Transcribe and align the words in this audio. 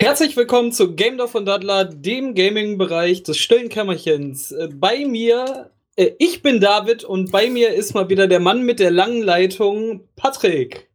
Herzlich 0.00 0.36
willkommen 0.36 0.70
zu 0.70 0.94
Game 0.94 1.18
Dorf 1.18 1.34
und 1.34 1.46
Daddler, 1.46 1.84
dem 1.84 2.36
Gaming-Bereich 2.36 3.24
des 3.24 3.36
stillen 3.36 3.68
Kämmerchens. 3.68 4.52
Äh, 4.52 4.68
Bei 4.72 5.04
mir, 5.04 5.72
äh, 5.96 6.12
ich 6.20 6.40
bin 6.40 6.60
David 6.60 7.02
und 7.02 7.32
bei 7.32 7.50
mir 7.50 7.74
ist 7.74 7.94
mal 7.94 8.08
wieder 8.08 8.28
der 8.28 8.38
Mann 8.38 8.62
mit 8.62 8.78
der 8.78 8.92
langen 8.92 9.22
Leitung, 9.22 10.08
Patrick. 10.14 10.88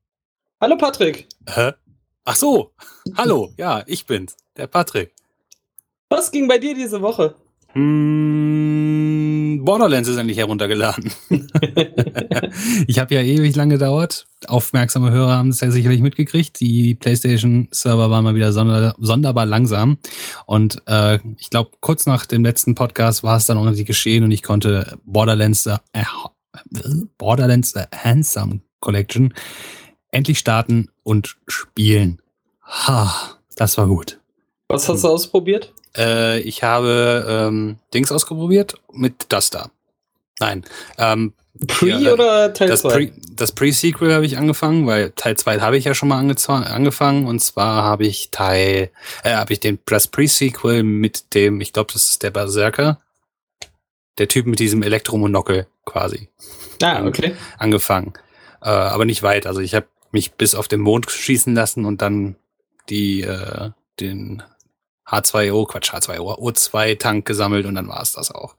Hallo 0.61 0.77
Patrick. 0.77 1.27
Hä? 1.49 1.71
Ach 2.23 2.35
so, 2.37 2.71
hallo, 3.17 3.51
ja, 3.57 3.83
ich 3.87 4.05
bin's, 4.05 4.37
der 4.55 4.67
Patrick. 4.67 5.11
Was 6.07 6.31
ging 6.31 6.47
bei 6.47 6.57
dir 6.57 6.73
diese 6.73 7.01
Woche? 7.01 7.35
Hm, 7.73 8.72
Borderlands 9.63 10.09
ist 10.09 10.17
endlich 10.17 10.37
heruntergeladen. 10.37 11.11
ich 12.87 12.99
habe 12.99 13.15
ja 13.15 13.21
ewig 13.21 13.55
lang 13.55 13.69
gedauert. 13.69 14.27
Aufmerksame 14.47 15.11
Hörer 15.11 15.37
haben 15.37 15.49
es 15.49 15.61
ja 15.61 15.71
sicherlich 15.71 16.01
mitgekriegt. 16.01 16.59
Die 16.59 16.95
PlayStation-Server 16.95 18.09
waren 18.09 18.23
mal 18.25 18.35
wieder 18.35 18.51
sonder 18.51 18.93
sonderbar 18.99 19.45
langsam. 19.45 19.97
Und 20.45 20.81
äh, 20.87 21.19
ich 21.37 21.49
glaube, 21.49 21.71
kurz 21.79 22.05
nach 22.05 22.25
dem 22.25 22.43
letzten 22.43 22.75
Podcast 22.75 23.23
war 23.23 23.37
es 23.37 23.45
dann 23.45 23.57
auch 23.57 23.63
noch 23.63 23.73
geschehen 23.73 24.23
und 24.23 24.31
ich 24.31 24.43
konnte 24.43 24.97
Borderlands, 25.05 25.65
äh, 25.65 25.77
Borderlands 27.17 27.71
The 27.71 27.83
Handsome 27.95 28.61
Collection 28.81 29.33
endlich 30.11 30.39
starten 30.39 30.89
und 31.03 31.37
spielen. 31.47 32.21
Ha, 32.63 33.37
das 33.55 33.77
war 33.77 33.87
gut. 33.87 34.19
Was 34.67 34.89
hast 34.89 35.03
du 35.03 35.09
ausprobiert? 35.09 35.73
Äh, 35.97 36.39
ich 36.39 36.63
habe 36.63 37.25
ähm, 37.27 37.77
Dings 37.93 38.11
ausprobiert 38.11 38.75
mit 38.91 39.25
das 39.29 39.49
da. 39.49 39.69
Nein. 40.39 40.63
Ähm, 40.97 41.33
Pre 41.67 41.87
ja, 41.87 42.13
oder 42.13 42.53
Teil 42.53 42.67
das 42.67 42.81
2? 42.81 42.93
Pre, 42.93 43.11
das 43.35 43.51
Pre-Sequel 43.51 44.13
habe 44.13 44.25
ich 44.25 44.37
angefangen, 44.37 44.87
weil 44.87 45.11
Teil 45.11 45.37
2 45.37 45.59
habe 45.59 45.77
ich 45.77 45.85
ja 45.85 45.93
schon 45.93 46.09
mal 46.09 46.19
angefangen 46.19 47.27
und 47.27 47.39
zwar 47.39 47.83
habe 47.83 48.07
ich 48.07 48.31
Teil, 48.31 48.89
äh, 49.23 49.35
habe 49.35 49.53
ich 49.53 49.59
den 49.59 49.77
das 49.85 50.07
Pre-Sequel 50.07 50.81
mit 50.81 51.35
dem, 51.35 51.61
ich 51.61 51.71
glaube, 51.71 51.93
das 51.93 52.09
ist 52.09 52.23
der 52.23 52.31
Berserker, 52.31 52.99
der 54.17 54.27
Typ 54.27 54.47
mit 54.47 54.59
diesem 54.59 54.81
Elektromonockel 54.81 55.67
quasi 55.85 56.27
ah, 56.81 57.05
okay. 57.05 57.35
angefangen. 57.59 58.13
Äh, 58.61 58.69
aber 58.69 59.05
nicht 59.05 59.21
weit. 59.21 59.45
Also 59.45 59.61
ich 59.61 59.75
habe 59.75 59.87
mich 60.11 60.33
bis 60.33 60.55
auf 60.55 60.67
den 60.67 60.81
Mond 60.81 61.11
schießen 61.11 61.53
lassen 61.53 61.85
und 61.85 62.01
dann 62.01 62.35
die 62.89 63.21
äh, 63.21 63.69
den 63.99 64.41
H2O, 65.07 65.67
Quatsch, 65.67 65.93
H2O, 65.93 66.39
O2-Tank 66.39 67.25
gesammelt 67.25 67.65
und 67.65 67.75
dann 67.75 67.87
war 67.87 68.01
es 68.01 68.13
das 68.13 68.31
auch. 68.31 68.55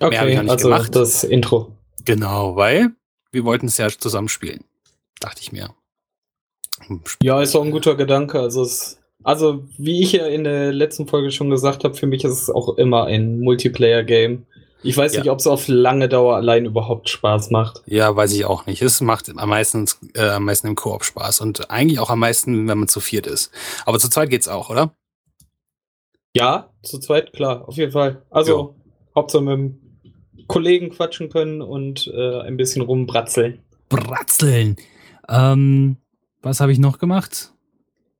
Mehr 0.00 0.06
habe 0.06 0.14
ich 0.14 0.20
Okay, 0.20 0.36
noch 0.36 0.42
nicht 0.44 0.50
also 0.52 0.68
gemacht. 0.68 0.94
das 0.94 1.24
Intro. 1.24 1.72
Genau, 2.04 2.56
weil 2.56 2.90
wir 3.32 3.44
wollten 3.44 3.66
es 3.66 3.76
ja 3.78 3.88
zusammen 3.88 4.28
spielen. 4.28 4.64
Dachte 5.20 5.42
ich 5.42 5.52
mir. 5.52 5.70
Ja, 7.22 7.42
ist 7.42 7.56
auch 7.56 7.64
ein 7.64 7.70
guter 7.72 7.96
Gedanke. 7.96 8.38
Also, 8.40 8.62
es, 8.62 8.98
also 9.24 9.64
wie 9.76 10.00
ich 10.02 10.12
ja 10.12 10.26
in 10.26 10.44
der 10.44 10.72
letzten 10.72 11.08
Folge 11.08 11.30
schon 11.32 11.50
gesagt 11.50 11.84
habe, 11.84 11.94
für 11.94 12.06
mich 12.06 12.24
ist 12.24 12.40
es 12.42 12.50
auch 12.50 12.76
immer 12.78 13.04
ein 13.04 13.40
Multiplayer-Game. 13.40 14.46
Ich 14.84 14.96
weiß 14.96 15.14
Ja. 15.14 15.20
nicht, 15.20 15.30
ob 15.30 15.40
es 15.40 15.48
auf 15.48 15.66
lange 15.66 16.08
Dauer 16.08 16.36
allein 16.36 16.64
überhaupt 16.64 17.08
Spaß 17.08 17.50
macht. 17.50 17.82
Ja, 17.86 18.14
weiß 18.14 18.32
ich 18.32 18.44
auch 18.44 18.66
nicht. 18.66 18.80
Es 18.80 19.00
macht 19.00 19.28
am 19.36 19.48
meisten, 19.48 19.86
äh, 20.14 20.28
am 20.28 20.44
meisten 20.44 20.68
im 20.68 20.76
Koop 20.76 21.04
Spaß 21.04 21.40
und 21.40 21.68
eigentlich 21.68 21.98
auch 21.98 22.10
am 22.10 22.20
meisten, 22.20 22.68
wenn 22.68 22.78
man 22.78 22.86
zu 22.88 23.00
viert 23.00 23.26
ist. 23.26 23.50
Aber 23.86 23.98
zu 23.98 24.08
zweit 24.08 24.30
geht's 24.30 24.46
auch, 24.46 24.70
oder? 24.70 24.94
Ja, 26.38 26.70
zu 26.82 26.98
zweit, 27.00 27.32
klar, 27.32 27.66
auf 27.68 27.76
jeden 27.76 27.92
Fall. 27.92 28.22
Also, 28.30 28.74
Hauptsache 29.14 29.42
mit 29.42 29.52
dem 29.54 29.80
Kollegen 30.46 30.90
quatschen 30.90 31.28
können 31.30 31.60
und 31.60 32.06
äh, 32.14 32.40
ein 32.42 32.56
bisschen 32.56 32.82
rumbratzeln. 32.82 33.58
Bratzeln. 33.88 34.76
Ähm, 35.28 35.96
was 36.42 36.60
habe 36.60 36.72
ich 36.72 36.78
noch 36.78 36.98
gemacht? 36.98 37.52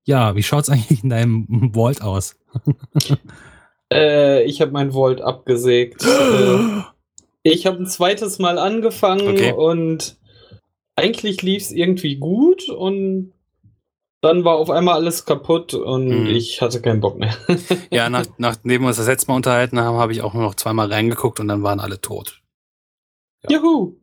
Ja, 0.04 0.34
wie 0.34 0.42
schaut's 0.42 0.68
eigentlich 0.70 1.02
in 1.04 1.10
deinem 1.10 1.72
Vault 1.74 2.02
aus? 2.02 2.36
Äh, 3.90 4.42
ich 4.44 4.60
habe 4.60 4.70
mein 4.72 4.92
Vault 4.92 5.22
abgesägt. 5.22 6.04
äh, 6.04 6.82
ich 7.42 7.64
habe 7.66 7.78
ein 7.78 7.86
zweites 7.86 8.38
Mal 8.38 8.58
angefangen 8.58 9.28
Okay. 9.28 9.52
und 9.52 10.18
eigentlich 10.94 11.40
lief 11.40 11.62
es 11.62 11.72
irgendwie 11.72 12.16
gut 12.16 12.68
und 12.68 13.32
dann 14.20 14.44
war 14.44 14.56
auf 14.56 14.70
einmal 14.70 14.94
alles 14.94 15.24
kaputt 15.24 15.74
und 15.74 16.08
Mhm. 16.08 16.26
ich 16.26 16.60
hatte 16.60 16.80
keinen 16.80 17.00
Bock 17.00 17.18
mehr. 17.18 17.34
ja, 17.90 18.10
nach, 18.10 18.26
nachdem 18.38 18.82
wir 18.82 18.88
uns 18.88 18.96
das 18.96 19.06
letzte 19.06 19.30
Mal 19.30 19.36
unterhalten 19.36 19.78
haben, 19.80 19.96
habe 19.98 20.12
ich 20.12 20.22
auch 20.22 20.34
nur 20.34 20.42
noch 20.42 20.54
zweimal 20.56 20.92
reingeguckt 20.92 21.38
und 21.40 21.48
dann 21.48 21.62
waren 21.62 21.80
alle 21.80 22.00
tot. 22.00 22.40
Ja. 23.48 23.56
Juhu! 23.58 23.94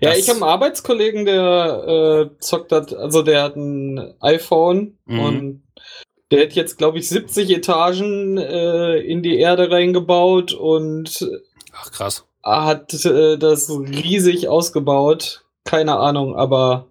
Ja, 0.00 0.10
Das- 0.10 0.18
ich 0.20 0.28
habe 0.28 0.36
einen 0.40 0.48
Arbeitskollegen, 0.50 1.24
der 1.24 2.30
äh, 2.36 2.38
zockt 2.40 2.70
hat, 2.70 2.94
also 2.94 3.22
der 3.22 3.42
hat 3.42 3.56
ein 3.56 4.14
iPhone 4.20 4.98
Mhm. 5.06 5.20
und 5.20 5.62
der 6.30 6.42
hat 6.44 6.52
jetzt, 6.52 6.78
glaube 6.78 6.98
ich, 6.98 7.08
70 7.08 7.50
Etagen 7.50 8.38
äh, 8.38 8.98
in 8.98 9.22
die 9.22 9.36
Erde 9.38 9.70
reingebaut 9.70 10.52
und 10.52 11.28
Ach 11.72 11.90
krass. 11.90 12.24
hat 12.42 12.94
äh, 13.04 13.36
das 13.36 13.68
riesig 13.70 14.48
ausgebaut. 14.48 15.44
Keine 15.64 15.96
Ahnung, 15.98 16.36
aber 16.36 16.86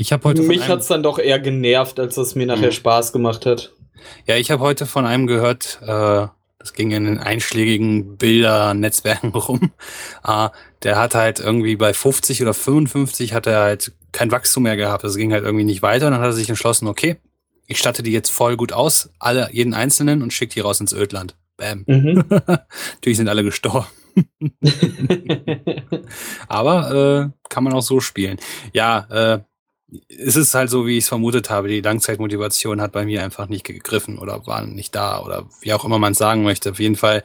Ich 0.00 0.12
habe 0.14 0.24
heute 0.30 0.40
mich 0.40 0.62
einem- 0.62 0.72
hat's 0.72 0.86
dann 0.86 1.02
doch 1.02 1.18
eher 1.18 1.38
genervt, 1.38 2.00
als 2.00 2.16
es 2.16 2.34
mir 2.34 2.46
nachher 2.46 2.68
Mhm. 2.68 2.72
Spaß 2.72 3.12
gemacht 3.12 3.44
hat. 3.44 3.72
Ja, 4.26 4.36
ich 4.36 4.50
habe 4.50 4.62
heute 4.62 4.86
von 4.86 5.04
einem 5.04 5.26
gehört, 5.26 5.78
äh, 5.82 6.26
das 6.58 6.72
ging 6.72 6.90
in 6.90 7.04
den 7.04 7.18
einschlägigen 7.18 8.16
Bildernetzwerken 8.16 9.28
rum. 9.34 9.72
Äh, 10.26 10.48
der 10.84 10.98
hat 10.98 11.14
halt 11.14 11.38
irgendwie 11.38 11.76
bei 11.76 11.92
50 11.92 12.40
oder 12.40 12.54
55 12.54 13.34
hat 13.34 13.46
er 13.46 13.60
halt 13.60 13.92
kein 14.12 14.30
Wachstum 14.30 14.62
mehr 14.62 14.78
gehabt. 14.78 15.04
Das 15.04 15.16
ging 15.16 15.32
halt 15.34 15.44
irgendwie 15.44 15.66
nicht 15.66 15.82
weiter. 15.82 16.06
Und 16.06 16.12
dann 16.12 16.22
hat 16.22 16.28
er 16.28 16.32
sich 16.32 16.48
entschlossen, 16.48 16.88
okay, 16.88 17.16
ich 17.66 17.76
statte 17.78 18.02
die 18.02 18.12
jetzt 18.12 18.30
voll 18.30 18.56
gut 18.56 18.72
aus, 18.72 19.10
alle, 19.18 19.50
jeden 19.52 19.74
einzelnen 19.74 20.22
und 20.22 20.32
schicke 20.32 20.54
die 20.54 20.60
raus 20.60 20.80
ins 20.80 20.94
Ödland. 20.94 21.36
Bam. 21.58 21.84
Mhm. 21.86 22.24
Natürlich 22.30 23.18
sind 23.18 23.28
alle 23.28 23.44
gestorben. 23.44 23.84
Aber 26.48 27.30
äh, 27.30 27.48
kann 27.50 27.64
man 27.64 27.74
auch 27.74 27.82
so 27.82 28.00
spielen. 28.00 28.38
Ja, 28.72 29.06
äh, 29.10 29.40
es 30.08 30.36
ist 30.36 30.54
halt 30.54 30.70
so, 30.70 30.86
wie 30.86 30.98
ich 30.98 31.04
es 31.04 31.08
vermutet 31.08 31.50
habe. 31.50 31.68
Die 31.68 31.80
Langzeitmotivation 31.80 32.80
hat 32.80 32.92
bei 32.92 33.04
mir 33.04 33.22
einfach 33.22 33.48
nicht 33.48 33.64
gegriffen 33.64 34.18
oder 34.18 34.46
war 34.46 34.64
nicht 34.64 34.94
da 34.94 35.22
oder 35.22 35.46
wie 35.60 35.72
auch 35.72 35.84
immer 35.84 35.98
man 35.98 36.12
es 36.12 36.18
sagen 36.18 36.42
möchte. 36.42 36.70
Auf 36.70 36.80
jeden 36.80 36.96
Fall 36.96 37.22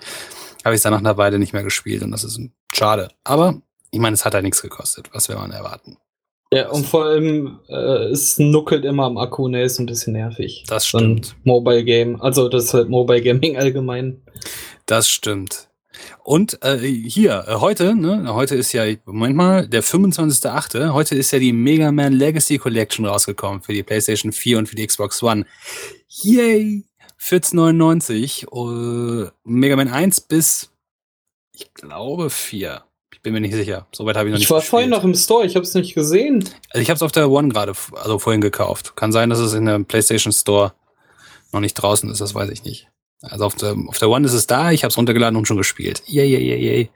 habe 0.63 0.75
ich 0.75 0.79
es 0.79 0.83
dann 0.83 0.93
nach 0.93 0.99
einer 0.99 1.17
Weile 1.17 1.39
nicht 1.39 1.53
mehr 1.53 1.63
gespielt 1.63 2.03
und 2.03 2.11
das 2.11 2.23
ist 2.23 2.39
schade. 2.73 3.09
Aber 3.23 3.61
ich 3.91 3.99
meine, 3.99 4.13
es 4.13 4.25
hat 4.25 4.33
halt 4.33 4.43
nichts 4.43 4.61
gekostet. 4.61 5.09
Was 5.13 5.29
will 5.29 5.35
man 5.35 5.51
erwarten? 5.51 5.97
ja, 6.55 6.69
und 6.69 6.85
vor 6.85 7.05
allem, 7.05 7.59
äh, 7.67 8.05
es 8.11 8.37
nuckelt 8.37 8.85
immer 8.85 9.05
am 9.05 9.17
Akku, 9.17 9.47
ne, 9.47 9.63
ist 9.63 9.79
ein 9.79 9.85
bisschen 9.87 10.13
nervig. 10.13 10.63
Das 10.67 10.87
stimmt. 10.87 11.35
Mobile 11.43 11.83
Game, 11.83 12.21
also 12.21 12.47
das 12.47 12.65
ist 12.65 12.73
halt 12.73 12.89
Mobile 12.89 13.21
Gaming 13.21 13.57
allgemein. 13.57 14.21
Das 14.85 15.09
stimmt. 15.09 15.64
Und 16.23 16.63
äh, 16.63 16.77
hier, 16.77 17.45
äh, 17.47 17.55
heute, 17.55 17.95
ne, 17.95 18.33
heute 18.33 18.55
ist 18.55 18.71
ja, 18.73 18.83
Moment 19.05 19.35
mal, 19.35 19.67
der 19.67 19.83
25.8., 19.83 20.93
heute 20.93 21.15
ist 21.15 21.31
ja 21.31 21.39
die 21.39 21.53
Mega 21.53 21.91
Man 21.91 22.13
Legacy 22.13 22.57
Collection 22.57 23.05
rausgekommen 23.05 23.61
für 23.61 23.73
die 23.73 23.83
PlayStation 23.83 24.31
4 24.31 24.57
und 24.57 24.67
für 24.67 24.75
die 24.75 24.85
Xbox 24.85 25.21
One. 25.21 25.45
Yay! 26.07 26.85
14,99. 27.21 28.47
Uh, 28.51 29.29
Mega 29.43 29.75
Man 29.75 29.87
1 29.87 30.21
bis, 30.21 30.71
ich 31.53 31.73
glaube, 31.73 32.29
4. 32.29 32.83
Ich 33.13 33.21
bin 33.21 33.33
mir 33.33 33.41
nicht 33.41 33.55
sicher. 33.55 33.87
Soweit 33.91 34.17
habe 34.17 34.27
ich 34.27 34.33
noch 34.33 34.37
Ich 34.37 34.41
nicht 34.41 34.49
war 34.51 34.59
gespielt. 34.59 34.69
vorhin 34.69 34.89
noch 34.89 35.03
im 35.03 35.15
Store, 35.15 35.45
ich 35.45 35.55
habe 35.55 35.65
es 35.65 35.73
nicht 35.73 35.95
gesehen. 35.95 36.43
Also 36.69 36.81
ich 36.81 36.89
habe 36.89 36.95
es 36.95 37.01
auf 37.01 37.11
der 37.11 37.29
One 37.29 37.49
gerade, 37.49 37.73
also 37.93 38.19
vorhin 38.19 38.41
gekauft. 38.41 38.95
Kann 38.95 39.11
sein, 39.11 39.29
dass 39.29 39.39
es 39.39 39.53
in 39.53 39.65
der 39.65 39.79
PlayStation 39.79 40.33
Store 40.33 40.73
noch 41.51 41.61
nicht 41.61 41.73
draußen 41.75 42.09
ist, 42.11 42.21
das 42.21 42.35
weiß 42.35 42.49
ich 42.49 42.63
nicht. 42.63 42.89
Also 43.21 43.45
auf 43.45 43.55
der, 43.55 43.75
auf 43.87 43.97
der 43.97 44.09
One 44.09 44.25
ist 44.25 44.33
es 44.33 44.47
da, 44.47 44.71
ich 44.71 44.83
habe 44.83 44.91
es 44.91 44.97
runtergeladen 44.97 45.37
und 45.37 45.47
schon 45.47 45.57
gespielt. 45.57 46.03
Yay, 46.05 46.27
yay, 46.27 46.43
yay, 46.43 46.59
yay. 46.59 46.89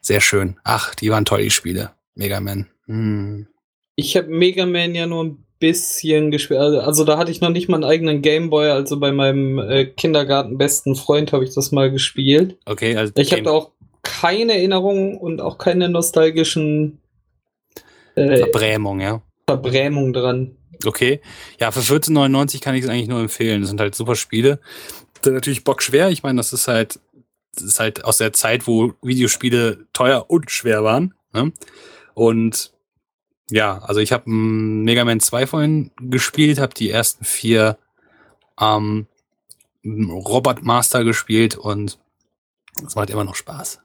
Sehr 0.00 0.20
schön. 0.20 0.56
Ach, 0.64 0.94
die 0.94 1.10
waren 1.10 1.24
toll, 1.24 1.42
die 1.42 1.50
Spiele. 1.50 1.90
Mega 2.14 2.40
Man. 2.40 2.68
Hm. 2.86 3.46
Ich 3.96 4.16
habe 4.16 4.28
Mega 4.28 4.66
Man 4.66 4.94
ja 4.94 5.06
nur 5.06 5.24
ein 5.24 5.44
bisschen 5.58 6.30
gespielt. 6.30 6.60
Also, 6.60 6.80
also 6.80 7.04
da 7.04 7.18
hatte 7.18 7.30
ich 7.30 7.40
noch 7.40 7.50
nicht 7.50 7.68
mal 7.68 7.76
einen 7.76 7.84
eigenen 7.84 8.22
Gameboy. 8.22 8.70
Also 8.70 8.98
bei 8.98 9.12
meinem 9.12 9.58
äh, 9.58 9.86
Kindergartenbesten 9.86 10.94
Freund 10.94 11.32
habe 11.32 11.44
ich 11.44 11.54
das 11.54 11.72
mal 11.72 11.90
gespielt. 11.90 12.58
Okay, 12.66 12.96
also 12.96 13.12
Ich 13.16 13.32
habe 13.32 13.42
da 13.42 13.50
auch 13.50 13.70
keine 14.02 14.54
Erinnerungen 14.54 15.16
und 15.16 15.40
auch 15.40 15.58
keine 15.58 15.88
nostalgischen 15.88 17.00
äh, 18.14 18.38
Verbrämung, 18.38 19.00
ja. 19.00 19.22
Verbrämungen 19.48 20.12
dran. 20.12 20.56
Okay. 20.84 21.20
Ja, 21.60 21.70
für 21.70 21.80
14,99 21.80 22.60
kann 22.60 22.74
ich 22.74 22.84
es 22.84 22.90
eigentlich 22.90 23.08
nur 23.08 23.20
empfehlen. 23.20 23.62
Das 23.62 23.70
sind 23.70 23.80
halt 23.80 23.94
super 23.94 24.16
Spiele. 24.16 24.60
Natürlich 25.26 25.64
bockschwer. 25.64 26.10
Ich 26.10 26.22
meine, 26.22 26.36
das 26.38 26.52
ist 26.52 26.68
halt, 26.68 27.00
das 27.54 27.64
ist 27.64 27.80
halt 27.80 28.04
aus 28.04 28.18
der 28.18 28.32
Zeit, 28.32 28.66
wo 28.66 28.94
Videospiele 29.02 29.86
teuer 29.92 30.26
und 30.28 30.50
schwer 30.50 30.84
waren. 30.84 31.14
Ne? 31.32 31.52
Und 32.14 32.72
ja, 33.50 33.78
also 33.78 34.00
ich 34.00 34.12
habe 34.12 34.30
Mega 34.30 35.04
Man 35.04 35.20
2 35.20 35.46
vorhin 35.46 35.90
gespielt, 36.00 36.58
habe 36.58 36.74
die 36.74 36.90
ersten 36.90 37.24
vier 37.24 37.78
ähm, 38.60 39.06
Robot 39.84 40.62
Master 40.62 41.04
gespielt 41.04 41.56
und 41.56 41.98
es 42.86 42.94
macht 42.94 43.10
immer 43.10 43.24
noch 43.24 43.34
Spaß. 43.34 43.80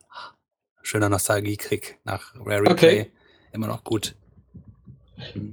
Schöner 0.82 1.10
Nostalgie-Krieg 1.10 2.00
nach 2.04 2.34
Rare 2.36 2.62
Replay. 2.62 2.72
Okay. 2.72 3.12
Immer 3.52 3.68
noch 3.68 3.84
gut. 3.84 4.16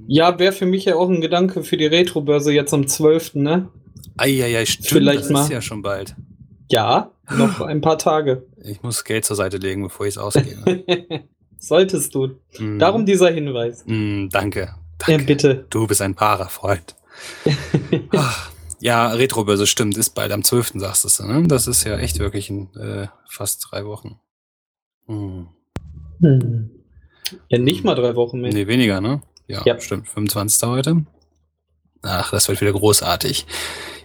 Ja, 0.07 0.39
wäre 0.39 0.53
für 0.53 0.65
mich 0.65 0.85
ja 0.85 0.95
auch 0.95 1.09
ein 1.09 1.21
Gedanke 1.21 1.63
für 1.63 1.77
die 1.77 1.85
Retro-Börse 1.85 2.53
jetzt 2.53 2.73
am 2.73 2.87
12., 2.87 3.35
ne? 3.35 3.69
Eieiei, 4.17 4.65
stimmt, 4.65 4.87
Vielleicht 4.87 5.23
das 5.25 5.29
mal. 5.29 5.43
ist 5.43 5.49
ja 5.49 5.61
schon 5.61 5.81
bald. 5.81 6.15
Ja, 6.69 7.11
noch 7.35 7.61
ein 7.61 7.81
paar 7.81 7.97
Tage. 7.97 8.45
Ich 8.63 8.81
muss 8.83 9.03
Geld 9.03 9.25
zur 9.25 9.35
Seite 9.35 9.57
legen, 9.57 9.83
bevor 9.83 10.05
ich 10.05 10.15
es 10.15 10.17
ausgebe. 10.17 10.83
Solltest 11.59 12.13
du. 12.13 12.39
Mm, 12.59 12.77
Darum 12.79 13.05
dieser 13.05 13.29
Hinweis. 13.31 13.83
mm, 13.85 14.27
danke. 14.29 14.59
Ja, 14.61 14.75
danke. 15.07 15.25
bitte. 15.25 15.65
Du 15.69 15.87
bist 15.87 16.01
ein 16.01 16.15
Parafreund. 16.15 16.95
Ach, 18.15 18.51
ja, 18.79 19.07
Retrobörse 19.07 19.65
stimmt, 19.67 19.97
ist 19.97 20.11
bald 20.11 20.31
am 20.31 20.43
12. 20.43 20.73
sagst 20.75 21.19
du, 21.19 21.23
ne? 21.25 21.47
Das 21.47 21.67
ist 21.67 21.83
ja 21.83 21.97
echt 21.97 22.19
wirklich 22.19 22.49
in 22.49 22.73
äh, 22.75 23.07
fast 23.29 23.67
drei 23.71 23.85
Wochen. 23.85 24.19
Hm. 25.07 25.47
Hm. 26.21 26.69
Ja, 27.49 27.57
nicht 27.59 27.83
mal 27.83 27.95
drei 27.95 28.15
Wochen 28.15 28.39
mehr. 28.41 28.51
Nee, 28.53 28.67
weniger, 28.67 29.01
ne? 29.01 29.21
Ja, 29.47 29.63
Ja. 29.65 29.79
stimmt. 29.79 30.07
25. 30.09 30.67
heute. 30.69 31.05
Ach, 32.03 32.31
das 32.31 32.47
wird 32.47 32.61
wieder 32.61 32.73
großartig. 32.73 33.45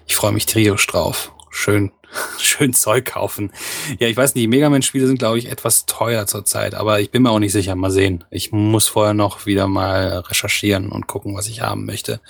Ich 0.06 0.16
freue 0.16 0.32
mich 0.32 0.46
tierisch 0.46 0.86
drauf. 0.86 1.32
Schön, 1.50 1.92
schön 2.38 2.72
Zeug 2.74 3.04
kaufen. 3.06 3.52
Ja, 3.98 4.08
ich 4.08 4.16
weiß 4.16 4.34
nicht, 4.34 4.42
die 4.42 4.48
Mega 4.48 4.68
Man-Spiele 4.70 5.06
sind, 5.06 5.18
glaube 5.18 5.38
ich, 5.38 5.50
etwas 5.50 5.86
teuer 5.86 6.26
zurzeit, 6.26 6.74
aber 6.74 7.00
ich 7.00 7.10
bin 7.10 7.22
mir 7.22 7.30
auch 7.30 7.38
nicht 7.38 7.52
sicher. 7.52 7.74
Mal 7.74 7.90
sehen. 7.90 8.24
Ich 8.30 8.52
muss 8.52 8.88
vorher 8.88 9.14
noch 9.14 9.46
wieder 9.46 9.66
mal 9.68 10.18
recherchieren 10.20 10.90
und 10.90 11.06
gucken, 11.06 11.34
was 11.36 11.48
ich 11.48 11.60
haben 11.60 11.84
möchte 11.84 12.20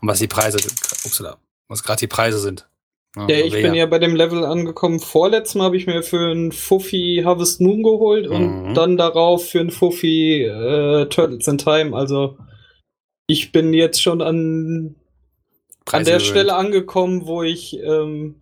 und 0.00 0.08
was 0.08 0.18
die 0.18 0.26
Preise 0.28 0.58
sind. 0.58 0.74
Upsala, 1.04 1.36
was 1.68 1.82
gerade 1.82 2.00
die 2.00 2.06
Preise 2.08 2.38
sind. 2.38 2.66
Ja, 3.14 3.28
ich 3.28 3.52
bin 3.52 3.74
ja 3.74 3.84
bei 3.84 3.98
dem 3.98 4.16
Level 4.16 4.42
angekommen. 4.42 4.98
Vorletztes 4.98 5.54
Mal 5.56 5.64
habe 5.64 5.76
ich 5.76 5.86
mir 5.86 6.02
für 6.02 6.30
einen 6.30 6.50
Fuffi 6.50 7.20
Harvest 7.24 7.60
Moon 7.60 7.82
geholt 7.82 8.26
und 8.26 8.70
Mhm. 8.70 8.74
dann 8.74 8.96
darauf 8.96 9.50
für 9.50 9.60
einen 9.60 9.70
Fuffi 9.70 10.44
äh, 10.44 11.04
Turtles 11.10 11.46
in 11.46 11.58
Time. 11.58 11.94
Also 11.94 12.38
ich 13.26 13.52
bin 13.52 13.74
jetzt 13.74 14.00
schon 14.00 14.22
an, 14.22 14.96
an 15.90 16.04
der. 16.04 16.20
Stelle 16.20 16.54
angekommen, 16.54 17.26
wo 17.26 17.42
ich 17.42 17.78
ähm, 17.80 18.36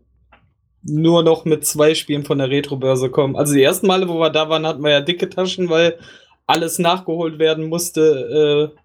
nur 0.83 1.23
noch 1.23 1.45
mit 1.45 1.65
zwei 1.67 1.95
Spielen 1.95 2.25
von 2.25 2.39
der 2.39 2.51
Retrobörse 2.51 3.11
komme. 3.11 3.39
Also 3.39 3.55
die 3.55 3.63
ersten 3.63 3.87
Male, 3.87 4.09
wo 4.09 4.19
wir 4.19 4.31
da 4.31 4.49
waren, 4.49 4.67
hatten 4.67 4.83
wir 4.83 4.91
ja 4.91 5.01
dicke 5.01 5.29
Taschen, 5.29 5.69
weil 5.69 5.99
alles 6.47 6.79
nachgeholt 6.79 7.39
werden 7.39 7.69
musste, 7.69 8.73
äh, 8.73 8.81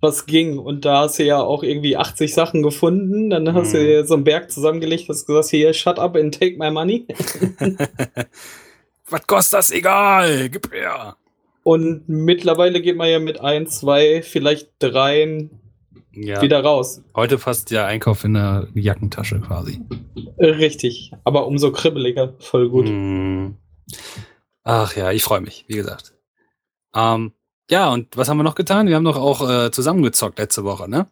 was 0.00 0.24
ging. 0.26 0.58
Und 0.58 0.84
da 0.86 1.02
hast 1.02 1.18
du 1.18 1.24
ja 1.24 1.38
auch 1.40 1.62
irgendwie 1.62 1.96
80 1.96 2.32
Sachen 2.32 2.62
gefunden. 2.62 3.28
Dann 3.30 3.52
hast 3.52 3.74
Mhm. 3.74 3.78
du 3.78 4.06
so 4.06 4.14
einen 4.14 4.24
Berg 4.24 4.50
zusammengelegt, 4.50 5.08
hast 5.08 5.26
gesagt, 5.26 5.48
hier, 5.48 5.72
shut 5.74 5.98
up 5.98 6.16
and 6.16 6.36
take 6.38 6.56
my 6.56 6.70
money. 6.70 7.06
Was 9.10 9.26
kostet 9.26 9.58
das? 9.58 9.70
Egal, 9.72 10.48
gib 10.48 10.72
her. 10.72 11.16
Und 11.62 12.08
mittlerweile 12.08 12.80
geht 12.80 12.96
man 12.96 13.08
ja 13.10 13.18
mit 13.18 13.40
ein, 13.40 13.66
zwei, 13.66 14.22
vielleicht 14.22 14.70
dreien 14.78 15.50
Ja, 16.12 16.42
wieder 16.42 16.62
raus. 16.62 17.02
heute 17.14 17.38
passt 17.38 17.70
der 17.70 17.86
Einkauf 17.86 18.24
in 18.24 18.34
der 18.34 18.66
Jackentasche 18.74 19.40
quasi. 19.40 19.80
Äh, 20.38 20.46
Richtig. 20.46 21.12
Aber 21.24 21.46
umso 21.46 21.70
kribbeliger. 21.72 22.34
Voll 22.40 22.68
gut. 22.68 22.88
Hm. 22.88 23.56
Ach 24.64 24.96
ja, 24.96 25.12
ich 25.12 25.22
freue 25.22 25.40
mich, 25.40 25.64
wie 25.68 25.76
gesagt. 25.76 26.14
Ähm, 26.94 27.32
ja, 27.70 27.92
und 27.92 28.16
was 28.16 28.28
haben 28.28 28.36
wir 28.38 28.42
noch 28.42 28.56
getan? 28.56 28.88
Wir 28.88 28.96
haben 28.96 29.04
doch 29.04 29.16
auch 29.16 29.48
äh, 29.48 29.70
zusammengezockt 29.70 30.38
letzte 30.40 30.64
Woche, 30.64 30.90
ne? 30.90 31.06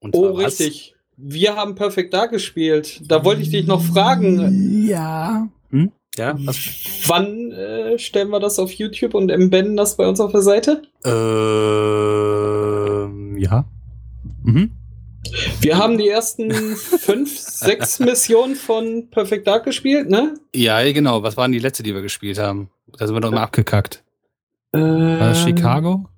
Und 0.00 0.14
Oh, 0.14 0.34
was? 0.36 0.58
richtig. 0.60 0.94
Wir 1.18 1.56
haben 1.56 1.74
Perfect 1.74 2.12
Dark 2.14 2.30
gespielt. 2.30 3.02
Da 3.10 3.24
wollte 3.24 3.42
ich 3.42 3.50
dich 3.50 3.66
noch 3.66 3.82
fragen. 3.82 4.86
Ja. 4.86 5.48
Hm? 5.70 5.92
Ja, 6.16 6.34
was? 6.38 6.56
Wann 7.06 7.52
äh, 7.52 7.98
stellen 7.98 8.30
wir 8.30 8.40
das 8.40 8.58
auf 8.58 8.72
YouTube 8.72 9.12
und 9.14 9.30
embedden 9.30 9.76
das 9.76 9.96
bei 9.98 10.06
uns 10.08 10.20
auf 10.20 10.32
der 10.32 10.40
Seite? 10.42 10.82
Ähm, 11.86 13.36
ja. 13.38 13.64
Mhm. 14.46 14.70
Wir 15.60 15.76
haben 15.76 15.98
die 15.98 16.08
ersten 16.08 16.50
fünf, 16.76 17.36
sechs 17.38 17.98
Missionen 18.00 18.54
von 18.54 19.08
Perfect 19.10 19.46
Dark 19.46 19.64
gespielt, 19.64 20.08
ne? 20.08 20.34
Ja, 20.54 20.80
genau. 20.92 21.22
Was 21.22 21.36
waren 21.36 21.50
die 21.52 21.58
letzte, 21.58 21.82
die 21.82 21.94
wir 21.94 22.02
gespielt 22.02 22.38
haben? 22.38 22.70
Da 22.96 23.06
sind 23.06 23.16
wir 23.16 23.20
doch 23.20 23.32
mal 23.32 23.42
abgekackt. 23.42 24.04
Äh, 24.72 24.78
War 24.78 25.18
das 25.30 25.42
Chicago? 25.42 26.08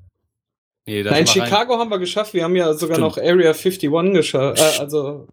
Nee, 0.86 1.02
da 1.02 1.10
Nein, 1.10 1.26
wir 1.26 1.42
rein- 1.42 1.48
Chicago 1.48 1.78
haben 1.78 1.90
wir 1.90 1.98
geschafft. 1.98 2.34
Wir 2.34 2.44
haben 2.44 2.56
ja 2.56 2.72
sogar 2.74 2.96
Stimmt. 2.96 3.16
noch 3.16 3.18
Area 3.18 3.52
51 3.52 4.12
geschafft. 4.12 4.60
Äh, 4.60 4.80
also 4.80 5.26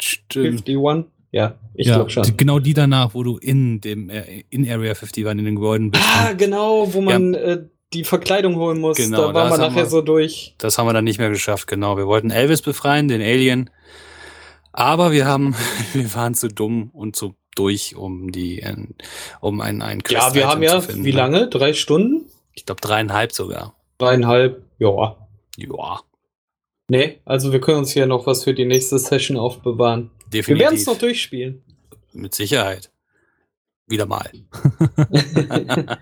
Stimmt. 0.00 0.68
51. 0.68 1.10
Ja, 1.30 1.58
ich 1.74 1.88
ja, 1.88 1.96
glaube 1.96 2.10
schon. 2.10 2.36
genau 2.36 2.60
die 2.60 2.74
danach, 2.74 3.14
wo 3.14 3.22
du 3.24 3.38
in 3.38 3.80
dem 3.80 4.08
äh, 4.08 4.44
in 4.50 4.68
Area 4.68 4.90
51 4.94 5.24
in 5.26 5.44
den 5.44 5.54
Gebäuden 5.56 5.90
bist. 5.90 6.04
Ah, 6.16 6.32
genau, 6.32 6.92
wo 6.94 7.00
man 7.00 7.34
äh, 7.34 7.64
die 7.94 8.04
Verkleidung 8.04 8.56
holen 8.56 8.80
muss. 8.80 8.96
Genau, 8.96 9.28
da 9.28 9.34
waren 9.34 9.50
wir 9.50 9.58
nachher 9.58 9.76
wir- 9.84 9.86
so 9.86 10.02
durch. 10.02 10.54
Das 10.58 10.76
haben 10.78 10.86
wir 10.86 10.92
dann 10.92 11.04
nicht 11.04 11.18
mehr 11.18 11.30
geschafft, 11.30 11.66
genau. 11.66 11.96
Wir 11.96 12.06
wollten 12.06 12.30
Elvis 12.30 12.60
befreien, 12.62 13.08
den 13.08 13.22
Alien. 13.22 13.70
Aber 14.72 15.12
wir 15.12 15.24
haben, 15.26 15.54
wir 15.94 16.14
waren 16.14 16.34
zu 16.34 16.48
dumm 16.48 16.90
und 16.92 17.16
zu 17.16 17.34
durch, 17.56 17.94
um 17.94 18.32
die, 18.32 18.60
äh, 18.62 18.74
um 19.40 19.60
einen, 19.60 19.80
einen 19.80 20.02
Ja, 20.08 20.34
wir 20.34 20.48
haben 20.48 20.62
ja, 20.62 20.80
finden. 20.80 21.04
wie 21.04 21.12
lange? 21.12 21.48
Drei 21.48 21.72
Stunden? 21.72 22.26
Ich 22.52 22.66
glaube 22.66 22.80
dreieinhalb 22.80 23.32
sogar. 23.32 23.74
Dreieinhalb. 23.98 24.62
Ja. 24.78 25.16
Ja, 25.56 26.00
Nee, 26.88 27.20
also 27.24 27.52
wir 27.52 27.60
können 27.60 27.78
uns 27.78 27.92
hier 27.92 28.06
noch 28.06 28.26
was 28.26 28.44
für 28.44 28.52
die 28.52 28.66
nächste 28.66 28.98
Session 28.98 29.36
aufbewahren. 29.38 30.10
Wir 30.28 30.42
definitiv. 30.42 30.64
werden 30.64 30.74
es 30.76 30.86
noch 30.86 30.98
durchspielen. 30.98 31.62
Mit 32.12 32.34
Sicherheit. 32.34 32.90
Wieder 33.86 34.06
mal. 34.06 34.30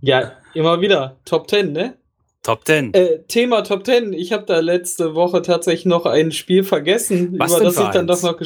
ja, 0.00 0.32
immer 0.54 0.80
wieder. 0.80 1.16
Top 1.24 1.48
10, 1.48 1.72
ne? 1.72 1.96
Top 2.42 2.66
10. 2.66 2.92
Äh, 2.92 3.22
Thema 3.28 3.62
Top 3.62 3.86
10. 3.86 4.12
Ich 4.12 4.32
habe 4.32 4.44
da 4.44 4.60
letzte 4.60 5.14
Woche 5.14 5.42
tatsächlich 5.42 5.86
noch 5.86 6.06
ein 6.06 6.32
Spiel 6.32 6.64
vergessen, 6.64 7.38
Was 7.38 7.54
über 7.54 7.64
das 7.64 7.78
ich 7.78 7.88
dann 7.88 8.06
doch 8.06 8.22
noch 8.22 8.38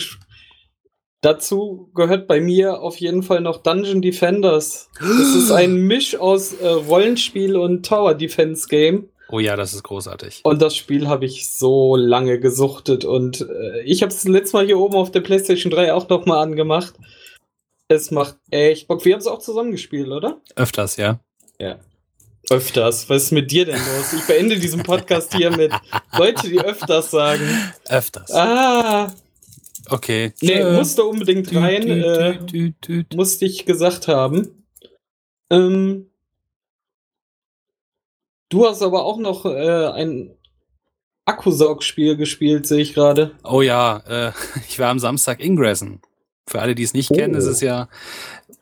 Dazu 1.23 1.91
gehört 1.95 2.29
bei 2.29 2.41
mir 2.41 2.81
auf 2.83 2.99
jeden 2.99 3.23
Fall 3.23 3.41
noch 3.41 3.63
Dungeon 3.63 4.03
Defenders. 4.03 4.91
Das 5.01 5.35
ist 5.35 5.51
ein 5.51 5.75
Misch 5.87 6.15
aus 6.15 6.53
äh, 6.53 6.69
Rollenspiel 6.69 7.57
und 7.57 7.85
Tower 7.87 8.15
Defense 8.15 8.69
Game. 8.69 9.09
Oh 9.29 9.41
ja, 9.41 9.57
das 9.57 9.75
ist 9.75 9.83
großartig. 9.83 10.43
Und 10.45 10.63
das 10.63 10.77
Spiel 10.77 11.09
habe 11.09 11.25
ich 11.25 11.51
so 11.51 11.97
lange 11.97 12.39
gesuchtet 12.39 13.05
und 13.05 13.41
äh, 13.41 13.83
ich 13.83 14.03
habe 14.03 14.13
es 14.13 14.23
letztes 14.29 14.53
Mal 14.53 14.67
hier 14.67 14.79
oben 14.79 14.95
auf 14.95 15.11
der 15.11 15.21
PlayStation 15.21 15.73
3 15.73 15.95
auch 15.95 16.09
noch 16.09 16.27
mal 16.27 16.41
angemacht. 16.41 16.95
Es 17.89 18.11
macht 18.11 18.37
echt 18.51 18.89
Bock. 18.89 19.05
Wir 19.05 19.13
haben 19.15 19.21
es 19.21 19.27
auch 19.27 19.39
zusammen 19.39 19.71
gespielt, 19.71 20.09
oder? 20.09 20.41
Öfters, 20.57 20.97
ja. 20.97 21.21
Öfters. 22.51 23.09
Was 23.09 23.25
ist 23.25 23.33
mit 23.33 23.51
dir 23.51 23.65
denn 23.65 23.75
los? 23.77 24.13
Ich 24.13 24.25
beende 24.27 24.57
diesen 24.59 24.83
Podcast 24.83 25.35
hier 25.35 25.51
mit 25.57 25.73
Leute, 26.17 26.49
die 26.49 26.61
öfters 26.61 27.11
sagen. 27.11 27.49
Öfters. 27.89 28.31
Ah, 28.33 29.13
Okay. 29.89 30.33
nee, 30.43 30.53
Äh, 30.55 30.73
musste 30.77 31.05
unbedingt 31.05 31.55
rein. 31.55 31.89
Äh, 31.89 32.39
musste 33.15 33.45
ich 33.45 33.67
gesagt 33.67 34.09
haben. 34.09 34.65
Ähm, 35.51 36.11
du 38.49 38.67
hast 38.67 38.83
aber 38.83 39.05
auch 39.05 39.19
noch 39.19 39.45
äh, 39.45 39.87
ein 39.93 40.37
Akkusaugspiel 41.25 42.17
gespielt, 42.17 42.67
sehe 42.67 42.81
ich 42.83 42.95
gerade. 42.95 43.37
Oh 43.45 43.63
ja, 43.63 43.99
äh, 44.09 44.33
ich 44.69 44.79
war 44.81 44.89
am 44.91 44.99
Samstag 44.99 45.41
Ingressen. 45.41 46.01
Für 46.49 46.61
alle, 46.63 46.75
die 46.75 46.83
es 46.85 46.95
nicht 46.95 47.13
kennen, 47.13 47.35
Oh. 47.35 47.39
ist 47.39 47.47
es 47.47 47.61
ja 47.61 47.89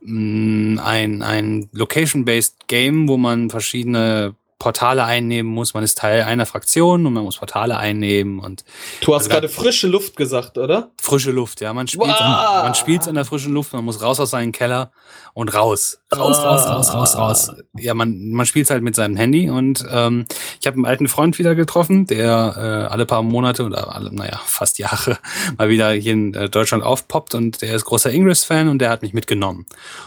mh, 0.00 0.82
ein, 0.82 1.22
ein 1.22 1.68
Location-based 1.72 2.66
Game, 2.66 3.08
wo 3.08 3.16
man 3.16 3.50
verschiedene 3.50 4.34
Portale 4.64 5.04
einnehmen 5.04 5.52
muss. 5.52 5.74
Man 5.74 5.84
ist 5.84 5.98
Teil 5.98 6.22
einer 6.22 6.46
Fraktion 6.46 7.04
und 7.04 7.12
man 7.12 7.22
muss 7.22 7.36
Portale 7.36 7.76
einnehmen 7.76 8.38
und 8.38 8.64
Du 9.02 9.12
hast 9.14 9.24
Also 9.24 9.28
gerade 9.28 9.50
frische 9.50 9.88
Luft 9.88 10.16
gesagt, 10.16 10.56
oder? 10.56 10.90
frische 10.98 11.32
Luft, 11.32 11.60
ja. 11.60 11.74
Man 11.74 11.86
spielt, 11.86 12.08
Wow. 12.08 12.62
man 12.62 12.74
spielt 12.74 13.06
in 13.06 13.14
der 13.14 13.26
frischen 13.26 13.52
Luft, 13.52 13.74
man 13.74 13.84
muss 13.84 14.00
raus 14.00 14.20
aus 14.20 14.30
seinem 14.30 14.52
Keller 14.52 14.90
und 15.34 15.52
raus. 15.54 15.98
Raus, 16.16 16.38
raus, 16.38 16.66
raus, 16.66 16.94
raus, 16.94 17.16
raus. 17.16 17.50
Ja, 17.76 17.92
man, 17.92 18.30
man 18.30 18.46
spielt 18.46 18.70
halt 18.70 18.82
mit 18.82 18.94
seinem 18.94 19.16
Handy 19.16 19.50
und 19.50 19.84
ähm, 19.90 20.24
ich 20.60 20.66
habe 20.66 20.76
einen 20.76 20.86
alten 20.86 21.08
Freund 21.08 21.38
wieder 21.38 21.54
getroffen, 21.54 22.06
der 22.06 22.54
äh, 22.56 22.90
alle 22.90 23.04
paar 23.04 23.22
Monate 23.22 23.64
oder 23.64 23.94
alle, 23.94 24.14
naja, 24.14 24.40
fast 24.46 24.78
Jahre 24.78 25.18
mal 25.58 25.68
wieder 25.68 25.90
hier 25.92 26.14
in 26.14 26.32
äh, 26.32 26.48
Deutschland 26.48 26.82
aufpoppt 26.84 27.34
und 27.34 27.60
der 27.60 27.74
ist 27.74 27.84
großer 27.84 28.10
Ingress-Fan 28.10 28.68
und 28.68 28.78
der 28.78 28.88
hat 28.88 29.02
mich 29.02 29.12
mitgenommen. 29.12 29.66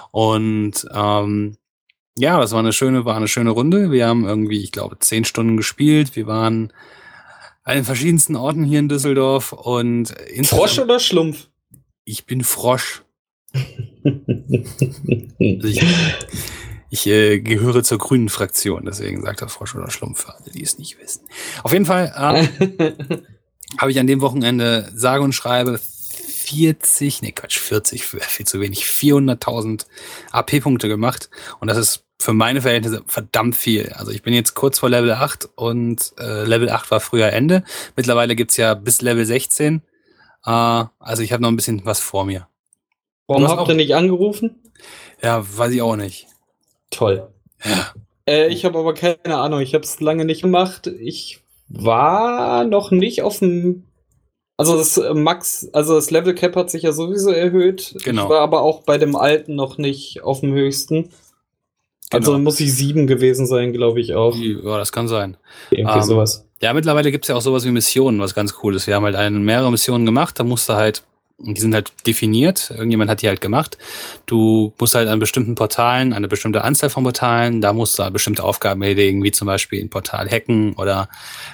Und 0.09 0.87
ähm, 0.91 1.57
ja, 2.17 2.39
das 2.39 2.51
war 2.51 2.59
eine 2.59 2.73
schöne, 2.73 3.05
war 3.05 3.15
eine 3.15 3.27
schöne 3.27 3.51
Runde. 3.51 3.91
Wir 3.91 4.07
haben 4.07 4.25
irgendwie, 4.25 4.61
ich 4.63 4.71
glaube, 4.71 4.97
zehn 4.99 5.23
Stunden 5.23 5.55
gespielt. 5.55 6.15
Wir 6.15 6.27
waren 6.27 6.73
an 7.63 7.75
den 7.75 7.85
verschiedensten 7.85 8.35
Orten 8.35 8.63
hier 8.63 8.79
in 8.79 8.89
Düsseldorf 8.89 9.53
und 9.53 10.13
Frosch 10.43 10.79
oder 10.79 10.99
Schlumpf? 10.99 11.47
ich 12.05 12.25
bin 12.25 12.43
Frosch. 12.43 13.03
Also 14.03 15.67
ich 15.67 15.83
ich 16.89 17.05
äh, 17.05 17.39
gehöre 17.39 17.83
zur 17.83 17.97
grünen 17.97 18.29
Fraktion, 18.29 18.85
deswegen 18.85 19.21
sagt 19.21 19.41
er 19.41 19.49
Frosch 19.49 19.75
oder 19.75 19.91
Schlumpf, 19.91 20.21
für 20.21 20.33
alle, 20.33 20.51
die 20.51 20.63
es 20.63 20.77
nicht 20.79 20.97
wissen. 20.99 21.27
Auf 21.63 21.73
jeden 21.73 21.85
Fall 21.85 22.13
ähm, 22.17 22.47
habe 23.77 23.91
ich 23.91 23.99
an 23.99 24.07
dem 24.07 24.21
Wochenende 24.21 24.89
sage 24.95 25.21
und 25.23 25.33
schreibe 25.33 25.79
40, 25.79 27.21
nee 27.21 27.33
Quatsch, 27.33 27.59
40, 27.59 28.13
wäre 28.13 28.23
viel 28.23 28.47
zu 28.47 28.61
wenig, 28.61 28.85
400.000 28.85 29.85
AP-Punkte 30.31 30.87
gemacht 30.87 31.29
und 31.59 31.67
das 31.67 31.77
ist 31.77 32.06
für 32.19 32.33
meine 32.33 32.61
Verhältnisse 32.61 33.03
verdammt 33.05 33.55
viel. 33.55 33.93
Also 33.93 34.11
ich 34.11 34.23
bin 34.23 34.33
jetzt 34.33 34.55
kurz 34.55 34.79
vor 34.79 34.89
Level 34.89 35.11
8 35.11 35.49
und 35.55 36.13
äh, 36.19 36.43
Level 36.43 36.69
8 36.69 36.89
war 36.91 36.99
früher 36.99 37.31
Ende. 37.31 37.63
Mittlerweile 37.95 38.35
gibt's 38.35 38.57
ja 38.57 38.73
bis 38.73 39.01
Level 39.01 39.25
16 39.25 39.81
Äh, 40.45 40.49
also 40.49 41.21
ich 41.23 41.31
habe 41.31 41.43
noch 41.43 41.49
ein 41.49 41.55
bisschen 41.55 41.85
was 41.85 41.99
vor 41.99 42.25
mir. 42.25 42.47
Warum 43.27 43.47
habt 43.47 43.67
ihr 43.67 43.75
nicht 43.75 43.95
angerufen? 43.95 44.55
Ja, 45.21 45.45
weiß 45.57 45.71
ich 45.73 45.81
auch 45.81 45.95
nicht. 45.95 46.27
Toll. 46.89 47.27
Ja. 47.63 47.93
Äh, 48.27 48.47
ich 48.47 48.65
habe 48.65 48.79
aber 48.79 48.93
keine 48.93 49.37
Ahnung. 49.37 49.61
Ich 49.61 49.73
habe 49.73 49.83
es 49.83 49.99
lange 49.99 50.25
nicht 50.25 50.41
gemacht. 50.41 50.87
Ich 50.87 51.41
war 51.67 52.63
noch 52.65 52.91
nicht 52.91 53.21
auf 53.21 53.39
dem. 53.39 53.83
Also 54.57 54.75
das 54.77 54.97
äh, 54.97 55.13
Max, 55.13 55.69
also 55.73 55.95
das 55.95 56.09
Level 56.09 56.33
Cap 56.33 56.55
hat 56.55 56.71
sich 56.71 56.83
ja 56.83 56.91
sowieso 56.91 57.29
erhöht. 57.31 57.95
Genau. 58.03 58.23
Ich 58.23 58.29
war 58.29 58.41
aber 58.41 58.61
auch 58.61 58.83
bei 58.83 58.97
dem 58.97 59.15
alten 59.15 59.55
noch 59.55 59.77
nicht 59.77 60.23
auf 60.23 60.39
dem 60.39 60.53
höchsten. 60.53 61.09
Also 62.11 62.31
Genau. 62.31 62.43
muss 62.43 62.59
ich 62.59 62.73
sieben 62.73 63.05
gewesen 63.07 63.45
sein, 63.45 63.73
glaube 63.73 63.99
ich 63.99 64.13
auch. 64.15 64.35
Ja, 64.35 64.77
das 64.77 64.91
kann 64.91 65.07
sein. 65.07 65.37
Irgendwie 65.71 65.97
Ähm, 65.97 66.03
sowas. 66.03 66.45
Ja, 66.61 66.73
mittlerweile 66.73 67.11
gibt's 67.11 67.27
ja 67.27 67.35
auch 67.35 67.41
sowas 67.41 67.65
wie 67.65 67.71
Missionen, 67.71 68.19
was 68.19 68.33
ganz 68.33 68.55
cool 68.63 68.75
ist. 68.75 68.87
Wir 68.87 68.95
haben 68.95 69.03
halt 69.03 69.15
eine, 69.15 69.37
mehrere 69.39 69.69
Missionen 69.71 70.05
gemacht, 70.05 70.39
da 70.39 70.43
musst 70.43 70.69
du 70.69 70.73
halt, 70.73 71.03
die 71.37 71.59
sind 71.59 71.75
halt 71.75 71.91
definiert, 72.07 72.71
irgendjemand 72.71 73.11
hat 73.11 73.21
die 73.21 73.27
halt 73.27 73.41
gemacht. 73.41 73.77
Du 74.25 74.73
musst 74.79 74.95
halt 74.95 75.07
an 75.07 75.19
bestimmten 75.19 75.53
Portalen, 75.53 76.13
eine 76.13 76.27
bestimmte 76.27 76.63
Anzahl 76.63 76.89
von 76.89 77.03
Portalen, 77.03 77.61
da 77.61 77.73
musst 77.73 77.99
du 77.99 78.09
bestimmte 78.09 78.43
Aufgaben 78.43 78.81
erledigen, 78.81 79.21
wie 79.23 79.31
zum 79.31 79.45
Beispiel 79.45 79.81
ein 79.83 79.89
Portal 79.89 80.27
hacken 80.29 80.73
oder 80.77 81.09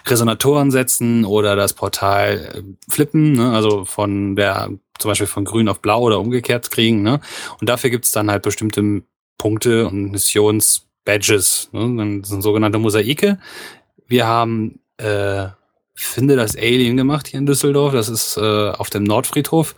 Resonatoren 0.06 0.72
setzen 0.72 1.26
oder 1.26 1.56
das 1.58 1.74
Portal 1.74 2.52
äh, 2.54 2.92
flippen, 2.92 3.34
ne? 3.34 3.52
also 3.52 3.84
von 3.86 4.36
der, 4.38 4.70
zum 5.00 5.10
Beispiel 5.10 5.28
von 5.28 5.44
grün 5.44 5.68
auf 5.68 5.82
blau 5.82 6.02
oder 6.02 6.20
umgekehrt 6.20 6.72
kriegen. 6.72 7.02
Ne? 7.02 7.20
Und 7.60 7.68
dafür 7.68 7.90
gibt's 7.90 8.12
dann 8.12 8.32
halt 8.32 8.44
bestimmte 8.44 9.02
Punkte 9.38 9.88
und 9.88 10.12
Missions-Badges, 10.12 11.70
ne? 11.72 11.96
Dann 11.98 12.24
sind 12.24 12.42
sogenannte 12.42 12.80
Mosaike. 12.80 13.40
Wir 14.08 14.28
haben 14.28 14.80
äh, 14.98 15.48
finde 15.96 16.36
das 16.36 16.56
Alien 16.56 16.98
gemacht 16.98 17.28
hier 17.28 17.40
in 17.40 17.46
Düsseldorf. 17.46 17.94
Das 17.94 18.10
ist 18.10 18.38
äh, 18.38 18.70
auf 18.70 18.90
dem 18.90 19.04
Nordfriedhof. 19.04 19.76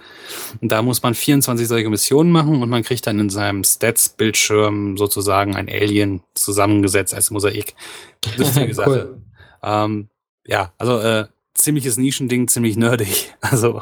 Und 0.62 0.72
da 0.72 0.82
muss 0.82 1.04
man 1.04 1.14
24 1.14 1.68
solche 1.68 1.90
Missionen 1.90 2.32
machen 2.32 2.62
und 2.62 2.70
man 2.70 2.84
kriegt 2.84 3.06
dann 3.08 3.20
in 3.20 3.30
seinem 3.30 3.64
Stats-Bildschirm 3.64 4.98
sozusagen 4.98 5.56
ein 5.56 5.70
Alien 5.70 6.22
zusammengesetzt 6.34 7.14
als 7.14 7.32
Mosaik. 7.32 7.76
Lustige 8.38 8.74
Sache. 8.74 9.22
Ähm, 9.62 10.10
ja, 10.48 10.74
also 10.78 11.00
äh, 11.00 11.26
ziemliches 11.56 11.98
Nischending, 11.98 12.48
ziemlich 12.48 12.78
nerdig. 12.78 13.34
Also 13.42 13.82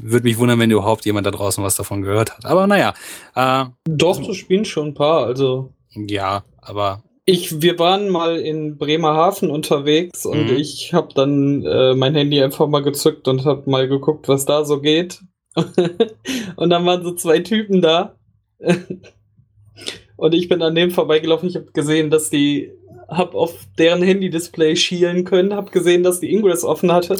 würde 0.00 0.24
mich 0.24 0.38
wundern, 0.38 0.58
wenn 0.58 0.70
überhaupt 0.70 1.04
jemand 1.04 1.26
da 1.26 1.30
draußen 1.30 1.62
was 1.64 1.76
davon 1.76 2.02
gehört 2.02 2.36
hat. 2.36 2.46
Aber 2.46 2.66
naja, 2.66 2.94
äh, 3.34 3.64
Doch, 3.88 4.24
das 4.24 4.36
spielen 4.36 4.64
schon 4.64 4.88
ein 4.88 4.94
paar. 4.94 5.26
Also 5.26 5.72
ja, 5.90 6.44
aber 6.60 7.02
ich, 7.26 7.60
wir 7.62 7.78
waren 7.78 8.08
mal 8.08 8.36
in 8.38 8.76
Bremerhaven 8.78 9.50
unterwegs 9.50 10.24
und 10.26 10.46
Mhm. 10.50 10.56
ich 10.56 10.92
habe 10.94 11.14
dann 11.14 11.64
äh, 11.64 11.94
mein 11.94 12.14
Handy 12.14 12.42
einfach 12.42 12.66
mal 12.66 12.82
gezückt 12.82 13.28
und 13.28 13.44
habe 13.44 13.68
mal 13.70 13.86
geguckt, 13.88 14.28
was 14.28 14.44
da 14.46 14.64
so 14.64 14.80
geht. 14.80 15.20
und 16.56 16.70
dann 16.70 16.86
waren 16.86 17.02
so 17.02 17.14
zwei 17.14 17.40
Typen 17.40 17.80
da. 17.82 18.16
und 20.16 20.34
ich 20.34 20.48
bin 20.48 20.62
an 20.62 20.74
dem 20.74 20.90
vorbeigelaufen. 20.90 21.48
Ich 21.48 21.56
habe 21.56 21.70
gesehen, 21.72 22.10
dass 22.10 22.30
die, 22.30 22.72
hab 23.10 23.34
auf 23.34 23.54
deren 23.78 24.02
Handy-Display 24.02 24.76
schielen 24.76 25.24
können, 25.24 25.54
habe 25.54 25.70
gesehen, 25.70 26.02
dass 26.02 26.20
die 26.20 26.32
Ingress 26.32 26.64
offen 26.64 26.92
hatte. 26.92 27.16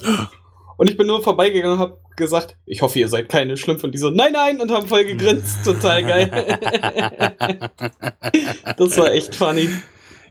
Und 0.77 0.89
ich 0.89 0.97
bin 0.97 1.07
nur 1.07 1.23
vorbeigegangen 1.23 1.75
und 1.75 1.79
habe 1.79 1.99
gesagt, 2.17 2.57
ich 2.65 2.81
hoffe, 2.81 2.99
ihr 2.99 3.09
seid 3.09 3.29
keine 3.29 3.57
Schlümpfe. 3.57 3.87
Und 3.87 3.93
die 3.93 3.99
so, 3.99 4.11
nein, 4.11 4.33
nein, 4.33 4.61
und 4.61 4.71
haben 4.71 4.87
voll 4.87 5.05
gegrinst. 5.05 5.65
Total 5.65 6.03
geil. 6.03 6.31
das 8.79 8.97
war 8.97 9.13
echt 9.13 9.35
funny. 9.35 9.69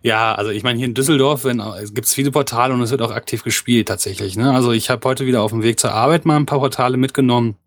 Ja, 0.01 0.34
also 0.34 0.51
ich 0.51 0.63
meine, 0.63 0.78
hier 0.78 0.88
in 0.88 0.94
Düsseldorf 0.94 1.44
wenn, 1.44 1.60
es 1.60 2.13
viele 2.13 2.32
Portale 2.32 2.74
und 2.74 2.82
es 2.82 2.92
wird 2.92 3.01
auch 3.01 3.12
aktiv 3.12 3.44
gespielt 3.44 3.89
tatsächlich. 3.89 4.38
Ne? 4.38 4.54
Also 4.54 4.72
ich 4.72 4.89
habe 4.89 5.08
heute 5.08 5.25
wieder 5.25 5.42
auf 5.42 5.51
dem 5.51 5.62
Weg 5.62 5.80
zur 5.80 5.92
Arbeit 5.92 6.25
mal 6.25 6.38
ein 6.38 6.46
paar 6.46 6.60
Portale 6.60 6.96
mitgenommen. 6.98 7.58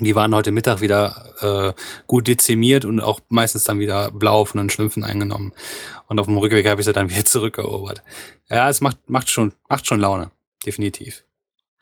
Die 0.00 0.14
waren 0.14 0.34
heute 0.34 0.52
Mittag 0.52 0.80
wieder 0.80 1.74
äh, 1.76 1.80
gut 2.06 2.26
dezimiert 2.26 2.84
und 2.84 3.00
auch 3.00 3.20
meistens 3.28 3.64
dann 3.64 3.78
wieder 3.78 4.10
blau 4.10 4.44
von 4.44 4.58
den 4.58 4.70
Schlümpfen 4.70 5.04
eingenommen. 5.04 5.52
Und 6.08 6.18
auf 6.18 6.26
dem 6.26 6.38
Rückweg 6.38 6.66
habe 6.66 6.80
ich 6.80 6.86
sie 6.86 6.92
dann 6.92 7.10
wieder 7.10 7.24
zurückerobert. 7.24 8.02
Ja, 8.50 8.68
es 8.68 8.80
macht, 8.80 8.98
macht, 9.08 9.28
schon, 9.30 9.52
macht 9.68 9.86
schon 9.86 10.00
Laune, 10.00 10.30
definitiv. 10.66 11.24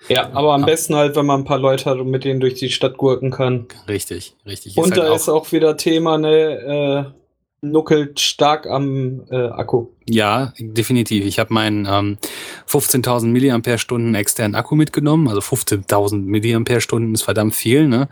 Ja, 0.08 0.30
aber 0.32 0.54
am 0.54 0.64
besten 0.64 0.96
halt, 0.96 1.14
wenn 1.14 1.26
man 1.26 1.42
ein 1.42 1.44
paar 1.44 1.58
Leute 1.58 1.84
hat 1.84 1.98
und 1.98 2.10
mit 2.10 2.24
denen 2.24 2.40
durch 2.40 2.54
die 2.54 2.70
Stadt 2.70 2.96
gurken 2.96 3.30
kann. 3.30 3.66
Richtig, 3.86 4.34
richtig. 4.46 4.76
und 4.78 4.92
halt 4.92 4.96
da 4.96 5.10
auch- 5.10 5.16
ist 5.16 5.28
auch 5.28 5.52
wieder 5.52 5.76
Thema, 5.76 6.16
ne, 6.16 7.10
äh, 7.12 7.19
nuckelt 7.62 8.20
stark 8.20 8.66
am 8.66 9.22
äh, 9.30 9.36
Akku. 9.48 9.88
Ja, 10.08 10.52
definitiv. 10.58 11.24
Ich 11.24 11.38
habe 11.38 11.52
meinen 11.52 11.86
ähm, 11.86 12.18
15.000 12.68 13.26
Milliampere-Stunden 13.26 14.14
externen 14.14 14.54
Akku 14.54 14.74
mitgenommen. 14.74 15.28
Also 15.28 15.40
15.000 15.40 16.22
Milliampere-Stunden 16.22 17.14
ist 17.14 17.22
verdammt 17.22 17.54
viel. 17.54 17.86
Ne? 17.86 18.08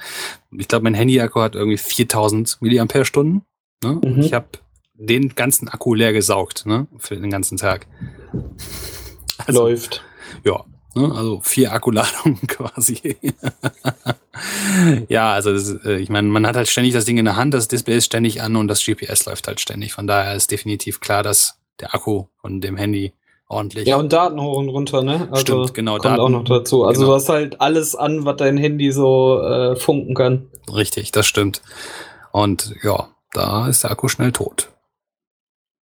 Ich 0.57 0.69
glaube, 0.69 0.85
mein 0.85 0.95
Handy-Akku 0.95 1.41
hat 1.41 1.55
irgendwie 1.55 1.79
4.000 1.79 2.59
Milliampere-Stunden. 2.61 3.43
Ne? 3.83 3.99
Und 3.99 4.17
Mhm. 4.17 4.23
Ich 4.23 4.33
habe 4.35 4.49
den 4.95 5.35
ganzen 5.35 5.69
Akku 5.69 5.95
leer 5.95 6.13
gesaugt 6.13 6.67
ne? 6.67 6.87
für 6.99 7.17
den 7.17 7.31
ganzen 7.31 7.57
Tag. 7.59 7.87
Also, 9.47 9.63
Läuft. 9.63 10.05
ja? 10.45 10.65
Also 10.95 11.41
vier 11.43 11.73
Akkuladungen 11.73 12.41
quasi. 12.49 13.17
ja, 15.09 15.33
also 15.33 15.53
das, 15.53 15.71
äh, 15.85 15.97
ich 15.99 16.09
meine, 16.09 16.29
man 16.29 16.47
hat 16.47 16.57
halt 16.57 16.69
ständig 16.69 16.95
das 16.95 17.05
Ding 17.05 17.19
in 17.19 17.25
der 17.25 17.37
Hand, 17.37 17.55
das 17.55 17.69
Display 17.69 17.97
ist 17.97 18.07
ständig 18.07 18.43
an 18.43 18.57
und 18.57 18.69
das 18.69 18.85
GPS 18.85 19.27
läuft 19.27 19.47
halt 19.47 19.61
ständig. 19.61 19.93
Von 19.93 20.07
daher 20.07 20.35
ist 20.35 20.51
definitiv 20.51 21.01
klar, 21.01 21.23
dass 21.23 21.59
der 21.81 21.95
Akku 21.95 22.25
von 22.41 22.61
dem 22.61 22.77
Handy 22.77 23.13
ordentlich. 23.49 23.87
Ja, 23.87 23.97
und 23.97 24.13
Daten 24.13 24.41
hoch 24.41 24.59
und 24.59 24.69
runter, 24.69 25.03
ne? 25.03 25.29
Also 25.31 25.41
Stimmt, 25.65 25.75
genau, 25.75 25.93
Kommt 25.93 26.05
Daten- 26.07 26.21
auch 26.21 26.29
noch 26.29 26.45
dazu. 26.45 26.85
Also 26.85 27.01
genau. 27.01 27.13
du 27.13 27.17
hast 27.17 27.29
halt 27.29 27.61
alles 27.61 27.95
an, 27.95 28.25
was 28.25 28.37
dein 28.37 28.57
Handy 28.57 28.93
so 28.93 29.41
äh, 29.41 29.77
funken 29.77 30.15
kann. 30.15 30.49
Richtig, 30.73 31.13
das 31.13 31.27
stimmt. 31.27 31.63
Und 32.33 32.75
ja, 32.83 33.09
da 33.33 33.69
ist 33.69 33.85
der 33.85 33.91
Akku 33.91 34.09
schnell 34.09 34.33
tot. 34.33 34.69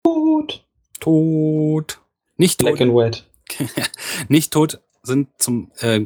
Gut. 0.04 0.64
Tot. 1.00 2.00
Nicht 2.38 2.60
Black 2.60 2.74
tot. 2.78 2.82
and 2.82 2.94
white. 2.96 3.24
Nicht 4.28 4.52
tot 4.54 4.80
sind 5.06 5.30
zum. 5.38 5.72
Äh, 5.80 6.06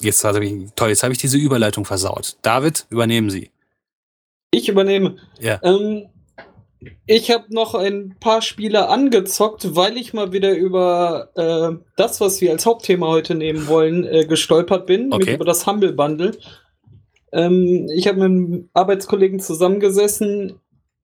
jetzt 0.00 0.24
habe 0.24 0.44
ich 0.44 0.70
toll. 0.76 0.90
Jetzt 0.90 1.02
habe 1.02 1.12
ich 1.12 1.18
diese 1.18 1.38
Überleitung 1.38 1.84
versaut. 1.84 2.36
David, 2.42 2.86
übernehmen 2.90 3.30
Sie. 3.30 3.50
Ich 4.50 4.68
übernehme. 4.68 5.16
Ja. 5.38 5.60
Ähm, 5.62 6.08
ich 7.06 7.30
habe 7.30 7.44
noch 7.50 7.74
ein 7.74 8.16
paar 8.20 8.40
Spiele 8.40 8.88
angezockt, 8.88 9.76
weil 9.76 9.96
ich 9.96 10.14
mal 10.14 10.32
wieder 10.32 10.52
über 10.56 11.30
äh, 11.34 11.76
das, 11.96 12.20
was 12.20 12.40
wir 12.40 12.52
als 12.52 12.64
Hauptthema 12.64 13.06
heute 13.08 13.34
nehmen 13.34 13.66
wollen, 13.68 14.04
äh, 14.04 14.24
gestolpert 14.24 14.86
bin, 14.86 15.12
Okay. 15.12 15.34
über 15.34 15.44
das 15.44 15.66
Humble 15.66 15.92
Bundle. 15.92 16.32
Ähm, 17.32 17.86
ich 17.94 18.08
habe 18.08 18.18
mit 18.18 18.24
einem 18.24 18.68
Arbeitskollegen 18.72 19.40
zusammengesessen 19.40 20.54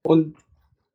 und 0.03 0.35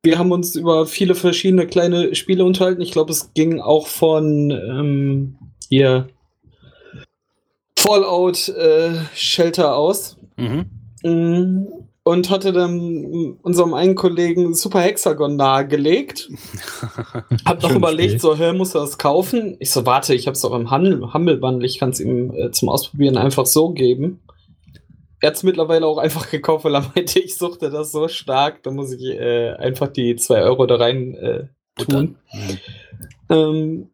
wir 0.03 0.19
haben 0.19 0.31
uns 0.33 0.55
über 0.55 0.85
viele 0.85 1.15
verschiedene 1.15 1.65
kleine 1.65 2.13
Spiele 2.13 2.43
unterhalten. 2.43 2.81
Ich 2.81 2.91
glaube, 2.91 3.11
es 3.11 3.33
ging 3.33 3.61
auch 3.61 3.87
von 3.87 4.51
ähm, 4.51 5.37
hier 5.69 6.07
Fallout 7.83 8.49
äh, 8.49 8.93
Shelter 9.13 9.75
aus. 9.75 10.17
Mhm. 10.37 10.65
Mm, 11.03 11.67
Und 12.03 12.29
hatte 12.29 12.51
dann 12.53 13.37
unserem 13.41 13.73
einen 13.73 13.95
Kollegen 13.95 14.53
Super 14.55 14.81
Hexagon 14.81 15.35
nahegelegt. 15.35 16.29
Hab 17.45 17.61
noch 17.61 17.75
überlegt, 17.75 18.11
Spiel. 18.11 18.19
so, 18.19 18.35
hä, 18.37 18.53
muss 18.53 18.73
er 18.75 18.81
das 18.81 18.97
kaufen? 18.97 19.55
Ich 19.59 19.71
so, 19.71 19.85
warte, 19.85 20.13
ich 20.15 20.27
hab's 20.27 20.41
doch 20.41 20.53
im 20.53 20.71
Handel, 20.71 21.37
Bundle, 21.37 21.65
ich 21.65 21.79
kann 21.79 21.89
es 21.91 21.99
ihm 21.99 22.33
äh, 22.35 22.51
zum 22.51 22.69
Ausprobieren 22.69 23.17
einfach 23.17 23.45
so 23.45 23.69
geben. 23.71 24.21
Er 25.21 25.29
hat's 25.29 25.43
mittlerweile 25.43 25.85
auch 25.85 25.97
einfach 25.97 26.29
gekauft, 26.29 26.65
weil 26.65 26.75
er 26.75 26.81
meinte, 26.95 27.19
ich 27.19 27.37
suchte 27.37 27.69
das 27.69 27.91
so 27.91 28.07
stark, 28.07 28.63
da 28.63 28.71
muss 28.71 28.91
ich 28.93 29.03
äh, 29.05 29.51
einfach 29.53 29.87
die 29.87 30.15
2 30.15 30.41
Euro 30.41 30.65
da 30.65 30.75
rein 30.75 31.15
äh, 31.15 31.47
tun. 31.81 32.15
Mhm. 32.33 32.57
Ähm, 33.29 33.89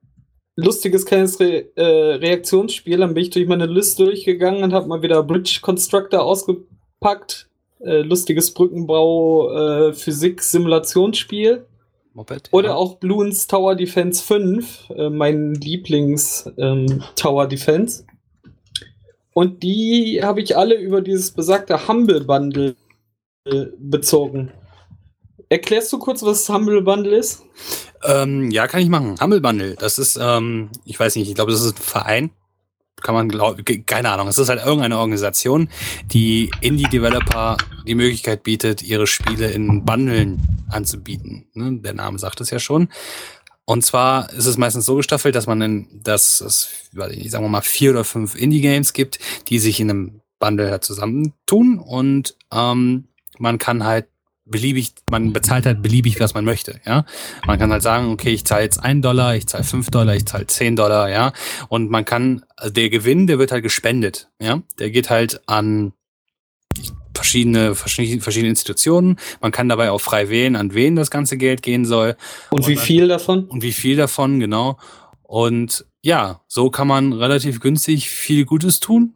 lustiges 0.60 1.06
kleines 1.06 1.40
Re 1.40 1.66
äh, 1.76 2.16
Reaktionsspiel. 2.16 2.98
Dann 2.98 3.14
bin 3.14 3.24
ich 3.24 3.30
durch 3.30 3.48
meine 3.48 3.66
Liste 3.66 4.06
durchgegangen 4.06 4.64
und 4.64 4.74
habe 4.74 4.88
mal 4.88 5.02
wieder 5.02 5.24
Bridge 5.24 5.60
Constructor 5.62 6.24
ausgepackt. 6.24 7.48
Äh, 7.80 8.02
lustiges 8.02 8.54
Brückenbau 8.54 9.90
äh, 9.90 9.94
Physik 9.94 10.42
Simulationsspiel. 10.42 11.66
Moped. 12.14 12.50
Oder 12.52 12.70
ja. 12.70 12.76
auch 12.76 12.96
Bloons 12.96 13.48
Tower 13.48 13.76
Defense 13.76 14.24
5, 14.24 14.90
äh, 14.90 15.10
mein 15.10 15.54
Lieblings 15.56 16.52
ähm, 16.58 17.04
Tower 17.16 17.48
Defense. 17.48 18.04
Und 19.34 19.64
die 19.64 20.20
habe 20.22 20.42
ich 20.42 20.58
alle 20.58 20.76
über 20.76 21.02
dieses 21.02 21.32
besagte 21.32 21.88
Humble 21.88 22.22
Bundle 22.22 22.76
äh, 23.46 23.68
bezogen. 23.78 24.52
Erklärst 25.48 25.94
du 25.94 26.00
kurz, 26.00 26.22
was 26.24 26.50
Humble 26.50 26.82
Bundle 26.82 27.16
ist? 27.16 27.44
Ähm, 28.04 28.52
ja, 28.52 28.68
kann 28.68 28.82
ich 28.82 28.90
machen. 28.90 29.16
Bundle, 29.42 29.76
das 29.76 29.98
ist, 29.98 30.18
ähm, 30.22 30.70
ich 30.86 31.00
weiß 31.00 31.16
nicht, 31.16 31.30
ich 31.30 31.36
glaube, 31.36 31.52
das 31.52 31.62
ist 31.62 31.78
ein 31.78 31.84
Verein. 31.84 32.32
Kann 33.02 33.16
man 33.16 33.30
glauben, 33.30 33.64
keine 33.86 34.12
Ahnung. 34.12 34.28
Es 34.28 34.38
ist 34.38 34.50
halt 34.50 34.60
irgendeine 34.60 34.98
Organisation, 34.98 35.70
die 36.06 36.52
Indie-Developer 36.60 37.56
die 37.88 37.96
Möglichkeit 37.96 38.44
bietet, 38.44 38.84
ihre 38.84 39.08
Spiele 39.08 39.52
in 39.52 39.86
Bundeln 39.86 40.66
anzubieten. 40.70 41.48
Ne? 41.54 41.80
Der 41.82 41.94
Name 41.94 42.20
sagt 42.20 42.42
es 42.42 42.50
ja 42.50 42.60
schon. 42.60 42.90
Und 43.64 43.86
zwar 43.86 44.34
ist 44.34 44.48
es 44.48 44.58
meistens 44.58 44.86
so 44.86 44.96
gestaffelt, 44.96 45.36
dass 45.36 45.48
man 45.48 45.62
in, 45.62 46.02
dass 46.04 46.42
es, 46.42 46.90
sagen 46.92 47.46
wir 47.46 47.50
mal, 47.50 47.62
vier 47.62 47.92
oder 47.92 48.04
fünf 48.04 48.36
Indie-Games 48.36 48.94
gibt, 48.94 49.20
die 49.48 49.60
sich 49.60 49.80
in 49.80 49.90
einem 49.90 50.22
Bundle 50.40 50.80
zusammentun 50.80 51.78
und 51.78 52.36
ähm, 52.52 53.10
man 53.38 53.58
kann 53.60 53.84
halt 53.84 54.08
beliebig, 54.50 54.94
man 55.10 55.34
bezahlt 55.34 55.66
halt 55.66 55.82
beliebig, 55.82 56.20
was 56.20 56.34
man 56.34 56.46
möchte, 56.46 56.80
ja. 56.86 57.06
Man 57.46 57.60
kann 57.60 57.72
halt 57.72 57.84
sagen, 57.84 58.12
okay, 58.12 58.32
ich 58.32 58.46
zahle 58.46 58.64
jetzt 58.64 58.78
einen 58.78 59.02
Dollar, 59.02 59.36
ich 59.36 59.48
zahle 59.48 59.64
fünf 59.64 59.90
Dollar, 59.90 60.16
ich 60.16 60.26
zahle 60.26 60.48
zehn 60.48 60.76
Dollar, 60.76 61.10
ja. 61.10 61.34
Und 61.68 61.90
man 61.90 62.06
kann, 62.06 62.44
also 62.56 62.74
der 62.74 62.90
Gewinn, 62.90 63.28
der 63.28 63.40
wird 63.40 63.52
halt 63.52 63.64
gespendet, 63.64 64.30
ja. 64.42 64.62
Der 64.80 64.92
geht 64.92 65.10
halt 65.10 65.42
an 65.48 65.94
verschiedene, 67.14 67.76
verschiedene, 67.76 68.22
verschiedene 68.22 68.50
Institutionen. 68.50 69.20
Man 69.42 69.52
kann 69.52 69.70
dabei 69.70 69.92
auch 69.92 70.02
frei 70.02 70.30
wählen, 70.30 70.56
an 70.56 70.74
wen 70.74 70.96
das 70.96 71.12
ganze 71.12 71.38
Geld 71.38 71.62
gehen 71.62 71.86
soll. 71.86 72.16
Und, 72.50 72.62
und 72.62 72.68
wie 72.68 72.78
viel 72.78 73.08
davon? 73.08 73.46
Und 73.46 73.62
wie 73.62 73.74
viel 73.74 73.98
davon, 73.98 74.40
genau. 74.40 74.78
Und 75.24 75.86
ja, 76.02 76.42
so 76.48 76.70
kann 76.70 76.88
man 76.88 77.14
relativ 77.14 77.60
günstig 77.60 78.10
viel 78.10 78.46
Gutes 78.46 78.80
tun. 78.80 79.16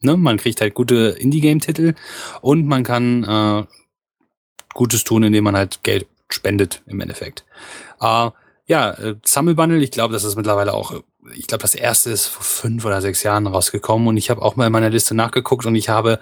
Ne? 0.00 0.16
Man 0.16 0.36
kriegt 0.36 0.60
halt 0.60 0.74
gute 0.74 1.16
Indie-Game-Titel 1.18 1.94
und 2.40 2.66
man 2.66 2.82
kann 2.82 3.24
äh, 3.24 3.64
Gutes 4.76 5.02
tun, 5.02 5.24
indem 5.24 5.44
man 5.44 5.56
halt 5.56 5.82
Geld 5.82 6.06
spendet 6.28 6.82
im 6.86 7.00
Endeffekt. 7.00 7.44
Äh, 8.00 8.30
ja, 8.66 8.90
äh, 8.92 9.16
Summer 9.24 9.54
Bundle, 9.54 9.82
ich 9.82 9.90
glaube, 9.90 10.12
das 10.12 10.24
ist 10.24 10.36
mittlerweile 10.36 10.74
auch, 10.74 11.02
ich 11.34 11.46
glaube, 11.46 11.62
das 11.62 11.74
erste 11.74 12.10
ist 12.10 12.26
vor 12.26 12.44
fünf 12.44 12.84
oder 12.84 13.00
sechs 13.00 13.22
Jahren 13.22 13.46
rausgekommen 13.46 14.06
und 14.08 14.16
ich 14.16 14.30
habe 14.30 14.42
auch 14.42 14.56
mal 14.56 14.66
in 14.66 14.72
meiner 14.72 14.90
Liste 14.90 15.14
nachgeguckt 15.14 15.66
und 15.66 15.74
ich 15.74 15.88
habe 15.88 16.20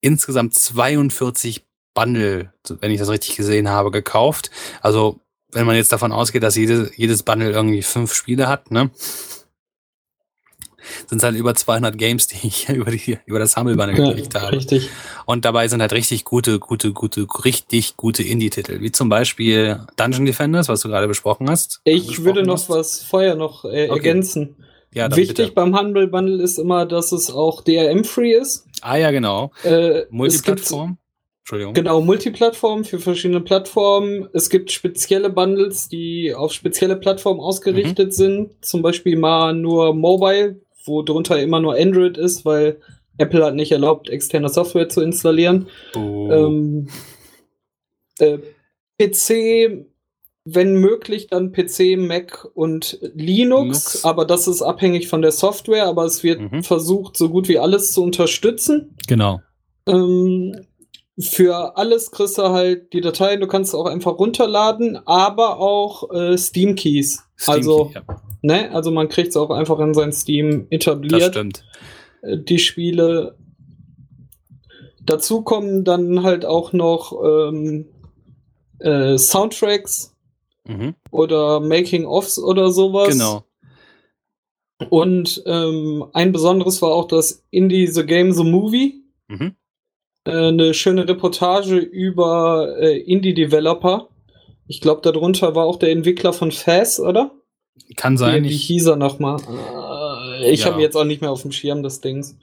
insgesamt 0.00 0.54
42 0.54 1.64
Bundle, 1.94 2.52
wenn 2.80 2.90
ich 2.90 2.98
das 2.98 3.08
richtig 3.08 3.36
gesehen 3.36 3.68
habe, 3.68 3.90
gekauft. 3.90 4.50
Also 4.82 5.20
wenn 5.52 5.66
man 5.66 5.76
jetzt 5.76 5.92
davon 5.92 6.12
ausgeht, 6.12 6.42
dass 6.42 6.56
jede, 6.56 6.90
jedes 6.96 7.22
Bundle 7.22 7.50
irgendwie 7.50 7.82
fünf 7.82 8.14
Spiele 8.14 8.48
hat, 8.48 8.70
ne? 8.70 8.90
Sind 11.06 11.18
es 11.18 11.24
halt 11.24 11.36
über 11.36 11.54
200 11.54 11.96
Games, 11.96 12.28
die 12.28 12.46
ich 12.46 12.68
über, 12.70 12.90
die, 12.90 13.18
über 13.26 13.38
das 13.38 13.56
Humble 13.56 13.76
Bundle 13.76 13.96
gekriegt 13.96 14.34
habe. 14.34 14.56
Richtig. 14.56 14.88
Und 15.24 15.44
dabei 15.44 15.68
sind 15.68 15.80
halt 15.80 15.92
richtig 15.92 16.24
gute, 16.24 16.58
gute, 16.58 16.92
gute, 16.92 17.26
richtig 17.44 17.96
gute 17.96 18.22
Indie-Titel, 18.22 18.80
wie 18.80 18.92
zum 18.92 19.08
Beispiel 19.08 19.80
Dungeon 19.96 20.26
Defenders, 20.26 20.68
was 20.68 20.80
du 20.80 20.88
gerade 20.88 21.08
besprochen 21.08 21.48
hast. 21.50 21.80
Ich 21.84 22.24
würde 22.24 22.42
noch 22.42 22.54
hast. 22.54 22.70
was 22.70 23.02
vorher 23.02 23.34
noch 23.34 23.64
äh, 23.64 23.68
okay. 23.68 23.88
ergänzen. 23.88 24.56
Ja, 24.92 25.14
Wichtig 25.14 25.36
bitte. 25.36 25.52
beim 25.52 25.78
Humble 25.78 26.06
Bundle 26.06 26.42
ist 26.42 26.58
immer, 26.58 26.86
dass 26.86 27.12
es 27.12 27.30
auch 27.30 27.62
DRM-free 27.62 28.32
ist. 28.32 28.66
Ah 28.80 28.96
ja, 28.96 29.10
genau. 29.10 29.50
Äh, 29.62 30.04
Multiplattform. 30.10 30.98
Entschuldigung. 31.46 31.74
Genau, 31.74 32.00
Multiplattform 32.00 32.84
für 32.84 32.98
verschiedene 32.98 33.40
Plattformen. 33.40 34.28
Es 34.32 34.50
gibt 34.50 34.72
spezielle 34.72 35.30
Bundles, 35.30 35.88
die 35.88 36.34
auf 36.34 36.52
spezielle 36.52 36.96
Plattformen 36.96 37.38
ausgerichtet 37.38 38.08
mhm. 38.08 38.12
sind. 38.12 38.64
Zum 38.64 38.82
Beispiel 38.82 39.16
mal 39.16 39.54
nur 39.54 39.94
Mobile, 39.94 40.60
wo 40.86 41.02
drunter 41.02 41.40
immer 41.40 41.60
nur 41.60 41.76
Android 41.76 42.16
ist, 42.16 42.44
weil 42.44 42.80
Apple 43.18 43.44
hat 43.44 43.54
nicht 43.54 43.72
erlaubt, 43.72 44.08
externe 44.08 44.48
Software 44.48 44.88
zu 44.88 45.00
installieren. 45.00 45.68
Oh. 45.94 46.28
Ähm, 46.30 46.88
äh, 48.18 48.38
PC, 48.98 49.86
wenn 50.44 50.76
möglich, 50.76 51.26
dann 51.26 51.52
PC, 51.52 51.96
Mac 51.98 52.46
und 52.54 52.98
Linux, 53.14 53.14
Linux, 53.14 54.04
aber 54.04 54.24
das 54.24 54.46
ist 54.48 54.62
abhängig 54.62 55.08
von 55.08 55.22
der 55.22 55.32
Software, 55.32 55.86
aber 55.86 56.04
es 56.04 56.22
wird 56.22 56.40
mhm. 56.40 56.62
versucht, 56.62 57.16
so 57.16 57.28
gut 57.28 57.48
wie 57.48 57.58
alles 57.58 57.92
zu 57.92 58.02
unterstützen. 58.02 58.96
Genau. 59.08 59.40
Ähm, 59.86 60.66
für 61.18 61.76
alles 61.76 62.10
kriegst 62.10 62.36
du 62.38 62.42
halt 62.50 62.92
die 62.92 63.00
Dateien, 63.00 63.40
du 63.40 63.46
kannst 63.46 63.74
auch 63.74 63.86
einfach 63.86 64.18
runterladen, 64.18 64.98
aber 65.06 65.58
auch 65.58 66.10
äh, 66.12 66.36
Steam 66.36 66.74
Keys. 66.74 67.24
Steam 67.38 67.54
also, 67.54 67.84
Key, 67.86 67.94
ja. 67.94 68.22
ne, 68.42 68.70
also 68.72 68.90
man 68.90 69.08
kriegt 69.08 69.28
es 69.28 69.36
auch 69.36 69.50
einfach 69.50 69.78
in 69.78 69.94
sein 69.94 70.12
Steam 70.12 70.66
etabliert. 70.70 71.22
Das 71.22 71.28
stimmt. 71.28 71.64
Äh, 72.22 72.38
die 72.38 72.58
Spiele. 72.58 73.36
Dazu 75.02 75.42
kommen 75.42 75.84
dann 75.84 76.22
halt 76.22 76.44
auch 76.44 76.72
noch 76.72 77.12
ähm, 77.24 77.86
äh, 78.80 79.16
Soundtracks 79.16 80.14
mhm. 80.66 80.94
oder 81.10 81.60
Making-ofs 81.60 82.38
oder 82.38 82.70
sowas. 82.72 83.10
Genau. 83.10 83.44
Und 84.90 85.42
ähm, 85.46 86.04
ein 86.12 86.32
besonderes 86.32 86.82
war 86.82 86.90
auch 86.90 87.08
das 87.08 87.44
Indie 87.50 87.86
The 87.86 88.04
Game 88.04 88.32
The 88.32 88.44
Movie. 88.44 89.02
Mhm. 89.28 89.54
Äh, 90.26 90.48
eine 90.48 90.74
schöne 90.74 91.08
Reportage 91.08 91.76
über 91.76 92.76
äh, 92.78 92.98
Indie-Developer. 92.98 94.08
Ich 94.66 94.80
glaube, 94.80 95.00
darunter 95.02 95.54
war 95.54 95.66
auch 95.66 95.76
der 95.76 95.90
Entwickler 95.90 96.32
von 96.32 96.50
Faz, 96.50 96.98
oder? 96.98 97.30
Kann 97.96 98.16
sein. 98.16 98.44
Wie, 98.44 98.50
wie 98.50 98.56
hieß 98.56 98.86
er 98.86 98.96
nochmal? 98.96 99.40
Äh, 100.40 100.50
ich 100.50 100.60
ja. 100.60 100.72
habe 100.72 100.82
jetzt 100.82 100.96
auch 100.96 101.04
nicht 101.04 101.20
mehr 101.20 101.30
auf 101.30 101.42
dem 101.42 101.52
Schirm 101.52 101.82
des 101.82 102.00
Dings. 102.00 102.36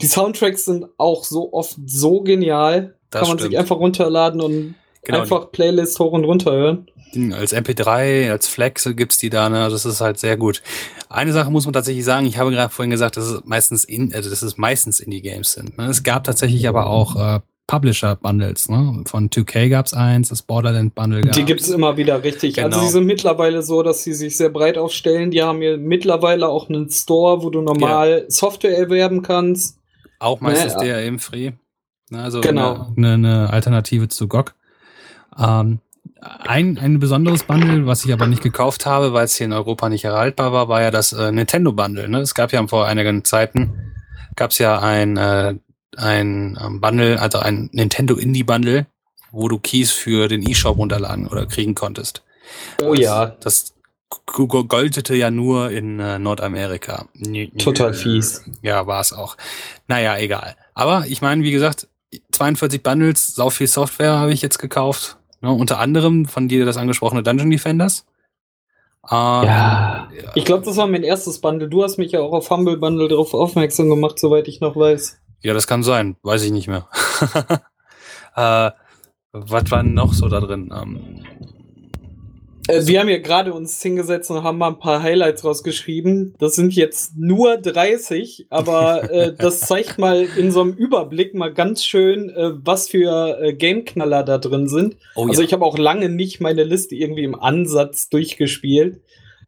Die 0.00 0.06
Soundtracks 0.06 0.64
sind 0.64 0.86
auch 0.96 1.24
so 1.24 1.52
oft 1.52 1.76
so 1.86 2.22
genial. 2.22 2.94
Das 3.10 3.20
Kann 3.20 3.28
man 3.28 3.38
stimmt. 3.38 3.52
sich 3.52 3.58
einfach 3.58 3.78
runterladen 3.78 4.40
und 4.40 4.74
genau. 5.04 5.20
einfach 5.20 5.52
Playlist 5.52 5.98
hoch 5.98 6.12
und 6.12 6.24
runter 6.24 6.52
hören. 6.52 6.86
Als 7.32 7.54
MP3, 7.54 8.30
als 8.30 8.48
Flex 8.48 8.88
gibt's 8.94 9.18
die 9.18 9.30
da, 9.30 9.48
ne? 9.48 9.68
Das 9.70 9.84
ist 9.84 10.00
halt 10.00 10.18
sehr 10.18 10.36
gut. 10.36 10.62
Eine 11.08 11.32
Sache 11.32 11.50
muss 11.50 11.64
man 11.64 11.72
tatsächlich 11.72 12.04
sagen, 12.04 12.26
ich 12.26 12.38
habe 12.38 12.50
gerade 12.50 12.72
vorhin 12.72 12.90
gesagt, 12.90 13.16
dass 13.16 13.24
es 13.24 13.44
meistens 13.44 13.84
in, 13.84 14.12
also 14.14 14.28
dass 14.28 14.42
es 14.42 14.56
meistens 14.58 15.00
Indie-Games 15.00 15.52
sind. 15.52 15.78
Ne? 15.78 15.86
Es 15.86 16.02
gab 16.02 16.24
tatsächlich 16.24 16.68
aber 16.68 16.86
auch 16.86 17.16
äh, 17.16 17.40
Publisher-Bundles, 17.66 18.68
ne? 18.68 19.02
Von 19.06 19.30
2K 19.30 19.68
gab's 19.68 19.92
eins, 19.92 20.28
das 20.28 20.42
Borderland-Bundle 20.42 21.22
gab's. 21.22 21.36
Die 21.36 21.44
gibt's 21.44 21.68
immer 21.68 21.96
wieder, 21.96 22.22
richtig. 22.22 22.58
Also 22.58 22.68
genau. 22.68 22.76
Also 22.76 22.86
sie 22.86 22.92
sind 22.92 23.06
mittlerweile 23.06 23.62
so, 23.62 23.82
dass 23.82 24.02
sie 24.02 24.14
sich 24.14 24.36
sehr 24.36 24.50
breit 24.50 24.78
aufstellen. 24.78 25.30
Die 25.30 25.42
haben 25.42 25.60
hier 25.60 25.76
mittlerweile 25.76 26.48
auch 26.48 26.68
einen 26.68 26.90
Store, 26.90 27.42
wo 27.42 27.50
du 27.50 27.62
normal 27.62 28.24
ja. 28.24 28.30
Software 28.30 28.76
erwerben 28.76 29.22
kannst. 29.22 29.78
Auch 30.18 30.40
meistens 30.40 30.76
ne? 30.76 30.84
DRM-free. 30.84 31.52
Ne? 32.10 32.22
Also 32.22 32.40
genau. 32.40 32.92
eine, 32.96 33.14
eine 33.14 33.50
Alternative 33.50 34.08
zu 34.08 34.28
GOG. 34.28 34.54
Ähm, 35.38 35.80
ein, 36.20 36.78
ein 36.78 36.98
besonderes 36.98 37.44
Bundle, 37.44 37.86
was 37.86 38.04
ich 38.04 38.12
aber 38.12 38.26
nicht 38.26 38.42
gekauft 38.42 38.86
habe, 38.86 39.12
weil 39.12 39.24
es 39.24 39.36
hier 39.36 39.46
in 39.46 39.52
Europa 39.52 39.88
nicht 39.88 40.04
erhaltbar 40.04 40.52
war, 40.52 40.68
war 40.68 40.82
ja 40.82 40.90
das 40.90 41.12
äh, 41.12 41.32
Nintendo 41.32 41.72
Bundle. 41.72 42.08
Ne? 42.08 42.20
Es 42.20 42.34
gab 42.34 42.52
ja 42.52 42.66
vor 42.66 42.86
einigen 42.86 43.24
Zeiten, 43.24 43.94
gab 44.34 44.50
es 44.50 44.58
ja 44.58 44.78
ein, 44.78 45.16
äh, 45.16 45.54
ein 45.96 46.58
ähm, 46.62 46.80
Bundle, 46.80 47.20
also 47.20 47.38
ein 47.38 47.70
Nintendo 47.72 48.16
Indie 48.16 48.44
Bundle, 48.44 48.86
wo 49.30 49.48
du 49.48 49.58
Keys 49.58 49.92
für 49.92 50.28
den 50.28 50.48
eShop 50.48 50.78
runterladen 50.78 51.26
oder 51.26 51.46
kriegen 51.46 51.74
konntest. 51.74 52.22
Oh 52.82 52.94
das, 52.94 53.00
ja. 53.00 53.26
Das 53.40 53.74
goldete 54.26 55.14
ja 55.14 55.30
nur 55.30 55.70
in 55.70 56.00
äh, 56.00 56.18
Nordamerika. 56.18 57.06
Total 57.58 57.92
fies. 57.92 58.44
Ja, 58.62 58.86
war 58.86 59.00
es 59.00 59.12
auch. 59.12 59.36
Naja, 59.88 60.16
egal. 60.18 60.56
Aber 60.74 61.06
ich 61.06 61.22
meine, 61.22 61.42
wie 61.42 61.50
gesagt, 61.50 61.88
42 62.32 62.82
Bundles, 62.82 63.26
sau 63.26 63.50
viel 63.50 63.66
Software 63.66 64.12
habe 64.12 64.32
ich 64.32 64.42
jetzt 64.42 64.58
gekauft. 64.58 65.16
Ne, 65.40 65.50
unter 65.50 65.78
anderem 65.78 66.26
von 66.26 66.48
dir 66.48 66.64
das 66.64 66.76
angesprochene 66.76 67.22
Dungeon 67.22 67.50
Defenders. 67.50 68.06
Äh, 69.08 69.14
ja. 69.14 70.08
Ich 70.34 70.44
glaube, 70.44 70.64
das 70.64 70.76
war 70.76 70.86
mein 70.86 71.04
erstes 71.04 71.40
Bundle. 71.40 71.68
Du 71.68 71.82
hast 71.82 71.98
mich 71.98 72.12
ja 72.12 72.20
auch 72.20 72.32
auf 72.32 72.50
Humble 72.50 72.76
Bundle 72.76 73.08
darauf 73.08 73.34
aufmerksam 73.34 73.88
gemacht, 73.88 74.18
soweit 74.18 74.48
ich 74.48 74.60
noch 74.60 74.76
weiß. 74.76 75.20
Ja, 75.42 75.54
das 75.54 75.66
kann 75.66 75.82
sein. 75.82 76.16
Weiß 76.22 76.42
ich 76.42 76.50
nicht 76.50 76.68
mehr. 76.68 76.88
äh, 78.36 78.70
was 79.32 79.70
war 79.70 79.82
noch 79.82 80.12
so 80.12 80.28
da 80.28 80.40
drin? 80.40 80.72
Ähm, 80.74 81.24
äh, 82.68 82.86
wir 82.86 83.00
haben 83.00 83.08
ja 83.08 83.18
gerade 83.18 83.52
uns 83.52 83.80
hingesetzt 83.82 84.30
und 84.30 84.42
haben 84.42 84.58
mal 84.58 84.68
ein 84.68 84.78
paar 84.78 85.02
Highlights 85.02 85.44
rausgeschrieben. 85.44 86.34
Das 86.38 86.54
sind 86.54 86.74
jetzt 86.74 87.16
nur 87.16 87.56
30, 87.56 88.46
aber 88.50 89.10
äh, 89.10 89.34
das 89.38 89.60
zeigt 89.60 89.98
mal 89.98 90.26
in 90.36 90.50
so 90.50 90.60
einem 90.60 90.72
Überblick 90.72 91.34
mal 91.34 91.52
ganz 91.52 91.84
schön, 91.84 92.30
äh, 92.30 92.52
was 92.54 92.88
für 92.88 93.38
äh, 93.40 93.54
Gameknaller 93.54 94.22
da 94.22 94.38
drin 94.38 94.68
sind. 94.68 94.96
Oh, 95.14 95.26
also 95.26 95.42
ja. 95.42 95.46
ich 95.46 95.52
habe 95.52 95.64
auch 95.64 95.78
lange 95.78 96.08
nicht 96.08 96.40
meine 96.40 96.64
Liste 96.64 96.94
irgendwie 96.94 97.24
im 97.24 97.34
Ansatz 97.34 98.08
durchgespielt. 98.08 99.00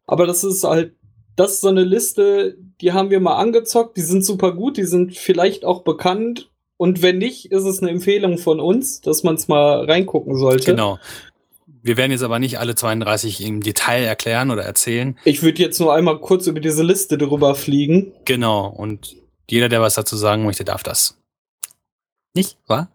Aber 0.05 0.25
das 0.25 0.43
ist 0.43 0.63
halt, 0.63 0.93
das 1.35 1.53
ist 1.53 1.61
so 1.61 1.69
eine 1.69 1.83
Liste, 1.83 2.57
die 2.81 2.93
haben 2.93 3.09
wir 3.09 3.19
mal 3.19 3.37
angezockt, 3.37 3.95
die 3.97 4.01
sind 4.01 4.25
super 4.25 4.53
gut, 4.53 4.77
die 4.77 4.85
sind 4.85 5.15
vielleicht 5.15 5.65
auch 5.65 5.83
bekannt. 5.83 6.49
Und 6.77 7.01
wenn 7.01 7.17
nicht, 7.17 7.51
ist 7.51 7.65
es 7.65 7.81
eine 7.81 7.91
Empfehlung 7.91 8.37
von 8.37 8.59
uns, 8.59 9.01
dass 9.01 9.23
man 9.23 9.35
es 9.35 9.47
mal 9.49 9.83
reingucken 9.85 10.35
sollte. 10.37 10.71
Genau. 10.71 10.97
Wir 11.81 11.97
werden 11.97 12.11
jetzt 12.11 12.23
aber 12.23 12.39
nicht 12.39 12.59
alle 12.59 12.75
32 12.75 13.45
im 13.45 13.61
Detail 13.61 14.03
erklären 14.03 14.51
oder 14.51 14.63
erzählen. 14.63 15.17
Ich 15.23 15.41
würde 15.43 15.61
jetzt 15.61 15.79
nur 15.79 15.93
einmal 15.93 16.19
kurz 16.19 16.47
über 16.47 16.59
diese 16.59 16.83
Liste 16.83 17.17
drüber 17.17 17.55
fliegen. 17.55 18.13
Genau, 18.25 18.67
und 18.67 19.15
jeder, 19.49 19.69
der 19.69 19.81
was 19.81 19.95
dazu 19.95 20.17
sagen 20.17 20.45
möchte, 20.45 20.65
darf 20.65 20.83
das. 20.83 21.17
Nicht, 22.35 22.57
wa? 22.67 22.89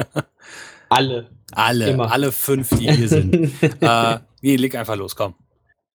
alle. 0.88 1.30
Alle, 1.52 1.90
Immer. 1.90 2.12
alle 2.12 2.32
fünf, 2.32 2.70
die 2.70 2.90
hier 2.90 3.08
sind. 3.08 3.52
äh, 3.80 4.18
nee, 4.40 4.56
leg 4.56 4.74
einfach 4.76 4.96
los, 4.96 5.16
komm. 5.16 5.34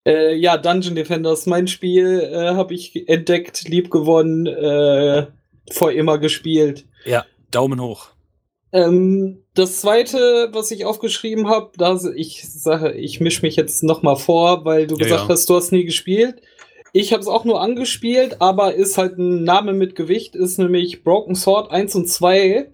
Äh, 0.05 0.35
ja, 0.35 0.57
Dungeon 0.57 0.95
Defenders, 0.95 1.45
mein 1.45 1.67
Spiel 1.67 2.19
äh, 2.19 2.53
habe 2.53 2.73
ich 2.73 3.07
entdeckt, 3.07 3.67
lieb 3.67 3.89
gewonnen, 3.89 4.45
äh, 4.45 5.27
vor 5.71 5.91
immer 5.91 6.19
gespielt. 6.19 6.85
Ja, 7.05 7.25
Daumen 7.51 7.81
hoch. 7.81 8.09
Ähm, 8.71 9.43
das 9.53 9.81
zweite, 9.81 10.49
was 10.51 10.71
ich 10.71 10.85
aufgeschrieben 10.85 11.47
habe, 11.47 11.71
da 11.77 11.97
ich 12.15 12.47
sage, 12.47 12.93
ich 12.93 13.19
mische 13.21 13.41
mich 13.41 13.55
jetzt 13.55 13.83
noch 13.83 14.01
mal 14.03 14.15
vor, 14.15 14.65
weil 14.65 14.87
du 14.87 14.95
Ja, 14.95 15.03
gesagt 15.03 15.23
ja. 15.23 15.29
hast, 15.29 15.49
du 15.49 15.55
hast 15.55 15.71
nie 15.71 15.85
gespielt. 15.85 16.41
Ich 16.91 17.11
habe 17.13 17.21
es 17.21 17.27
auch 17.27 17.45
nur 17.45 17.61
angespielt, 17.61 18.41
aber 18.41 18.73
ist 18.75 18.97
halt 18.97 19.17
ein 19.17 19.43
Name 19.43 19.73
mit 19.73 19.95
Gewicht, 19.95 20.35
ist 20.35 20.57
nämlich 20.57 21.03
Broken 21.03 21.35
Sword 21.35 21.71
1 21.71 21.95
und 21.95 22.07
2, 22.09 22.71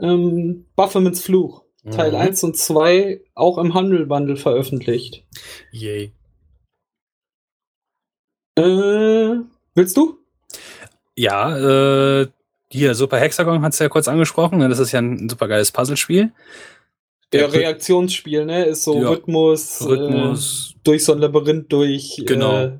ähm, 0.00 0.66
Baphomets 0.76 1.20
Fluch. 1.20 1.64
Teil 1.90 2.10
Mhm. 2.12 2.16
1 2.16 2.42
und 2.44 2.56
2 2.56 3.20
auch 3.34 3.58
im 3.58 3.74
Handel 3.74 4.06
Bundle 4.06 4.36
veröffentlicht. 4.36 5.24
Yay. 5.70 6.12
Äh, 8.58 9.36
willst 9.74 9.96
du? 9.96 10.18
Ja, 11.16 12.20
äh, 12.22 12.26
hier, 12.70 12.94
Super 12.94 13.18
Hexagon 13.18 13.62
hat's 13.62 13.78
ja 13.78 13.88
kurz 13.88 14.08
angesprochen. 14.08 14.58
ne? 14.58 14.68
Das 14.68 14.78
ist 14.78 14.92
ja 14.92 15.00
ein 15.00 15.28
super 15.28 15.48
geiles 15.48 15.72
Puzzlespiel. 15.72 16.32
Der 17.32 17.52
Reaktionsspiel, 17.52 18.44
ne? 18.44 18.64
Ist 18.66 18.84
so 18.84 19.00
Ja. 19.02 19.08
Rhythmus, 19.10 19.84
Rhythmus, 19.86 20.74
Äh, 20.74 20.80
durch 20.84 21.04
so 21.04 21.12
ein 21.12 21.18
Labyrinth 21.18 21.72
durch. 21.72 22.22
Genau. 22.26 22.64
Äh, 22.64 22.78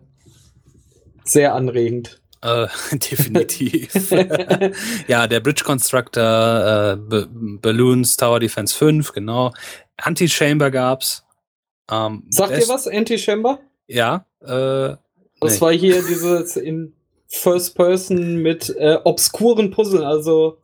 sehr 1.25 1.55
anregend. 1.55 2.21
äh, 2.43 2.67
definitiv. 2.93 3.91
ja, 5.09 5.27
der 5.27 5.41
Bridge 5.41 5.65
Constructor, 5.65 6.23
äh, 6.23 6.97
Ba- 6.97 7.27
Balloons 7.31 8.17
Tower 8.17 8.39
Defense 8.41 8.77
5, 8.77 9.13
genau. 9.13 9.53
Anti-Chamber 9.97 10.71
gab's. 10.71 11.25
Ähm, 11.91 12.25
Sagt 12.31 12.53
ihr 12.53 12.69
was, 12.69 12.87
Anti-Chamber? 12.87 13.59
Ja, 13.89 14.27
äh, 14.43 14.47
Das 15.41 15.55
nee. 15.55 15.61
war 15.61 15.73
hier 15.73 16.03
dieses 16.03 16.57
in 16.57 16.93
First 17.29 17.75
Person 17.75 18.37
mit 18.37 18.75
äh, 18.79 18.99
obskuren 19.05 19.71
Puzzle. 19.71 20.05
Also, 20.05 20.59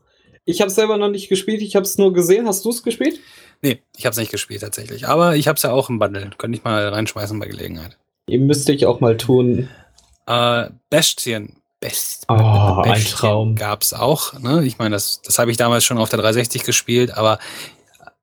ich 0.45 0.61
habe 0.61 0.71
selber 0.71 0.97
noch 0.97 1.09
nicht 1.11 1.29
gespielt, 1.29 1.63
ich 1.63 1.77
habe 1.77 1.85
es 1.85 1.99
nur 1.99 2.13
gesehen. 2.13 2.47
Hast 2.47 2.65
du 2.65 2.71
es 2.71 2.83
gespielt? 2.83 3.21
Nee, 3.63 3.81
ich 3.97 4.07
hab's 4.07 4.17
nicht 4.17 4.33
gespielt 4.33 4.63
tatsächlich. 4.63 5.07
Aber 5.07 5.37
ich 5.37 5.47
hab's 5.49 5.63
ja 5.63 5.73
auch 5.73 5.89
im 5.89 5.99
Bundle. 5.99 6.31
Könnte 6.37 6.59
ich 6.59 6.65
mal 6.65 6.89
reinschmeißen 6.89 7.39
bei 7.39 7.47
Gelegenheit. 7.47 7.97
Ihr 8.29 8.41
müsste 8.41 8.73
ich 8.73 8.87
auch 8.87 9.01
mal 9.01 9.17
tun. 9.17 9.69
Äh, 10.27 10.71
Bestien. 10.91 11.57
Best 11.81 12.27
Oh, 12.29 12.35
ein 12.35 12.93
Bestien 12.93 13.17
Traum. 13.19 13.57
gab's 13.57 13.93
auch. 13.93 14.39
Ne? 14.39 14.65
Ich 14.65 14.79
meine, 14.79 14.95
das, 14.95 15.21
das 15.23 15.39
habe 15.39 15.51
ich 15.51 15.57
damals 15.57 15.85
schon 15.85 15.99
auf 15.99 16.09
der 16.09 16.21
360 16.21 16.63
gespielt, 16.63 17.17
aber 17.17 17.39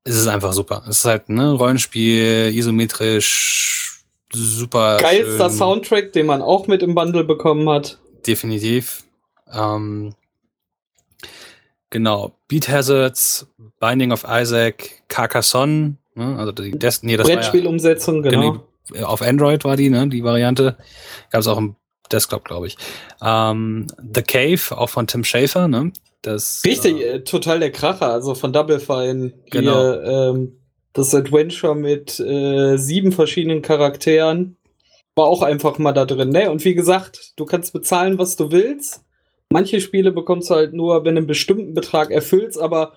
es 0.06 0.16
ist 0.16 0.28
einfach 0.28 0.54
super. 0.54 0.84
Es 0.90 1.00
ist 1.00 1.06
halt 1.06 1.28
ne 1.30 1.52
Rollenspiel, 1.52 2.52
isometrisch, 2.54 4.02
super. 4.34 4.98
Geilster 4.98 5.50
schön, 5.50 5.58
Soundtrack, 5.58 6.14
den 6.14 6.26
man 6.26 6.42
auch 6.42 6.68
mit 6.68 6.82
im 6.84 6.96
Bundle 6.96 7.24
bekommen 7.26 7.70
hat. 7.70 8.00
Definitiv. 8.26 9.04
Ähm, 9.52 10.14
genau. 11.90 12.34
Beat 12.48 12.70
Hazards, 12.70 13.48
Binding 13.80 14.12
of 14.12 14.26
Isaac, 14.28 15.04
Carcassonne, 15.08 15.98
ne? 16.16 16.38
also 16.38 16.52
die 16.52 16.72
Des 16.72 17.04
nee, 17.04 17.18
das 17.18 17.26
war 17.26 17.32
ja, 17.32 17.38
Brettspielumsetzung, 17.38 18.22
genau. 18.24 18.64
Genau, 18.92 19.06
auf 19.06 19.22
Android 19.22 19.64
war 19.64 19.76
die, 19.76 19.90
ne, 19.90 20.08
die 20.08 20.24
Variante. 20.24 20.76
Gab 21.32 21.42
es 21.42 21.48
auch 21.48 21.58
im 21.58 21.76
Desktop, 22.12 22.46
glaube 22.46 22.68
ich. 22.68 22.78
Ähm, 23.22 23.88
The 24.14 24.22
Cave, 24.22 24.78
auch 24.78 24.90
von 24.90 25.08
Tim 25.08 25.24
Schafer, 25.24 25.68
ne? 25.68 25.92
Das, 26.22 26.64
Richtig, 26.66 26.98
Äh, 26.98 27.16
äh, 27.16 27.24
total 27.24 27.60
der 27.60 27.72
Kracher, 27.72 28.12
also 28.12 28.36
von 28.36 28.52
Double 28.52 28.80
Fine. 28.80 29.34
Genau. 29.52 29.72
Hier, 29.72 30.04
ähm, 30.04 30.60
das 30.94 31.14
Adventure 31.14 31.76
mit 31.76 32.20
äh, 32.20 32.78
sieben 32.78 33.12
verschiedenen 33.12 33.62
Charakteren 33.62 34.58
war 35.20 35.28
auch 35.28 35.42
einfach 35.42 35.78
mal 35.80 35.92
da 35.92 36.06
drin. 36.06 36.30
Ne? 36.30 36.50
Und 36.50 36.64
wie 36.64 36.76
gesagt, 36.76 37.34
du 37.36 37.44
kannst 37.44 37.74
bezahlen, 37.74 38.18
was 38.18 38.38
du 38.38 38.52
willst. 38.52 39.04
Manche 39.50 39.82
Spiele 39.82 40.14
bekommst 40.14 40.50
du 40.50 40.56
halt 40.56 40.74
nur, 40.74 41.04
wenn 41.04 41.16
du 41.16 41.20
einen 41.20 41.28
bestimmten 41.28 41.74
Betrag 41.74 42.10
erfüllst, 42.10 42.58
aber 42.58 42.94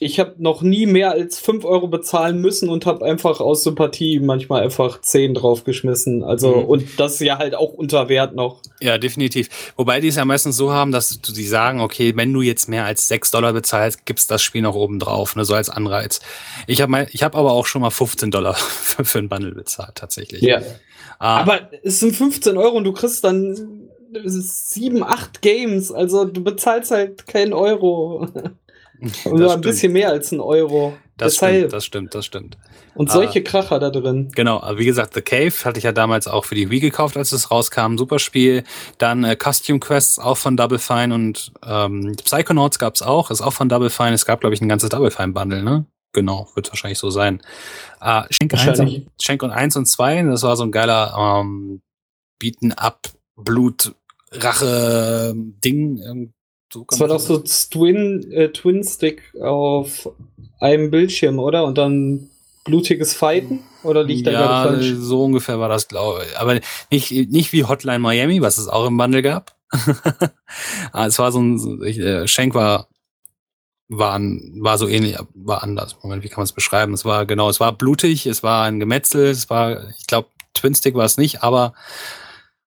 ich 0.00 0.20
habe 0.20 0.34
noch 0.38 0.62
nie 0.62 0.86
mehr 0.86 1.10
als 1.10 1.40
5 1.40 1.64
Euro 1.64 1.88
bezahlen 1.88 2.40
müssen 2.40 2.68
und 2.68 2.86
habe 2.86 3.04
einfach 3.04 3.40
aus 3.40 3.64
Sympathie 3.64 4.20
manchmal 4.20 4.62
einfach 4.62 5.00
10 5.00 5.34
draufgeschmissen. 5.34 6.22
Also, 6.22 6.56
Mhm. 6.58 6.64
und 6.66 7.00
das 7.00 7.14
ist 7.14 7.20
ja 7.20 7.38
halt 7.38 7.56
auch 7.56 7.72
unter 7.72 8.08
Wert 8.08 8.34
noch. 8.36 8.62
ja, 8.80 8.96
definitiv. 8.96 9.48
Wobei 9.76 9.98
die 10.00 10.06
es 10.08 10.14
ja 10.16 10.24
meistens 10.24 10.56
so 10.56 10.72
haben, 10.72 10.92
dass 10.92 11.20
die 11.20 11.46
sagen, 11.46 11.80
okay, 11.80 12.12
wenn 12.14 12.32
du 12.32 12.42
jetzt 12.42 12.68
mehr 12.68 12.84
als 12.84 13.08
6 13.08 13.32
Dollar 13.32 13.52
bezahlst, 13.52 14.06
gibt's 14.06 14.28
das 14.28 14.40
Spiel 14.42 14.62
noch 14.62 14.76
oben 14.76 15.00
drauf, 15.00 15.34
ne, 15.34 15.44
so 15.44 15.54
als 15.54 15.68
Anreiz. 15.68 16.20
Ich 16.68 16.80
habe 16.80 16.96
hab 17.06 17.34
aber 17.34 17.50
auch 17.52 17.66
schon 17.66 17.82
mal 17.82 17.90
15 17.90 18.30
Dollar 18.30 18.54
für, 18.54 19.04
für 19.04 19.18
ein 19.18 19.28
Bundle 19.28 19.52
bezahlt, 19.56 19.96
tatsächlich. 19.96 20.42
Ja. 20.42 20.60
Ah, 21.18 21.40
Aber 21.40 21.70
es 21.82 21.98
sind 21.98 22.14
15 22.14 22.56
Euro 22.56 22.76
und 22.76 22.84
du 22.84 22.92
kriegst 22.92 23.24
dann 23.24 23.88
sieben, 24.24 25.02
acht 25.02 25.42
Games. 25.42 25.90
Also 25.90 26.24
du 26.24 26.42
bezahlst 26.44 26.92
halt 26.92 27.26
keinen 27.26 27.52
Euro. 27.52 28.28
Oder 29.24 29.52
ein 29.52 29.60
bisschen 29.60 29.92
mehr 29.92 30.08
als 30.10 30.32
ein 30.32 30.40
Euro. 30.40 30.96
Das 31.16 31.34
Deshalb. 31.34 31.56
stimmt, 31.56 31.72
das 31.72 31.84
stimmt, 31.84 32.14
das 32.14 32.26
stimmt. 32.26 32.58
und 32.94 33.10
solche 33.10 33.42
Kracher 33.42 33.80
da 33.80 33.90
drin. 33.90 34.28
Genau, 34.36 34.62
wie 34.76 34.84
gesagt, 34.84 35.14
The 35.14 35.20
Cave 35.20 35.52
hatte 35.64 35.78
ich 35.78 35.84
ja 35.84 35.90
damals 35.90 36.28
auch 36.28 36.44
für 36.44 36.54
die 36.54 36.70
Wii 36.70 36.78
gekauft, 36.78 37.16
als 37.16 37.32
es 37.32 37.50
rauskam. 37.50 37.96
Super 37.98 38.20
Spiel. 38.20 38.62
Dann 38.98 39.24
äh, 39.24 39.34
Costume 39.34 39.80
Quests 39.80 40.20
auch 40.20 40.36
von 40.36 40.56
Double 40.56 40.78
Fine 40.78 41.12
und 41.12 41.52
ähm, 41.66 42.14
Psychonauts 42.24 42.78
gab's 42.78 43.02
auch, 43.02 43.32
ist 43.32 43.40
auch 43.40 43.52
von 43.52 43.68
Double 43.68 43.90
Fine. 43.90 44.12
Es 44.12 44.26
gab, 44.26 44.40
glaube 44.40 44.54
ich, 44.54 44.60
ein 44.60 44.68
ganzes 44.68 44.90
Double 44.90 45.10
Fine 45.10 45.32
Bundle, 45.32 45.62
ne? 45.64 45.86
Genau, 46.12 46.48
wird 46.54 46.70
wahrscheinlich 46.70 46.98
so 46.98 47.10
sein. 47.10 47.42
Äh, 48.00 48.22
Schenk, 48.30 48.54
1 48.54 48.66
Wahrscheinlich. 48.66 48.98
und, 48.98 49.10
Schenk 49.20 49.42
und 49.42 49.50
1 49.50 49.76
und 49.76 49.86
2, 49.86 50.22
das 50.22 50.42
war 50.42 50.56
so 50.56 50.64
ein 50.64 50.72
geiler 50.72 51.40
ähm, 51.40 51.82
Beaten 52.38 52.72
up 52.72 53.08
Blut 53.36 53.94
Rache 54.30 55.32
Ding. 55.36 55.98
ähm, 55.98 56.32
So 56.72 56.84
Das 56.88 57.00
war 57.00 57.08
doch 57.08 57.20
so 57.20 57.38
Twin, 57.38 58.30
äh, 58.32 58.50
Twin 58.50 58.84
Stick 58.84 59.22
auf 59.40 60.10
einem 60.60 60.90
Bildschirm, 60.90 61.38
oder? 61.38 61.64
Und 61.64 61.78
dann 61.78 62.30
blutiges 62.68 63.14
Fighten? 63.14 63.60
Oder 63.82 64.04
liegt 64.04 64.26
da 64.26 64.32
ja, 64.32 64.62
falsch? 64.64 64.92
so 64.98 65.24
ungefähr 65.24 65.58
war 65.58 65.68
das, 65.68 65.88
glaube 65.88 66.24
ich. 66.26 66.38
Aber 66.38 66.60
nicht, 66.90 67.10
nicht 67.10 67.52
wie 67.52 67.64
Hotline 67.64 68.00
Miami, 68.00 68.42
was 68.42 68.58
es 68.58 68.68
auch 68.68 68.86
im 68.86 68.96
Bundle 68.96 69.22
gab. 69.22 69.56
Ah, 70.92 71.06
es 71.06 71.18
war 71.18 71.30
so 71.30 71.40
ein, 71.40 71.82
ich, 71.84 71.98
äh, 71.98 72.26
Schenk 72.26 72.54
war, 72.54 72.88
war, 73.88 74.18
war 74.18 74.78
so 74.78 74.88
ähnlich, 74.88 75.16
war 75.34 75.62
anders. 75.62 75.96
Moment, 76.02 76.24
wie 76.24 76.28
kann 76.28 76.38
man 76.38 76.44
es 76.44 76.52
beschreiben? 76.52 76.94
Es 76.94 77.04
war, 77.04 77.26
genau, 77.26 77.50
es 77.50 77.60
war 77.60 77.72
blutig, 77.72 78.26
es 78.26 78.42
war 78.42 78.64
ein 78.64 78.80
Gemetzel, 78.80 79.26
es 79.26 79.50
war, 79.50 79.90
ich 79.90 80.06
glaube, 80.06 80.28
Twin 80.54 80.74
Stick 80.74 80.94
war 80.94 81.04
es 81.04 81.18
nicht, 81.18 81.42
aber 81.42 81.74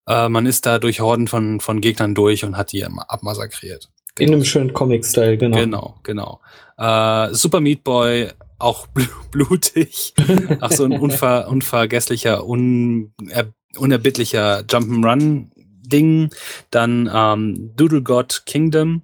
äh, 0.08 0.30
man 0.30 0.46
ist 0.46 0.66
da 0.66 0.80
durch 0.80 1.00
Horden 1.02 1.28
von, 1.28 1.60
von 1.60 1.82
Gegnern 1.82 2.16
durch 2.16 2.44
und 2.44 2.58
hat 2.58 2.72
die 2.72 2.84
abmassakriert. 2.84 3.90
In 4.20 4.34
einem 4.34 4.44
schönen 4.44 4.74
Comic-Style, 4.74 5.38
genau. 5.38 5.58
Genau, 5.58 6.00
genau. 6.04 6.42
Äh, 6.78 7.34
Super 7.34 7.62
Meat 7.62 7.84
Boy, 7.84 8.30
auch 8.60 8.88
bl 8.88 9.08
blutig. 9.32 10.14
Ach 10.60 10.72
so 10.72 10.84
ein 10.84 10.94
unver 10.94 11.48
unvergesslicher, 11.48 12.46
un 12.46 13.14
er 13.30 13.54
unerbittlicher 13.78 14.64
Jump'n'Run-Ding. 14.70 16.30
Dann 16.72 17.10
ähm, 17.14 17.72
Doodle 17.76 18.02
God 18.02 18.44
Kingdom. 18.46 19.04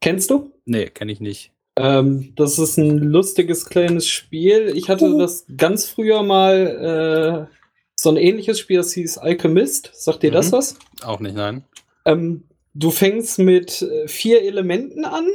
Kennst 0.00 0.30
du? 0.30 0.52
Nee, 0.64 0.86
kenne 0.86 1.12
ich 1.12 1.20
nicht. 1.20 1.52
Ähm, 1.76 2.32
das 2.36 2.58
ist 2.58 2.78
ein 2.78 2.98
lustiges 2.98 3.66
kleines 3.66 4.06
Spiel. 4.06 4.72
Ich 4.76 4.88
hatte 4.88 5.18
das 5.18 5.46
ganz 5.56 5.86
früher 5.86 6.22
mal 6.22 7.48
äh, 7.50 7.63
so 7.96 8.10
ein 8.10 8.16
ähnliches 8.16 8.58
Spiel, 8.58 8.78
das 8.78 8.92
hieß 8.92 9.18
Alchemist. 9.18 9.90
Sagt 9.94 10.22
dir 10.22 10.30
das 10.30 10.48
Mhm. 10.48 10.52
was? 10.52 10.76
Auch 11.04 11.20
nicht, 11.20 11.36
nein. 11.36 11.64
Ähm, 12.04 12.44
du 12.74 12.90
fängst 12.90 13.38
mit 13.38 13.82
äh, 13.82 14.08
vier 14.08 14.42
Elementen 14.42 15.04
an 15.04 15.26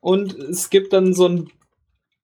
und 0.00 0.34
es 0.38 0.70
gibt 0.70 0.92
dann 0.92 1.14
so 1.14 1.28
ein. 1.28 1.50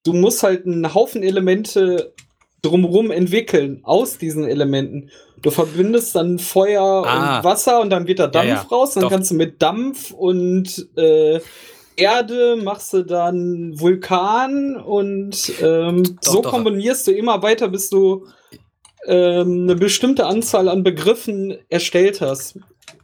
Du 0.04 0.12
musst 0.12 0.42
halt 0.42 0.66
einen 0.66 0.92
Haufen 0.94 1.22
Elemente 1.22 2.12
drumherum 2.60 3.10
entwickeln 3.10 3.80
aus 3.84 4.18
diesen 4.18 4.44
Elementen. 4.44 5.10
Du 5.40 5.50
verbindest 5.50 6.14
dann 6.14 6.38
Feuer 6.38 6.82
Ah. 7.06 7.38
und 7.38 7.44
Wasser 7.44 7.80
und 7.80 7.90
dann 7.90 8.06
wird 8.06 8.18
da 8.18 8.26
Dampf 8.26 8.48
Ja, 8.48 8.54
ja. 8.54 8.60
raus. 8.62 8.94
Dann 8.94 9.02
Doch. 9.04 9.10
kannst 9.10 9.30
du 9.30 9.34
mit 9.34 9.60
Dampf 9.62 10.10
und 10.10 10.88
äh, 10.96 11.40
Erde 11.96 12.56
machst 12.62 12.92
du 12.92 13.02
dann 13.04 13.78
Vulkan 13.78 14.76
und 14.76 15.52
ähm, 15.62 16.02
Doch, 16.02 16.32
so 16.32 16.42
doch. 16.42 16.50
kombinierst 16.50 17.06
du 17.06 17.12
immer 17.12 17.42
weiter, 17.42 17.68
bis 17.68 17.88
du 17.88 18.26
ähm, 19.06 19.62
eine 19.64 19.76
bestimmte 19.76 20.26
Anzahl 20.26 20.68
an 20.68 20.82
Begriffen 20.82 21.56
erstellt 21.68 22.20
hast. 22.20 22.58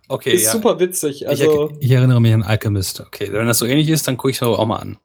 Okay, 0.08 0.32
Ist 0.32 0.46
ja. 0.46 0.52
super 0.52 0.80
witzig. 0.80 1.22
ich, 1.22 1.28
Also, 1.28 1.68
er- 1.68 1.76
ich 1.80 1.90
erinnere 1.90 2.20
mich 2.20 2.32
an 2.34 2.42
Alchemist. 2.42 3.00
Okay, 3.00 3.32
wenn 3.32 3.46
das 3.46 3.58
so 3.58 3.66
ähnlich 3.66 3.88
ist, 3.88 4.08
dann 4.08 4.16
gucke 4.16 4.30
ich 4.30 4.36
es 4.36 4.42
auch 4.42 4.66
mal 4.66 4.78
an. 4.78 4.98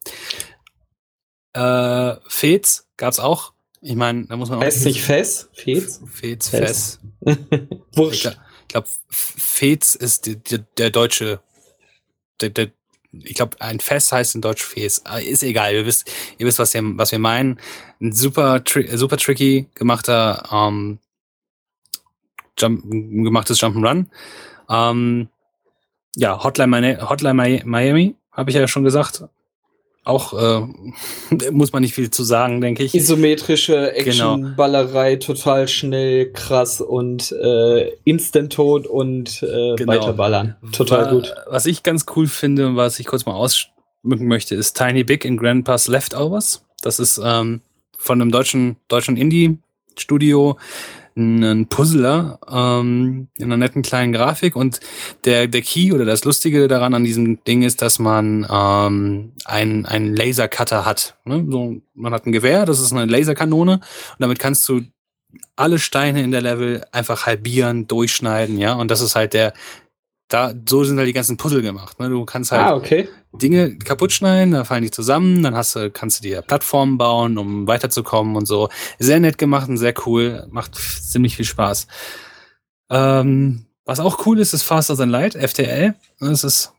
Äh, 1.54 2.20
Fez 2.28 2.88
gab's 2.98 3.20
auch. 3.20 3.54
Ich 3.82 3.96
meine, 3.96 4.26
da 4.26 4.36
muss 4.36 4.50
man 4.50 4.60
auch. 4.60 4.64
heißt 4.64 4.86
nicht? 4.86 5.02
Fez? 5.02 5.50
Fez, 5.54 6.02
Fez. 6.12 6.50
Fez. 6.50 7.00
Ich 7.92 7.98
Wurscht. 7.98 8.22
glaube, 8.24 8.38
glaub, 8.68 8.86
Fez 9.10 9.96
ist 9.96 10.26
die, 10.26 10.36
die, 10.38 10.60
der 10.78 10.90
deutsche. 10.90 11.40
Der, 12.42 12.50
der, 12.50 12.72
ich 13.24 13.36
glaube, 13.36 13.60
ein 13.62 13.80
Fest 13.80 14.12
heißt 14.12 14.36
in 14.36 14.42
Deutsch 14.42 14.64
Fes. 14.64 15.02
Ah, 15.06 15.18
Ist 15.20 15.44
egal, 15.44 15.74
ihr 15.74 15.86
wisst, 15.86 16.12
ihr 16.38 16.46
wisst, 16.46 16.60
was 16.60 16.74
wir, 16.74 16.82
was 16.98 17.12
wir 17.12 17.20
meinen. 17.20 17.60
Ein 18.02 18.12
super, 18.12 18.64
tri 18.64 18.88
super 18.98 19.18
tricky 19.18 19.68
gemachter, 19.76 20.44
ähm, 20.52 21.00
Jump, 22.58 22.84
gemachtes 22.90 23.60
Jump'n'Run. 23.62 24.08
Ähm, 24.70 25.30
ja, 26.16 26.42
Hotline, 26.44 26.70
Mi- 26.70 26.98
Hotline 27.02 27.34
Mi- 27.36 27.64
Miami, 27.66 28.16
habe 28.32 28.50
ich 28.50 28.56
ja 28.56 28.68
schon 28.68 28.84
gesagt. 28.86 29.24
Auch 30.06 30.34
äh, 30.34 30.66
muss 31.52 31.74
man 31.74 31.82
nicht 31.82 31.94
viel 31.96 32.10
zu 32.12 32.24
sagen, 32.24 32.62
denke 32.62 32.84
ich. 32.84 32.96
Isometrische 32.96 33.92
Genau. 33.98 34.36
Action-Ballerei, 34.36 35.18
total 35.18 35.68
schnell, 35.68 36.32
krass 36.32 36.80
und 36.80 37.32
äh, 37.34 37.90
Instant-Tod 38.06 38.88
und 38.88 39.44
äh, 39.44 39.76
Genau. 39.76 39.92
weiterballern. 39.92 40.56
Total 40.72 41.06
Wa- 41.08 41.12
gut. 41.12 41.34
Was 41.50 41.66
ich 41.66 41.84
ganz 41.84 42.06
cool 42.16 42.28
finde 42.28 42.68
und 42.68 42.76
was 42.78 43.00
ich 43.00 43.06
kurz 43.08 43.26
mal 43.26 43.34
ausschmücken 43.34 44.28
möchte, 44.28 44.56
ist 44.56 44.78
Tiny 44.78 45.04
Big 45.04 45.26
in 45.26 45.38
Grandpa's 45.38 45.88
Leftovers. 45.88 46.64
Das 46.82 47.00
ist 47.00 47.20
ähm, 47.24 47.62
von 47.98 48.22
einem 48.22 48.32
deutschen, 48.32 48.78
deutschen 48.88 49.18
Indie-Studio 49.18 50.58
ein 51.18 51.68
Puzzler 51.68 52.40
ähm, 52.50 53.30
in 53.36 53.46
einer 53.46 53.58
netten 53.58 53.82
kleinen 53.82 54.12
Grafik 54.12 54.56
und 54.56 54.82
der, 55.24 55.48
der 55.48 55.62
Key 55.62 55.94
oder 55.94 56.04
das 56.04 56.26
Lustige 56.26 56.68
daran 56.68 56.94
an 56.94 57.06
diesem 57.06 57.44
Ding 57.46 57.64
ist, 57.64 57.82
dass 57.82 58.00
man 58.00 58.46
ähm, 58.50 59.32
einen, 59.46 59.86
einen 59.86 60.16
Lasercutter 60.16 60.86
hat. 60.86 61.18
Ne? 61.24 61.46
So, 61.50 61.78
man 61.94 62.14
hat 62.14 62.26
ein 62.26 62.34
Gewehr, 62.34 62.66
das 62.66 62.82
ist 62.82 62.92
eine 62.92 63.06
Laserkanone 63.06 63.76
und 63.76 63.82
damit 64.20 64.40
kannst 64.40 64.68
du 64.68 64.82
alle 65.56 65.80
Steine 65.80 66.22
in 66.22 66.32
der 66.32 66.42
Level 66.42 66.86
einfach 66.92 67.26
halbieren, 67.26 67.88
durchschneiden, 67.88 68.58
ja, 68.58 68.74
und 68.74 68.92
das 68.92 69.02
ist 69.02 69.16
halt 69.16 69.34
der, 69.34 69.54
da, 70.28 70.54
so 70.68 70.84
sind 70.84 70.98
halt 70.98 71.08
die 71.08 71.14
ganzen 71.14 71.38
Puzzle 71.38 71.62
gemacht. 71.62 72.00
Ne? 72.00 72.10
Du 72.10 72.26
kannst 72.26 72.52
halt 72.52 72.62
Ah, 72.64 72.76
okay. 72.76 73.08
Dinge 73.34 73.78
kaputt 73.78 74.12
schneiden, 74.12 74.54
da 74.54 74.64
fallen 74.64 74.82
die 74.84 74.90
zusammen, 74.92 75.44
dann 75.44 75.56
hast 75.56 75.76
du, 75.76 75.92
kannst 75.92 76.20
du 76.20 76.24
dir 76.28 76.42
Plattformen 76.42 76.98
bauen, 76.98 77.38
um 77.38 77.68
weiterzukommen 77.68 78.36
und 78.36 78.46
so. 78.48 78.70
Sehr 78.98 79.20
nett 79.20 79.38
gemacht 79.38 79.70
und 79.70 79.78
sehr 79.78 79.94
cool, 80.06 80.48
macht 80.50 80.76
ziemlich 80.76 81.36
viel 81.36 81.46
Spaß. 81.46 81.88
Ähm, 82.90 83.66
was 83.86 84.00
auch 84.00 84.26
cool 84.26 84.40
ist, 84.40 84.54
ist 84.54 84.64
Faster 84.64 84.96
Than 84.98 85.10
Light, 85.10 85.36
FTL. 85.36 85.94
Das 86.20 86.44
ist 86.44 86.72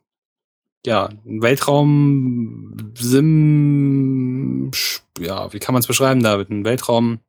ja 0.84 1.08
ein 1.26 1.42
Weltraum-Sim, 3.36 4.70
ja, 5.18 5.52
wie 5.52 5.58
kann 5.58 5.72
man 5.72 5.80
es 5.80 5.86
beschreiben, 5.86 6.22
David? 6.22 6.50
Ein 6.50 6.64
Weltraum, 6.64 7.20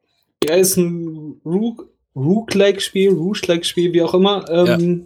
Ja, 0.44 0.56
ist 0.56 0.78
ein 0.78 1.40
Rook- 1.46 1.88
Rook-like-Spiel, 2.16 3.12
Rouge-like-Spiel, 3.12 3.94
wie 3.94 4.02
auch 4.02 4.14
immer. 4.16 4.44
Ähm, 4.50 5.06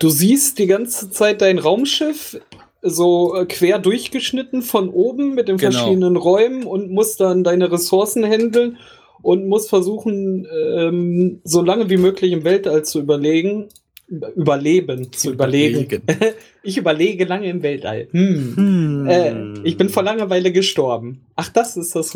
Du 0.00 0.08
siehst 0.08 0.58
die 0.58 0.66
ganze 0.66 1.10
Zeit 1.10 1.42
dein 1.42 1.58
Raumschiff 1.58 2.40
so 2.82 3.34
äh, 3.36 3.44
quer 3.44 3.78
durchgeschnitten 3.78 4.62
von 4.62 4.88
oben 4.88 5.34
mit 5.34 5.46
den 5.46 5.58
Genau. 5.58 5.72
verschiedenen 5.72 6.16
Räumen 6.16 6.64
und 6.64 6.90
musst 6.90 7.20
dann 7.20 7.44
deine 7.44 7.70
Ressourcen 7.70 8.24
handeln 8.24 8.78
und 9.20 9.46
musst 9.46 9.68
versuchen, 9.68 10.46
ähm, 10.74 11.40
so 11.44 11.60
lange 11.60 11.90
wie 11.90 11.98
möglich 11.98 12.32
im 12.32 12.44
Weltall 12.44 12.82
zu 12.86 13.00
überlegen, 13.00 13.68
überleben, 14.34 15.12
zu 15.12 15.32
überlegen. 15.32 16.02
Ich 16.62 16.76
überlege 16.76 17.24
lange 17.24 17.48
im 17.48 17.62
Weltall. 17.62 18.08
Hm. 18.10 18.52
Hm. 18.54 19.06
Äh, 19.08 19.66
ich 19.66 19.78
bin 19.78 19.88
vor 19.88 20.02
Langeweile 20.02 20.52
gestorben. 20.52 21.22
Ach, 21.34 21.48
das 21.48 21.78
ist 21.78 21.96
das 21.96 22.14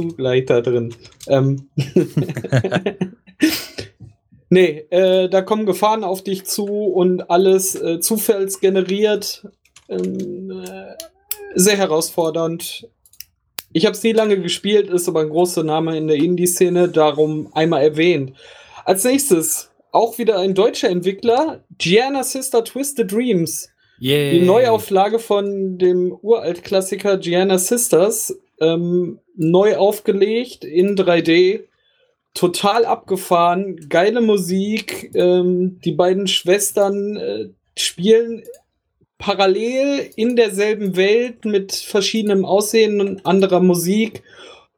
da 0.51 0.61
drin. 0.61 0.95
Ähm. 1.29 1.69
nee, 4.49 4.87
äh, 4.91 5.29
da 5.29 5.43
kommen 5.43 5.67
Gefahren 5.67 6.05
auf 6.05 6.23
dich 6.23 6.45
zu 6.45 6.67
und 6.67 7.31
alles 7.31 7.75
äh, 7.75 8.01
zufallsgeneriert. 8.01 9.47
Ähm, 9.89 10.65
äh, 10.65 10.95
sehr 11.55 11.77
herausfordernd. 11.77 12.89
Ich 13.73 13.87
habe 13.87 13.97
es 13.97 14.03
nie 14.03 14.13
lange 14.13 14.41
gespielt, 14.41 14.89
ist 14.89 15.09
aber 15.09 15.21
ein 15.21 15.31
großer 15.31 15.63
Name 15.63 15.97
in 15.97 16.07
der 16.07 16.17
Indie-Szene, 16.17 16.89
darum 16.89 17.49
einmal 17.53 17.83
erwähnt. 17.83 18.33
Als 18.85 19.05
nächstes 19.05 19.71
auch 19.93 20.19
wieder 20.19 20.39
ein 20.39 20.55
deutscher 20.55 20.89
Entwickler, 20.91 21.65
Gianna 21.79 22.25
Sister 22.25 22.65
Twisted 22.65 23.11
Dreams. 23.11 23.69
Yay. 23.99 24.39
Die 24.41 24.47
Neuauflage 24.47 25.19
von 25.19 25.79
dem 25.79 26.13
Uralt-Klassiker 26.13 27.17
Gianna 27.19 27.59
Sisters, 27.59 28.37
ähm, 28.61 29.21
neu 29.37 29.77
aufgelegt 29.77 30.65
in 30.65 30.97
3D, 30.97 31.65
total 32.35 32.85
abgefahren, 32.85 33.89
geile 33.89 34.21
Musik, 34.21 35.15
ähm, 35.15 35.81
die 35.85 35.93
beiden 35.93 36.27
Schwestern 36.27 37.17
äh, 37.17 37.49
spielen 37.77 38.43
parallel 39.19 40.11
in 40.17 40.37
derselben 40.37 40.97
Welt 40.97 41.45
mit 41.45 41.73
verschiedenem 41.73 42.45
Aussehen 42.45 43.01
und 43.01 43.25
anderer 43.25 43.61
Musik. 43.61 44.23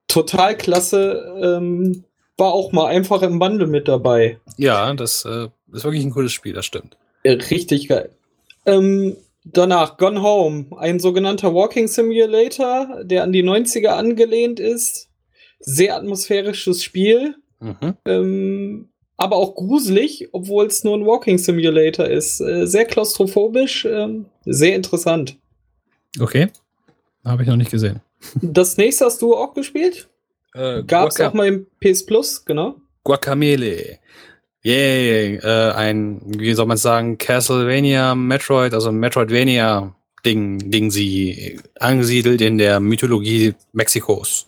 Total 0.07 0.57
klasse. 0.57 1.35
Ähm, 1.43 2.05
war 2.37 2.53
auch 2.53 2.71
mal 2.71 2.87
einfach 2.87 3.23
im 3.23 3.39
Bundle 3.39 3.67
mit 3.67 3.89
dabei. 3.89 4.39
Ja, 4.57 4.93
das 4.95 5.25
äh, 5.25 5.49
ist 5.73 5.85
wirklich 5.85 6.05
ein 6.05 6.13
cooles 6.13 6.33
Spiel, 6.33 6.53
das 6.53 6.67
stimmt. 6.67 6.97
Äh, 7.23 7.33
Richtig 7.33 7.89
geil. 7.89 8.11
Ähm, 8.67 9.17
danach 9.45 9.97
Gone 9.97 10.23
Home, 10.23 10.67
ein 10.79 11.01
sogenannter 11.01 11.55
Walking 11.55 11.89
Simulator, 11.89 13.03
der 13.05 13.23
an 13.23 13.33
die 13.33 13.43
90er 13.43 13.89
angelehnt 13.89 14.61
ist. 14.61 15.09
Sehr 15.59 15.97
atmosphärisches 15.97 16.85
Spiel, 16.85 17.37
Mhm. 17.61 17.95
ähm, 18.05 18.89
aber 19.17 19.37
auch 19.37 19.55
gruselig, 19.55 20.29
obwohl 20.33 20.67
es 20.67 20.85
nur 20.85 20.97
ein 20.97 21.07
Walking 21.07 21.39
Simulator 21.39 22.07
ist. 22.07 22.41
Äh, 22.41 22.67
sehr 22.67 22.85
klaustrophobisch, 22.85 23.87
ähm, 23.87 24.27
sehr 24.45 24.77
interessant. 24.77 25.39
Okay. 26.21 26.49
Habe 27.25 27.43
ich 27.43 27.49
noch 27.49 27.57
nicht 27.57 27.71
gesehen. 27.71 28.01
Das 28.43 28.77
nächste 28.77 29.07
hast 29.07 29.23
du 29.23 29.35
auch 29.35 29.55
gespielt? 29.55 30.09
Äh, 30.55 30.83
Gab 30.85 31.11
es 31.11 31.21
auch 31.21 31.35
mal 31.35 31.47
im 31.47 31.67
PS 31.81 32.05
Plus, 32.05 32.45
genau. 32.45 32.77
Guacamele. 33.05 33.99
Yay. 34.63 35.37
Äh, 35.37 35.73
ein, 35.73 36.21
wie 36.25 36.55
soll 36.55 36.67
man 36.67 36.77
sagen, 36.77 37.19
Castlevania, 37.19 38.15
Metroid, 38.15 38.75
also 38.75 38.91
Metroidvania 38.91 39.95
Ding, 40.25 40.71
Ding 40.71 40.91
sie 40.91 41.61
angesiedelt 41.79 42.41
in 42.41 42.59
der 42.59 42.81
Mythologie 42.81 43.55
Mexikos. 43.73 44.47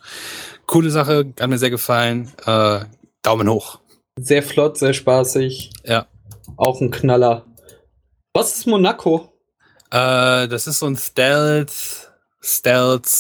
Coole 0.67 0.91
Sache, 0.91 1.33
hat 1.39 1.49
mir 1.49 1.59
sehr 1.59 1.71
gefallen. 1.71 2.33
Äh, 2.45 2.81
Daumen 3.23 3.49
hoch. 3.49 3.81
Sehr 4.19 4.43
flott, 4.43 4.79
sehr 4.79 4.95
spaßig. 4.95 5.71
Ja. 5.85 6.07
Auch 6.57 6.81
ein 6.81 6.91
Knaller. 6.91 7.45
Was 8.33 8.57
ist 8.57 8.67
Monaco? 8.67 9.33
Äh, 9.91 10.49
das 10.49 10.67
ist 10.67 10.81
so 10.81 10.87
ein 10.87 10.97
Stealth, 10.97 12.11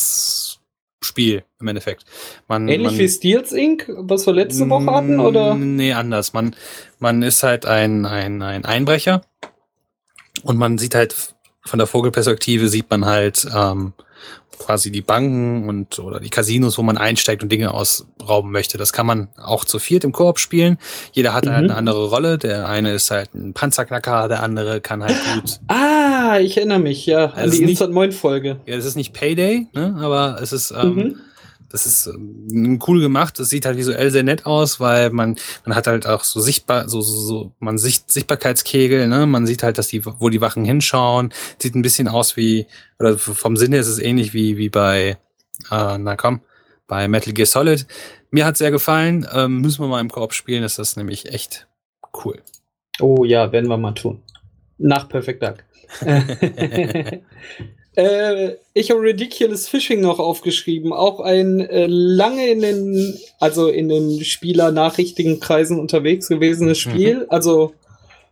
Stealth-Spiel 0.08 1.44
im 1.60 1.68
Endeffekt. 1.68 2.04
Man, 2.46 2.68
Ähnlich 2.68 2.92
man, 2.92 2.98
wie 2.98 3.08
Steels 3.08 3.52
Inc., 3.52 3.86
was 3.96 4.26
wir 4.26 4.34
letzte 4.34 4.68
Woche 4.68 4.86
hatten, 4.86 5.20
oder? 5.20 5.54
Mm, 5.54 5.76
Nee, 5.76 5.92
anders. 5.92 6.32
Man, 6.32 6.54
man 6.98 7.22
ist 7.22 7.42
halt 7.42 7.64
ein, 7.66 8.06
ein, 8.06 8.42
ein 8.42 8.64
Einbrecher 8.64 9.22
und 10.42 10.56
man 10.58 10.78
sieht 10.78 10.94
halt 10.94 11.34
von 11.64 11.78
der 11.78 11.86
Vogelperspektive 11.86 12.68
sieht 12.68 12.90
man 12.90 13.04
halt 13.04 13.46
ähm, 13.54 13.92
quasi 14.58 14.90
die 14.90 15.02
Banken 15.02 15.68
und 15.68 15.98
oder 16.00 16.18
die 16.18 16.30
Casinos, 16.30 16.78
wo 16.78 16.82
man 16.82 16.98
einsteigt 16.98 17.42
und 17.44 17.50
Dinge 17.52 17.72
ausrauben 17.72 18.50
möchte. 18.50 18.76
Das 18.76 18.92
kann 18.92 19.06
man 19.06 19.28
auch 19.40 19.64
zu 19.64 19.78
viert 19.78 20.02
im 20.02 20.10
Koop 20.12 20.38
spielen. 20.40 20.78
Jeder 21.12 21.32
hat 21.32 21.46
halt 21.46 21.58
Mhm. 21.64 21.70
eine 21.70 21.76
andere 21.76 22.08
Rolle. 22.08 22.38
Der 22.38 22.68
eine 22.68 22.92
ist 22.92 23.10
halt 23.12 23.34
ein 23.34 23.52
Panzerknacker, 23.54 24.26
der 24.28 24.42
andere 24.42 24.80
kann 24.80 25.02
halt 25.04 25.14
gut. 25.34 25.60
Ah, 25.68 26.38
ich 26.40 26.56
erinnere 26.56 26.80
mich, 26.80 27.06
ja, 27.06 27.26
an 27.26 27.32
Also 27.34 27.56
die 27.58 27.70
Instant 27.70 27.94
Moin 27.94 28.10
Folge. 28.10 28.58
Ja, 28.66 28.74
es 28.76 28.84
ist 28.84 28.96
nicht 28.96 29.12
Payday, 29.12 29.68
ne? 29.74 29.96
aber 30.00 30.38
es 30.42 30.52
ist 30.52 30.72
ähm, 30.72 30.94
Mhm. 30.94 31.16
Das 31.70 31.86
ist 31.86 32.06
ähm, 32.06 32.78
cool 32.86 33.00
gemacht. 33.00 33.38
Das 33.38 33.50
sieht 33.50 33.66
halt 33.66 33.76
visuell 33.76 34.10
sehr 34.10 34.22
nett 34.22 34.46
aus, 34.46 34.80
weil 34.80 35.10
man 35.10 35.36
man 35.64 35.76
hat 35.76 35.86
halt 35.86 36.06
auch 36.06 36.24
so 36.24 36.40
sichtbar 36.40 36.88
so 36.88 37.00
so, 37.00 37.16
so 37.20 37.52
man 37.58 37.78
sieht 37.78 38.10
Sichtbarkeitskegel, 38.10 39.08
ne? 39.08 39.26
Man 39.26 39.46
sieht 39.46 39.62
halt, 39.62 39.78
dass 39.78 39.88
die 39.88 40.04
wo 40.04 40.28
die 40.28 40.40
Wachen 40.40 40.64
hinschauen. 40.64 41.32
Sieht 41.58 41.74
ein 41.74 41.82
bisschen 41.82 42.08
aus 42.08 42.36
wie 42.36 42.66
oder 42.98 43.18
vom 43.18 43.56
Sinne 43.56 43.78
ist 43.78 43.88
es 43.88 43.98
ähnlich 43.98 44.32
wie 44.34 44.56
wie 44.56 44.68
bei 44.68 45.18
äh, 45.70 45.98
na 45.98 46.16
komm 46.16 46.40
bei 46.86 47.06
Metal 47.08 47.32
Gear 47.32 47.46
Solid. 47.46 47.86
Mir 48.30 48.46
hat 48.46 48.56
sehr 48.56 48.70
gefallen. 48.70 49.26
Ähm, 49.32 49.60
müssen 49.60 49.82
wir 49.82 49.88
mal 49.88 50.00
im 50.00 50.10
Koop 50.10 50.32
spielen. 50.32 50.62
Das 50.62 50.78
ist 50.78 50.96
nämlich 50.96 51.32
echt 51.32 51.68
cool. 52.24 52.40
Oh 53.00 53.24
ja, 53.24 53.52
werden 53.52 53.68
wir 53.68 53.76
mal 53.76 53.92
tun. 53.92 54.22
Nach 54.78 55.08
Perfect 55.08 55.42
Duck. 55.42 55.64
äh, 57.96 58.56
ich 58.74 58.90
habe 58.90 59.00
Ridiculous 59.00 59.68
Fishing 59.68 60.00
noch 60.00 60.18
aufgeschrieben. 60.18 60.92
Auch 60.92 61.20
ein 61.20 61.60
äh, 61.60 61.86
lange 61.88 62.48
in 62.48 62.60
den, 62.60 63.18
also 63.40 63.68
in 63.68 63.88
den 63.88 64.24
Spieler-Nachrichtigenkreisen 64.24 65.78
unterwegs 65.80 66.28
gewesenes 66.28 66.78
Spiel. 66.78 67.26
Also 67.28 67.72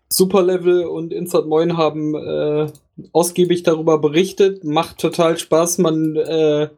Superlevel 0.08 0.84
und 0.84 1.12
Insert 1.12 1.46
Moin 1.46 1.76
haben 1.76 2.14
äh, 2.14 2.70
ausgiebig 3.12 3.62
darüber 3.64 3.98
berichtet. 3.98 4.64
Macht 4.64 4.98
total 4.98 5.38
Spaß. 5.38 5.78
Man 5.78 6.16
äh, 6.16 6.68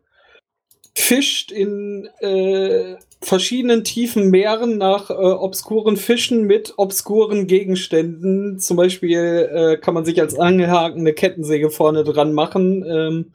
fischt 0.95 1.53
in 1.53 2.09
äh, 2.21 2.97
verschiedenen 3.21 3.85
tiefen 3.85 4.31
Meeren 4.31 4.79
nach 4.79 5.11
äh, 5.11 5.15
obskuren 5.15 5.97
Fischen 5.97 6.45
mit 6.45 6.75
obskuren 6.77 7.47
Gegenständen. 7.47 8.59
Zum 8.59 8.77
Beispiel 8.77 9.49
äh, 9.53 9.77
kann 9.77 9.95
man 9.95 10.05
sich 10.05 10.21
als 10.21 10.39
Angelhaken 10.39 11.01
eine 11.01 11.13
Kettensäge 11.13 11.71
vorne 11.71 12.05
dran 12.05 12.33
machen, 12.33 12.85
ähm, 12.87 13.31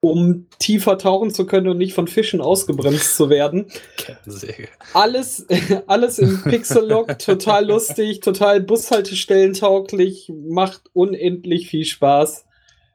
um 0.00 0.46
tiefer 0.58 0.98
tauchen 0.98 1.30
zu 1.30 1.46
können 1.46 1.68
und 1.68 1.78
nicht 1.78 1.94
von 1.94 2.08
Fischen 2.08 2.40
ausgebremst 2.40 3.16
zu 3.16 3.30
werden. 3.30 3.66
Kettensäge. 3.96 4.68
Alles, 4.92 5.46
alles 5.86 6.18
im 6.18 6.42
Pixel-Lock, 6.42 7.18
total 7.18 7.66
lustig, 7.66 8.20
total 8.20 8.60
Bushaltestellen 8.60 9.54
tauglich, 9.54 10.32
macht 10.34 10.82
unendlich 10.92 11.68
viel 11.68 11.84
Spaß. 11.84 12.44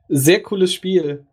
Sehr 0.09 0.43
cooles 0.43 0.73
Spiel. 0.73 1.25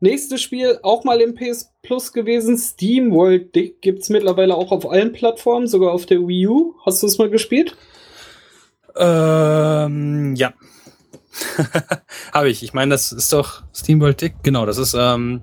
Nächstes 0.00 0.40
Spiel, 0.40 0.78
auch 0.82 1.04
mal 1.04 1.20
im 1.20 1.34
PS 1.34 1.72
Plus 1.82 2.12
gewesen. 2.12 2.56
Steam 2.56 3.12
World 3.12 3.54
Dick 3.54 3.80
gibt 3.82 4.02
es 4.02 4.10
mittlerweile 4.10 4.54
auch 4.54 4.70
auf 4.70 4.88
allen 4.88 5.12
Plattformen, 5.12 5.66
sogar 5.66 5.92
auf 5.92 6.06
der 6.06 6.18
Wii 6.26 6.46
U. 6.46 6.74
Hast 6.84 7.02
du 7.02 7.06
es 7.06 7.18
mal 7.18 7.30
gespielt? 7.30 7.76
Ähm, 8.96 10.34
ja. 10.36 10.52
habe 12.32 12.48
ich. 12.48 12.62
Ich 12.62 12.72
meine, 12.74 12.90
das 12.92 13.12
ist 13.12 13.32
doch 13.32 13.62
SteamWorld 13.74 14.20
Dick. 14.20 14.34
Genau, 14.42 14.66
das 14.66 14.78
ist, 14.78 14.94
ähm, 14.94 15.42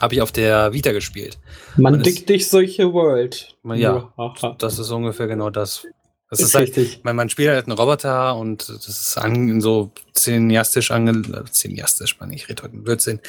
habe 0.00 0.14
ich 0.14 0.22
auf 0.22 0.32
der 0.32 0.72
Vita 0.72 0.92
gespielt. 0.92 1.38
Man 1.76 2.02
dickt 2.02 2.28
dich 2.28 2.48
solche 2.48 2.92
World. 2.92 3.56
Ja, 3.74 4.12
das 4.58 4.78
ist 4.78 4.90
ungefähr 4.90 5.26
genau 5.26 5.50
das. 5.50 5.86
Das 6.34 6.40
ist, 6.40 6.48
ist 6.48 6.54
halt, 6.54 6.68
richtig. 6.76 7.00
Halt, 7.04 7.14
man 7.14 7.28
spielt 7.28 7.50
halt 7.50 7.66
einen 7.66 7.78
Roboter 7.78 8.36
und 8.36 8.68
das 8.68 8.88
ist 8.88 9.16
an, 9.16 9.60
so 9.60 9.92
cineastisch 10.16 10.90
ange, 10.90 11.22
cineastisch, 11.52 12.18
man, 12.18 12.32
ich 12.32 12.48
rede 12.48 12.64
heute 12.64 12.76
Blödsinn, 12.76 13.20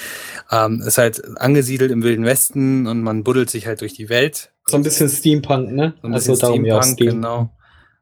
ähm, 0.51 0.81
ist 0.81 0.97
halt 0.97 1.37
angesiedelt 1.37 1.91
im 1.91 2.01
Wilden 2.01 2.25
Westen 2.25 2.87
und 2.87 3.03
man 3.03 3.23
buddelt 3.23 3.51
sich 3.51 3.67
halt 3.67 3.81
durch 3.81 3.93
die 3.93 4.09
Welt. 4.09 4.51
So 4.65 4.77
ein 4.77 4.81
bisschen 4.81 5.07
Steampunk, 5.07 5.71
ne? 5.71 5.93
So 6.01 6.07
ein 6.07 6.13
also 6.15 6.31
bisschen 6.31 6.47
also 6.47 6.63
Steampunk, 6.63 6.93
Steam. 6.93 7.09
genau. 7.11 7.51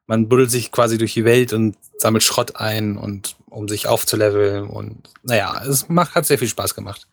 Man 0.07 0.29
buddelt 0.29 0.51
sich 0.51 0.71
quasi 0.71 0.97
durch 0.97 1.13
die 1.13 1.25
Welt 1.25 1.51
und 1.51 1.75
sammelt 1.97 2.23
Schrott 2.23 2.55
ein 2.55 2.95
und 2.95 3.35
um 3.49 3.67
sich 3.67 3.87
aufzuleveln 3.87 4.67
und 4.67 5.09
naja, 5.23 5.61
es 5.67 5.89
macht, 5.89 6.15
hat 6.15 6.25
sehr 6.25 6.37
viel 6.37 6.47
Spaß 6.47 6.75
gemacht. 6.75 7.09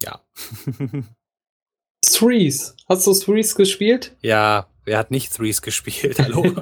Ja. 0.00 0.20
Threes. 2.02 2.76
Hast 2.88 3.06
du 3.08 3.14
Threes 3.14 3.56
gespielt? 3.56 4.14
Ja, 4.20 4.68
wer 4.84 4.98
hat 4.98 5.10
nicht 5.10 5.34
Threes 5.34 5.62
gespielt? 5.62 6.18
Hallo. 6.22 6.44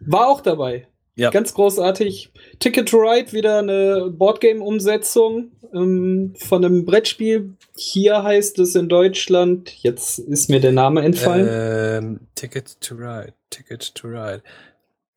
War 0.00 0.28
auch 0.28 0.40
dabei. 0.40 0.86
Ja. 1.16 1.30
Ganz 1.30 1.54
großartig. 1.54 2.32
Ticket 2.58 2.88
to 2.88 2.98
Ride, 2.98 3.32
wieder 3.32 3.58
eine 3.58 4.10
Boardgame-Umsetzung 4.10 5.52
ähm, 5.72 6.34
von 6.36 6.64
einem 6.64 6.84
Brettspiel. 6.84 7.54
Hier 7.76 8.22
heißt 8.22 8.58
es 8.58 8.74
in 8.74 8.88
Deutschland, 8.88 9.70
jetzt 9.82 10.18
ist 10.18 10.50
mir 10.50 10.60
der 10.60 10.72
Name 10.72 11.02
entfallen. 11.02 11.48
Ähm, 11.50 12.20
Ticket 12.34 12.80
to 12.80 12.96
Ride, 12.96 13.34
Ticket 13.50 13.94
to 13.94 14.08
Ride. 14.08 14.42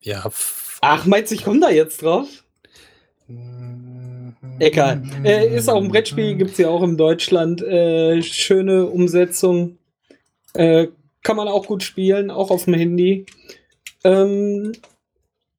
Ja. 0.00 0.30
Ach, 0.80 1.06
meinst 1.06 1.32
du, 1.32 1.34
ich 1.34 1.44
komme 1.44 1.60
da 1.60 1.70
jetzt 1.70 2.02
drauf? 2.02 2.28
Egal. 4.58 5.02
Äh, 5.24 5.56
ist 5.56 5.68
auch 5.68 5.82
ein 5.82 5.88
Brettspiel, 5.88 6.36
gibt 6.36 6.52
es 6.52 6.58
ja 6.58 6.68
auch 6.68 6.82
in 6.82 6.96
Deutschland. 6.96 7.62
Äh, 7.62 8.22
schöne 8.22 8.86
Umsetzung. 8.86 9.77
Äh, 10.58 10.88
kann 11.22 11.36
man 11.36 11.46
auch 11.46 11.66
gut 11.66 11.84
spielen, 11.84 12.32
auch 12.32 12.50
auf 12.50 12.64
dem 12.64 12.74
Handy. 12.74 13.26
Ähm, 14.02 14.72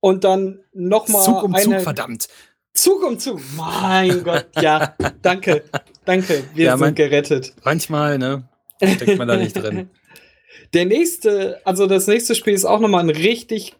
und 0.02 0.26
dann 0.26 0.60
nochmal. 0.74 1.24
Zug 1.24 1.44
um 1.44 1.56
Zug, 1.56 1.82
verdammt. 1.82 2.28
Zug 2.74 3.04
um 3.04 3.18
Zug. 3.18 3.40
Mein 3.56 4.24
Gott, 4.26 4.48
ja. 4.60 4.96
Danke. 5.22 5.64
Danke. 6.04 6.44
Wir 6.54 6.66
ja, 6.66 6.78
sind 6.78 6.96
gerettet. 6.96 7.54
Manchmal, 7.64 8.18
ne? 8.18 8.44
Steckt 8.84 9.18
man 9.18 9.30
da 9.30 9.38
nicht 9.38 9.56
drin. 9.56 9.90
Der 10.74 10.86
nächste, 10.86 11.62
also 11.66 11.88
das 11.88 12.08
nächste 12.08 12.36
Spiel 12.36 12.54
ist 12.54 12.66
auch 12.66 12.80
nochmal 12.80 13.04
ein 13.04 13.10
richtig 13.10 13.76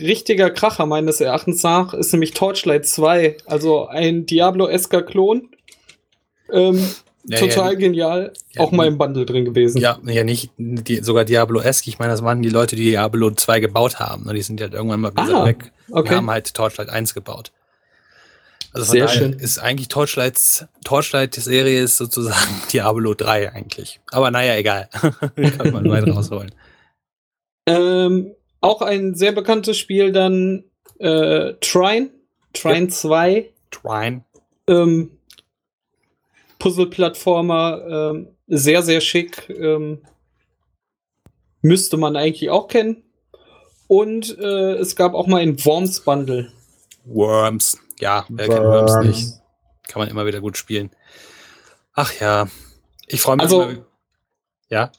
richtiger 0.00 0.50
Kracher 0.50 0.86
meines 0.86 1.20
Erachtens 1.20 1.62
nach 1.62 1.94
ist 1.94 2.12
nämlich 2.12 2.32
Torchlight 2.32 2.86
2, 2.86 3.36
also 3.46 3.86
ein 3.86 4.26
Diablo-esker 4.26 5.02
Klon. 5.02 5.50
Ähm, 6.52 6.84
ja, 7.28 7.38
total 7.38 7.72
ja, 7.72 7.78
genial. 7.78 8.32
Ja, 8.54 8.62
auch 8.62 8.72
mal 8.72 8.86
im 8.86 8.98
Bundle 8.98 9.26
drin 9.26 9.44
gewesen. 9.44 9.78
Ja, 9.78 9.98
ja 10.04 10.24
nicht 10.24 10.50
die, 10.56 10.96
sogar 10.96 11.24
Diablo-esk. 11.24 11.86
Ich 11.88 11.98
meine, 11.98 12.12
das 12.12 12.22
waren 12.22 12.42
die 12.42 12.48
Leute, 12.48 12.76
die 12.76 12.84
Diablo 12.84 13.30
2 13.30 13.60
gebaut 13.60 14.00
haben. 14.00 14.24
Ne? 14.24 14.34
Die 14.34 14.42
sind 14.42 14.60
halt 14.60 14.74
irgendwann 14.74 15.00
mal 15.00 15.12
ah, 15.14 15.44
weg 15.44 15.72
okay. 15.90 16.00
und 16.00 16.16
haben 16.16 16.30
halt 16.30 16.54
Torchlight 16.54 16.88
1 16.88 17.14
gebaut. 17.14 17.52
Also 18.72 18.92
Sehr 18.92 19.08
schön. 19.08 19.32
Ist 19.32 19.58
eigentlich 19.58 19.88
Torchlights, 19.88 20.66
Torchlight-Serie 20.84 21.82
ist 21.82 21.96
sozusagen 21.96 22.50
Diablo 22.72 23.14
3 23.14 23.52
eigentlich. 23.52 24.00
Aber 24.10 24.30
naja, 24.30 24.56
egal. 24.56 24.88
Kann 25.58 25.72
man 25.72 25.88
weit 25.88 26.06
rausholen. 26.06 26.52
Ähm, 27.66 28.34
auch 28.60 28.82
ein 28.82 29.14
sehr 29.14 29.32
bekanntes 29.32 29.76
Spiel 29.78 30.12
dann 30.12 30.64
äh, 30.98 31.54
Trine. 31.60 32.10
Trine 32.52 32.86
ja. 32.86 32.88
2. 32.88 33.50
Trine. 33.70 34.24
Ähm, 34.66 35.17
Puzzle-Plattformer. 36.58 38.12
Ähm, 38.12 38.28
sehr, 38.46 38.82
sehr 38.82 39.00
schick. 39.00 39.48
Ähm, 39.50 40.02
müsste 41.62 41.96
man 41.96 42.16
eigentlich 42.16 42.50
auch 42.50 42.68
kennen. 42.68 43.02
Und 43.86 44.38
äh, 44.38 44.74
es 44.74 44.96
gab 44.96 45.14
auch 45.14 45.26
mal 45.26 45.40
ein 45.40 45.64
Worms 45.64 46.00
Bundle. 46.00 46.52
Worms. 47.04 47.78
Ja, 48.00 48.26
wer 48.28 48.48
kennt 48.48 48.60
Worms 48.60 48.96
nicht? 49.06 49.32
Kann 49.88 50.00
man 50.00 50.08
immer 50.08 50.26
wieder 50.26 50.40
gut 50.40 50.56
spielen. 50.56 50.90
Ach 51.94 52.12
ja. 52.20 52.48
Ich 53.06 53.22
freue 53.22 53.36
mich. 53.36 53.44
Also, 53.44 53.62
immer, 53.62 53.86
ja. 54.68 54.92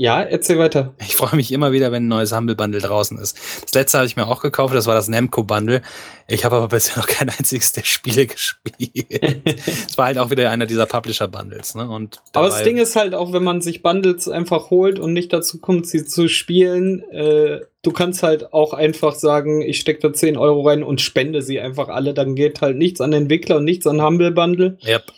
Ja, 0.00 0.22
erzähl 0.22 0.58
weiter. 0.58 0.94
Ich 0.98 1.14
freue 1.14 1.36
mich 1.36 1.52
immer 1.52 1.72
wieder, 1.72 1.92
wenn 1.92 2.04
ein 2.04 2.08
neues 2.08 2.34
Humble 2.34 2.56
Bundle 2.56 2.80
draußen 2.80 3.18
ist. 3.18 3.38
Das 3.64 3.74
letzte 3.74 3.98
habe 3.98 4.06
ich 4.06 4.16
mir 4.16 4.28
auch 4.28 4.40
gekauft, 4.40 4.74
das 4.74 4.86
war 4.86 4.94
das 4.94 5.08
Namco 5.08 5.44
Bundle. 5.44 5.82
Ich 6.26 6.46
habe 6.46 6.56
aber 6.56 6.68
bisher 6.68 6.96
noch 6.96 7.06
kein 7.06 7.28
einziges 7.28 7.72
der 7.72 7.84
Spiele 7.84 8.26
gespielt. 8.26 9.46
Es 9.86 9.98
war 9.98 10.06
halt 10.06 10.16
auch 10.16 10.30
wieder 10.30 10.50
einer 10.50 10.64
dieser 10.64 10.86
Publisher 10.86 11.28
Bundles. 11.28 11.74
Ne? 11.74 11.86
Und 11.86 12.22
aber 12.32 12.48
das 12.48 12.62
Ding 12.62 12.78
ist 12.78 12.96
halt 12.96 13.14
auch, 13.14 13.34
wenn 13.34 13.44
man 13.44 13.60
sich 13.60 13.82
Bundles 13.82 14.26
einfach 14.26 14.70
holt 14.70 14.98
und 14.98 15.12
nicht 15.12 15.34
dazu 15.34 15.60
kommt, 15.60 15.86
sie 15.86 16.06
zu 16.06 16.28
spielen, 16.28 17.02
äh, 17.10 17.60
du 17.82 17.92
kannst 17.92 18.22
halt 18.22 18.54
auch 18.54 18.72
einfach 18.72 19.14
sagen, 19.14 19.60
ich 19.60 19.80
stecke 19.80 20.00
da 20.00 20.14
10 20.14 20.38
Euro 20.38 20.62
rein 20.62 20.82
und 20.82 21.02
spende 21.02 21.42
sie 21.42 21.60
einfach 21.60 21.90
alle. 21.90 22.14
Dann 22.14 22.34
geht 22.36 22.62
halt 22.62 22.78
nichts 22.78 23.02
an 23.02 23.12
Entwickler 23.12 23.58
und 23.58 23.64
nichts 23.64 23.86
an 23.86 24.02
Humble 24.02 24.30
Bundle. 24.30 24.78
Yep. 24.82 25.12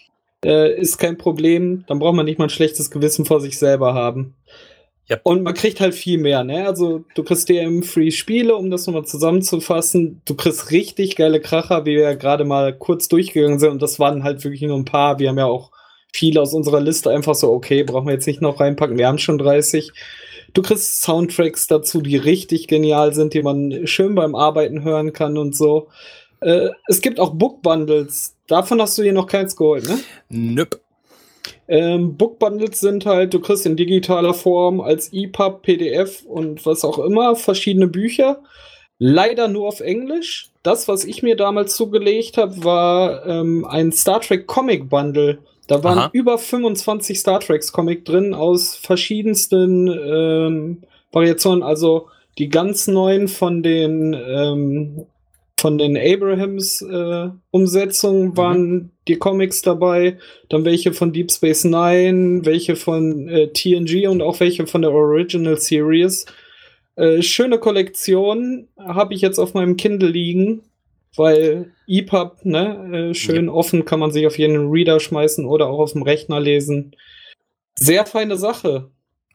Äh, 0.44 0.74
ist 0.74 0.98
kein 0.98 1.18
Problem. 1.18 1.84
Dann 1.86 2.00
braucht 2.00 2.16
man 2.16 2.26
nicht 2.26 2.40
mal 2.40 2.46
ein 2.46 2.50
schlechtes 2.50 2.90
Gewissen 2.90 3.24
vor 3.24 3.40
sich 3.40 3.60
selber 3.60 3.94
haben. 3.94 4.34
Ja. 5.08 5.18
Und 5.24 5.42
man 5.42 5.54
kriegt 5.54 5.80
halt 5.80 5.94
viel 5.94 6.18
mehr, 6.18 6.44
ne? 6.44 6.66
Also 6.66 7.04
du 7.14 7.24
kriegst 7.24 7.48
DM-Free-Spiele, 7.48 8.54
um 8.54 8.70
das 8.70 8.86
nochmal 8.86 9.04
zusammenzufassen. 9.04 10.22
Du 10.24 10.34
kriegst 10.34 10.70
richtig 10.70 11.16
geile 11.16 11.40
Kracher, 11.40 11.84
wie 11.84 11.96
wir 11.96 12.02
ja 12.02 12.14
gerade 12.14 12.44
mal 12.44 12.72
kurz 12.72 13.08
durchgegangen 13.08 13.58
sind. 13.58 13.70
Und 13.70 13.82
das 13.82 13.98
waren 13.98 14.22
halt 14.22 14.42
wirklich 14.44 14.62
nur 14.62 14.76
ein 14.76 14.84
paar. 14.84 15.18
Wir 15.18 15.30
haben 15.30 15.38
ja 15.38 15.46
auch 15.46 15.70
viele 16.12 16.40
aus 16.40 16.54
unserer 16.54 16.80
Liste 16.80 17.10
einfach 17.10 17.34
so, 17.34 17.52
okay, 17.52 17.82
brauchen 17.82 18.06
wir 18.06 18.14
jetzt 18.14 18.26
nicht 18.26 18.40
noch 18.40 18.60
reinpacken. 18.60 18.98
Wir 18.98 19.08
haben 19.08 19.18
schon 19.18 19.38
30. 19.38 19.92
Du 20.54 20.62
kriegst 20.62 21.02
Soundtracks 21.02 21.66
dazu, 21.66 22.00
die 22.00 22.16
richtig 22.16 22.68
genial 22.68 23.14
sind, 23.14 23.34
die 23.34 23.42
man 23.42 23.86
schön 23.86 24.14
beim 24.14 24.34
Arbeiten 24.34 24.84
hören 24.84 25.12
kann 25.12 25.36
und 25.36 25.56
so. 25.56 25.88
Äh, 26.40 26.70
es 26.86 27.00
gibt 27.00 27.18
auch 27.18 27.34
Book-Bundles. 27.34 28.36
Davon 28.46 28.80
hast 28.80 28.98
du 28.98 29.02
hier 29.02 29.12
noch 29.14 29.26
keins 29.26 29.56
geholt, 29.56 29.88
ne? 29.88 29.98
Nöp. 30.28 30.80
Ähm, 31.72 32.18
Book 32.18 32.38
Bundles 32.38 32.80
sind 32.80 33.06
halt, 33.06 33.32
du 33.32 33.40
kriegst 33.40 33.64
in 33.64 33.76
digitaler 33.76 34.34
Form 34.34 34.82
als 34.82 35.10
EPUB, 35.10 35.62
PDF 35.62 36.22
und 36.26 36.66
was 36.66 36.84
auch 36.84 36.98
immer 36.98 37.34
verschiedene 37.34 37.86
Bücher. 37.86 38.42
Leider 38.98 39.48
nur 39.48 39.68
auf 39.68 39.80
Englisch. 39.80 40.50
Das, 40.62 40.86
was 40.86 41.06
ich 41.06 41.22
mir 41.22 41.34
damals 41.34 41.74
zugelegt 41.74 42.36
habe, 42.36 42.62
war 42.62 43.24
ähm, 43.24 43.64
ein 43.64 43.90
Star 43.90 44.20
Trek 44.20 44.46
Comic 44.46 44.90
Bundle. 44.90 45.38
Da 45.66 45.82
waren 45.82 45.98
Aha. 45.98 46.10
über 46.12 46.36
25 46.36 47.18
Star 47.18 47.40
Treks 47.40 47.72
Comic 47.72 48.04
drin 48.04 48.34
aus 48.34 48.76
verschiedensten 48.76 49.88
ähm, 49.88 50.82
Variationen. 51.10 51.62
Also 51.62 52.08
die 52.36 52.50
ganz 52.50 52.86
neuen 52.86 53.28
von 53.28 53.62
den 53.62 54.12
ähm, 54.12 55.06
von 55.62 55.78
den 55.78 55.96
Abrahams 55.96 56.82
äh, 56.82 57.28
Umsetzungen 57.52 58.30
mhm. 58.30 58.36
waren 58.36 58.70
mhm. 58.70 58.90
die 59.06 59.14
Comics 59.14 59.62
dabei, 59.62 60.18
dann 60.48 60.64
welche 60.64 60.92
von 60.92 61.12
Deep 61.12 61.30
Space 61.30 61.62
Nine, 61.62 62.44
welche 62.44 62.74
von 62.74 63.28
äh, 63.28 63.52
TNG 63.52 64.08
und 64.08 64.22
auch 64.22 64.40
welche 64.40 64.66
von 64.66 64.82
der 64.82 64.90
Original 64.90 65.56
Series. 65.56 66.26
Äh, 66.96 67.22
schöne 67.22 67.60
Kollektion 67.60 68.66
habe 68.76 69.14
ich 69.14 69.20
jetzt 69.20 69.38
auf 69.38 69.54
meinem 69.54 69.76
Kindle 69.76 70.08
liegen, 70.08 70.64
weil 71.14 71.70
EPUB, 71.86 72.44
ne, 72.44 73.10
äh, 73.10 73.14
schön 73.14 73.46
ja. 73.46 73.52
offen 73.52 73.84
kann 73.84 74.00
man 74.00 74.10
sich 74.10 74.26
auf 74.26 74.38
jeden 74.38 74.68
Reader 74.68 74.98
schmeißen 74.98 75.46
oder 75.46 75.68
auch 75.68 75.78
auf 75.78 75.92
dem 75.92 76.02
Rechner 76.02 76.40
lesen. 76.40 76.96
Sehr 77.76 78.04
feine 78.04 78.36
Sache. 78.36 78.90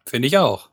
Finde 0.06 0.28
ich 0.28 0.38
auch. 0.38 0.72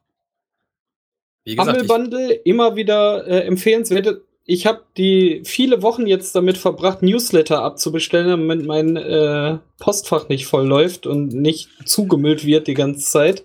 Wie 1.44 1.54
gesagt, 1.54 1.78
Humble 1.78 1.86
Bundle 1.86 2.32
immer 2.44 2.74
wieder 2.74 3.24
äh, 3.28 3.46
empfehlenswert 3.46 4.22
ich 4.46 4.66
habe 4.66 4.82
die 4.96 5.42
viele 5.44 5.82
Wochen 5.82 6.06
jetzt 6.06 6.34
damit 6.34 6.58
verbracht, 6.58 7.02
Newsletter 7.02 7.62
abzubestellen, 7.62 8.28
damit 8.28 8.66
mein 8.66 8.96
äh, 8.96 9.58
Postfach 9.78 10.28
nicht 10.28 10.46
voll 10.46 10.66
läuft 10.66 11.06
und 11.06 11.28
nicht 11.28 11.68
zugemüllt 11.86 12.44
wird 12.44 12.66
die 12.66 12.74
ganze 12.74 13.04
Zeit. 13.04 13.44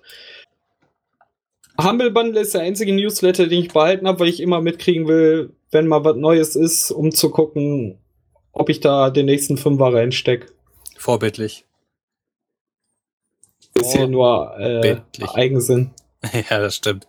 Humble 1.82 2.12
Bundle 2.12 2.42
ist 2.42 2.54
der 2.54 2.62
einzige 2.62 2.94
Newsletter, 2.94 3.48
den 3.48 3.64
ich 3.64 3.72
behalten 3.72 4.08
habe, 4.08 4.20
weil 4.20 4.28
ich 4.28 4.42
immer 4.42 4.60
mitkriegen 4.60 5.08
will, 5.08 5.54
wenn 5.72 5.88
mal 5.88 6.04
was 6.04 6.18
Neues 6.18 6.58
ist, 6.58 6.92
um 6.92 7.14
zu 7.14 7.30
gucken, 7.30 7.98
ob 8.52 8.68
ich 8.68 8.82
da 8.82 9.10
den 9.10 9.28
nächsten 9.28 9.56
Fünfer 9.56 9.94
reinstecke. 9.94 10.48
Vorbildlich. 10.98 11.66
Ist 13.76 13.96
ja 13.96 14.08
nur 14.08 14.60
äh, 14.60 14.98
Eigensinn. 15.34 15.92
ja, 16.50 16.60
das 16.60 16.76
stimmt. 16.76 17.08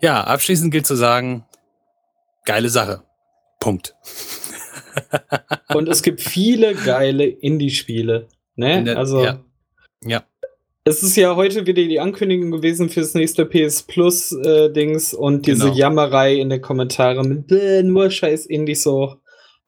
Ja, 0.00 0.24
abschließend 0.24 0.72
gilt 0.72 0.86
zu 0.86 0.96
sagen, 0.96 1.44
geile 2.44 2.68
Sache. 2.68 3.02
Punkt. 3.60 3.94
Und 5.74 5.88
es 5.88 6.02
gibt 6.02 6.20
viele 6.20 6.74
geile 6.74 7.26
Indie-Spiele. 7.26 8.28
Ne? 8.56 8.84
Der, 8.84 8.98
also. 8.98 9.22
Ja. 9.22 9.44
ja. 10.04 10.24
Es 10.84 11.02
ist 11.02 11.16
ja 11.16 11.36
heute 11.36 11.66
wieder 11.66 11.82
die 11.82 12.00
Ankündigung 12.00 12.50
gewesen 12.50 12.88
fürs 12.88 13.14
nächste 13.14 13.44
PS 13.44 13.82
Plus 13.82 14.32
äh, 14.32 14.72
Dings 14.72 15.12
und 15.12 15.46
diese 15.46 15.64
Genau. 15.64 15.74
Jammerei 15.74 16.34
in 16.36 16.48
den 16.48 16.62
Kommentaren 16.62 17.28
mit 17.28 17.52
äh, 17.52 17.82
nur 17.82 18.10
scheiß 18.10 18.46
Indie 18.46 18.74
so. 18.74 19.16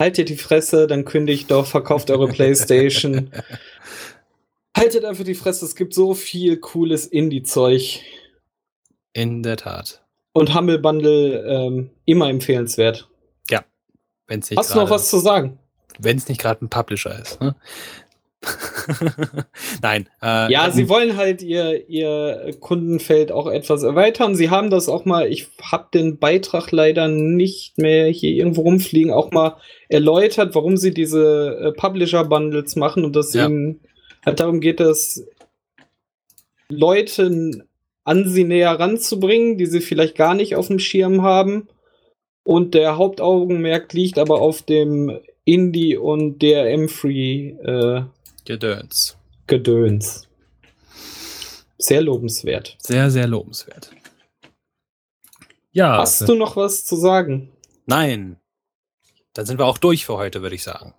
Haltet 0.01 0.31
die 0.31 0.37
Fresse, 0.37 0.87
dann 0.87 1.05
kündigt 1.05 1.51
doch, 1.51 1.67
verkauft 1.67 2.11
eure 2.11 2.29
Playstation. 2.33 3.31
Haltet 4.77 5.05
einfach 5.05 5.25
die 5.25 5.35
Fresse, 5.35 5.67
es 5.67 5.77
gibt 5.77 5.93
so 5.93 6.15
viel 6.15 6.57
cooles 6.57 7.07
Indie-Zeug. 7.07 8.01
In 9.13 9.43
der 9.43 9.59
Tat. 9.59 10.02
Und 10.33 10.55
Humble 10.55 10.79
Bundle 10.79 11.45
ähm, 11.47 11.91
immer 12.05 12.29
empfehlenswert. 12.31 13.09
Wenn's 14.29 14.49
nicht 14.49 14.57
Hast 14.59 14.71
du 14.71 14.77
noch 14.77 14.83
gerade- 14.85 14.95
was 14.95 15.11
zu 15.11 15.19
sagen? 15.19 15.59
Wenn 15.99 16.17
es 16.17 16.29
nicht 16.29 16.41
gerade 16.41 16.65
ein 16.65 16.71
Publisher 16.71 17.19
ist. 17.21 17.39
Ne? 17.41 17.55
Nein. 19.83 20.09
Äh, 20.23 20.51
Ja, 20.51 20.67
ähm, 20.67 20.73
sie 20.73 20.89
wollen 20.89 21.17
halt 21.17 21.43
ihr, 21.43 21.89
ihr 21.89 22.55
Kundenfeld 22.61 23.31
auch 23.31 23.47
etwas 23.47 23.83
erweitern. 23.83 24.35
Sie 24.35 24.49
haben 24.49 24.71
das 24.71 24.89
auch 24.89 25.05
mal, 25.05 25.27
ich 25.31 25.49
habe 25.61 25.89
den 25.93 26.19
Beitrag 26.19 26.71
leider 26.73 27.09
nicht 27.09 27.79
mehr 27.79 28.07
hier 28.07 28.31
irgendwo 28.31 28.63
rumfliegen, 28.63 29.13
auch 29.13 29.33
mal 29.33 29.57
erläutert, 29.89 30.55
warum 30.55 30.77
sie 30.77 30.95
diese 30.95 31.59
äh, 31.61 31.73
Publisher-Bundles 31.73 32.77
machen 32.77 33.05
und 33.05 33.15
dass 33.17 33.35
Ja. 33.35 33.47
ihnen 33.47 33.81
halt 34.25 34.41
darum 34.41 34.61
geht, 34.61 34.81
dass 34.81 35.27
Leute 36.69 37.67
an 38.05 38.29
sie 38.29 38.45
näher 38.45 38.79
ranzubringen, 38.79 39.59
die 39.59 39.67
sie 39.67 39.81
vielleicht 39.81 40.17
gar 40.17 40.35
nicht 40.35 40.57
auf 40.57 40.69
dem 40.69 40.79
Schirm 40.79 41.23
haben. 41.23 41.69
Und 42.45 42.75
der 42.75 42.97
Hauptaugenmerk 42.97 43.93
liegt 43.93 44.19
aber 44.19 44.41
auf 44.41 44.63
dem 44.63 45.21
Indie- 45.45 45.97
und 45.97 46.41
DRM-Free 46.43 47.51
äh, 47.51 48.05
Gedöns. 48.45 49.17
Gedöns. 49.47 50.29
Sehr 51.79 52.01
lobenswert. 52.01 52.77
Sehr, 52.79 53.11
sehr 53.11 53.27
lobenswert. 53.27 53.91
Ja. 55.73 55.99
Hast 55.99 56.29
du 56.29 56.35
noch 56.35 56.57
was 56.57 56.85
zu 56.85 56.97
sagen? 56.97 57.53
Nein. 57.87 58.37
Dann 59.35 59.47
sind 59.47 59.59
wir 59.59 59.67
auch 59.67 59.79
durch 59.79 60.07
für 60.07 60.17
heute, 60.17 60.43
würde 60.43 60.55
ich 60.55 60.63
sagen. 60.63 60.95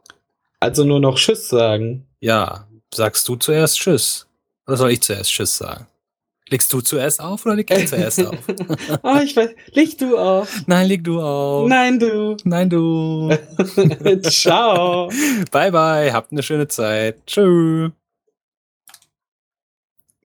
Also 0.59 0.83
nur 0.83 0.99
noch 0.99 1.17
Tschüss 1.17 1.47
sagen. 1.49 2.07
Ja. 2.19 2.67
Sagst 2.93 3.27
du 3.27 3.35
zuerst 3.35 3.77
Tschüss? 3.77 4.27
Oder 4.65 4.77
soll 4.77 4.91
ich 4.91 5.01
zuerst 5.01 5.31
Tschüss 5.31 5.57
sagen? 5.57 5.87
Legst 6.53 6.71
du 6.71 6.81
zuerst 6.81 7.19
auf 7.19 7.47
oder 7.47 7.55
leg 7.55 7.71
ich 7.71 7.87
zuerst 7.89 8.23
auf? 8.23 8.37
Ah, 9.01 9.21
ich 9.23 9.35
weiß. 9.35 9.49
Leg 9.71 9.97
du 9.97 10.15
auf. 10.19 10.61
Nein, 10.67 10.87
leg 10.87 11.03
du 11.03 11.19
auf. 11.19 11.67
Nein, 11.67 11.97
du. 11.97 12.37
Nein, 12.43 12.69
du. 12.69 13.35
Ciao. 14.29 15.09
bye, 15.51 15.71
bye. 15.71 16.13
Habt 16.13 16.31
eine 16.31 16.43
schöne 16.43 16.67
Zeit. 16.67 17.25
Tschüss. 17.25 17.89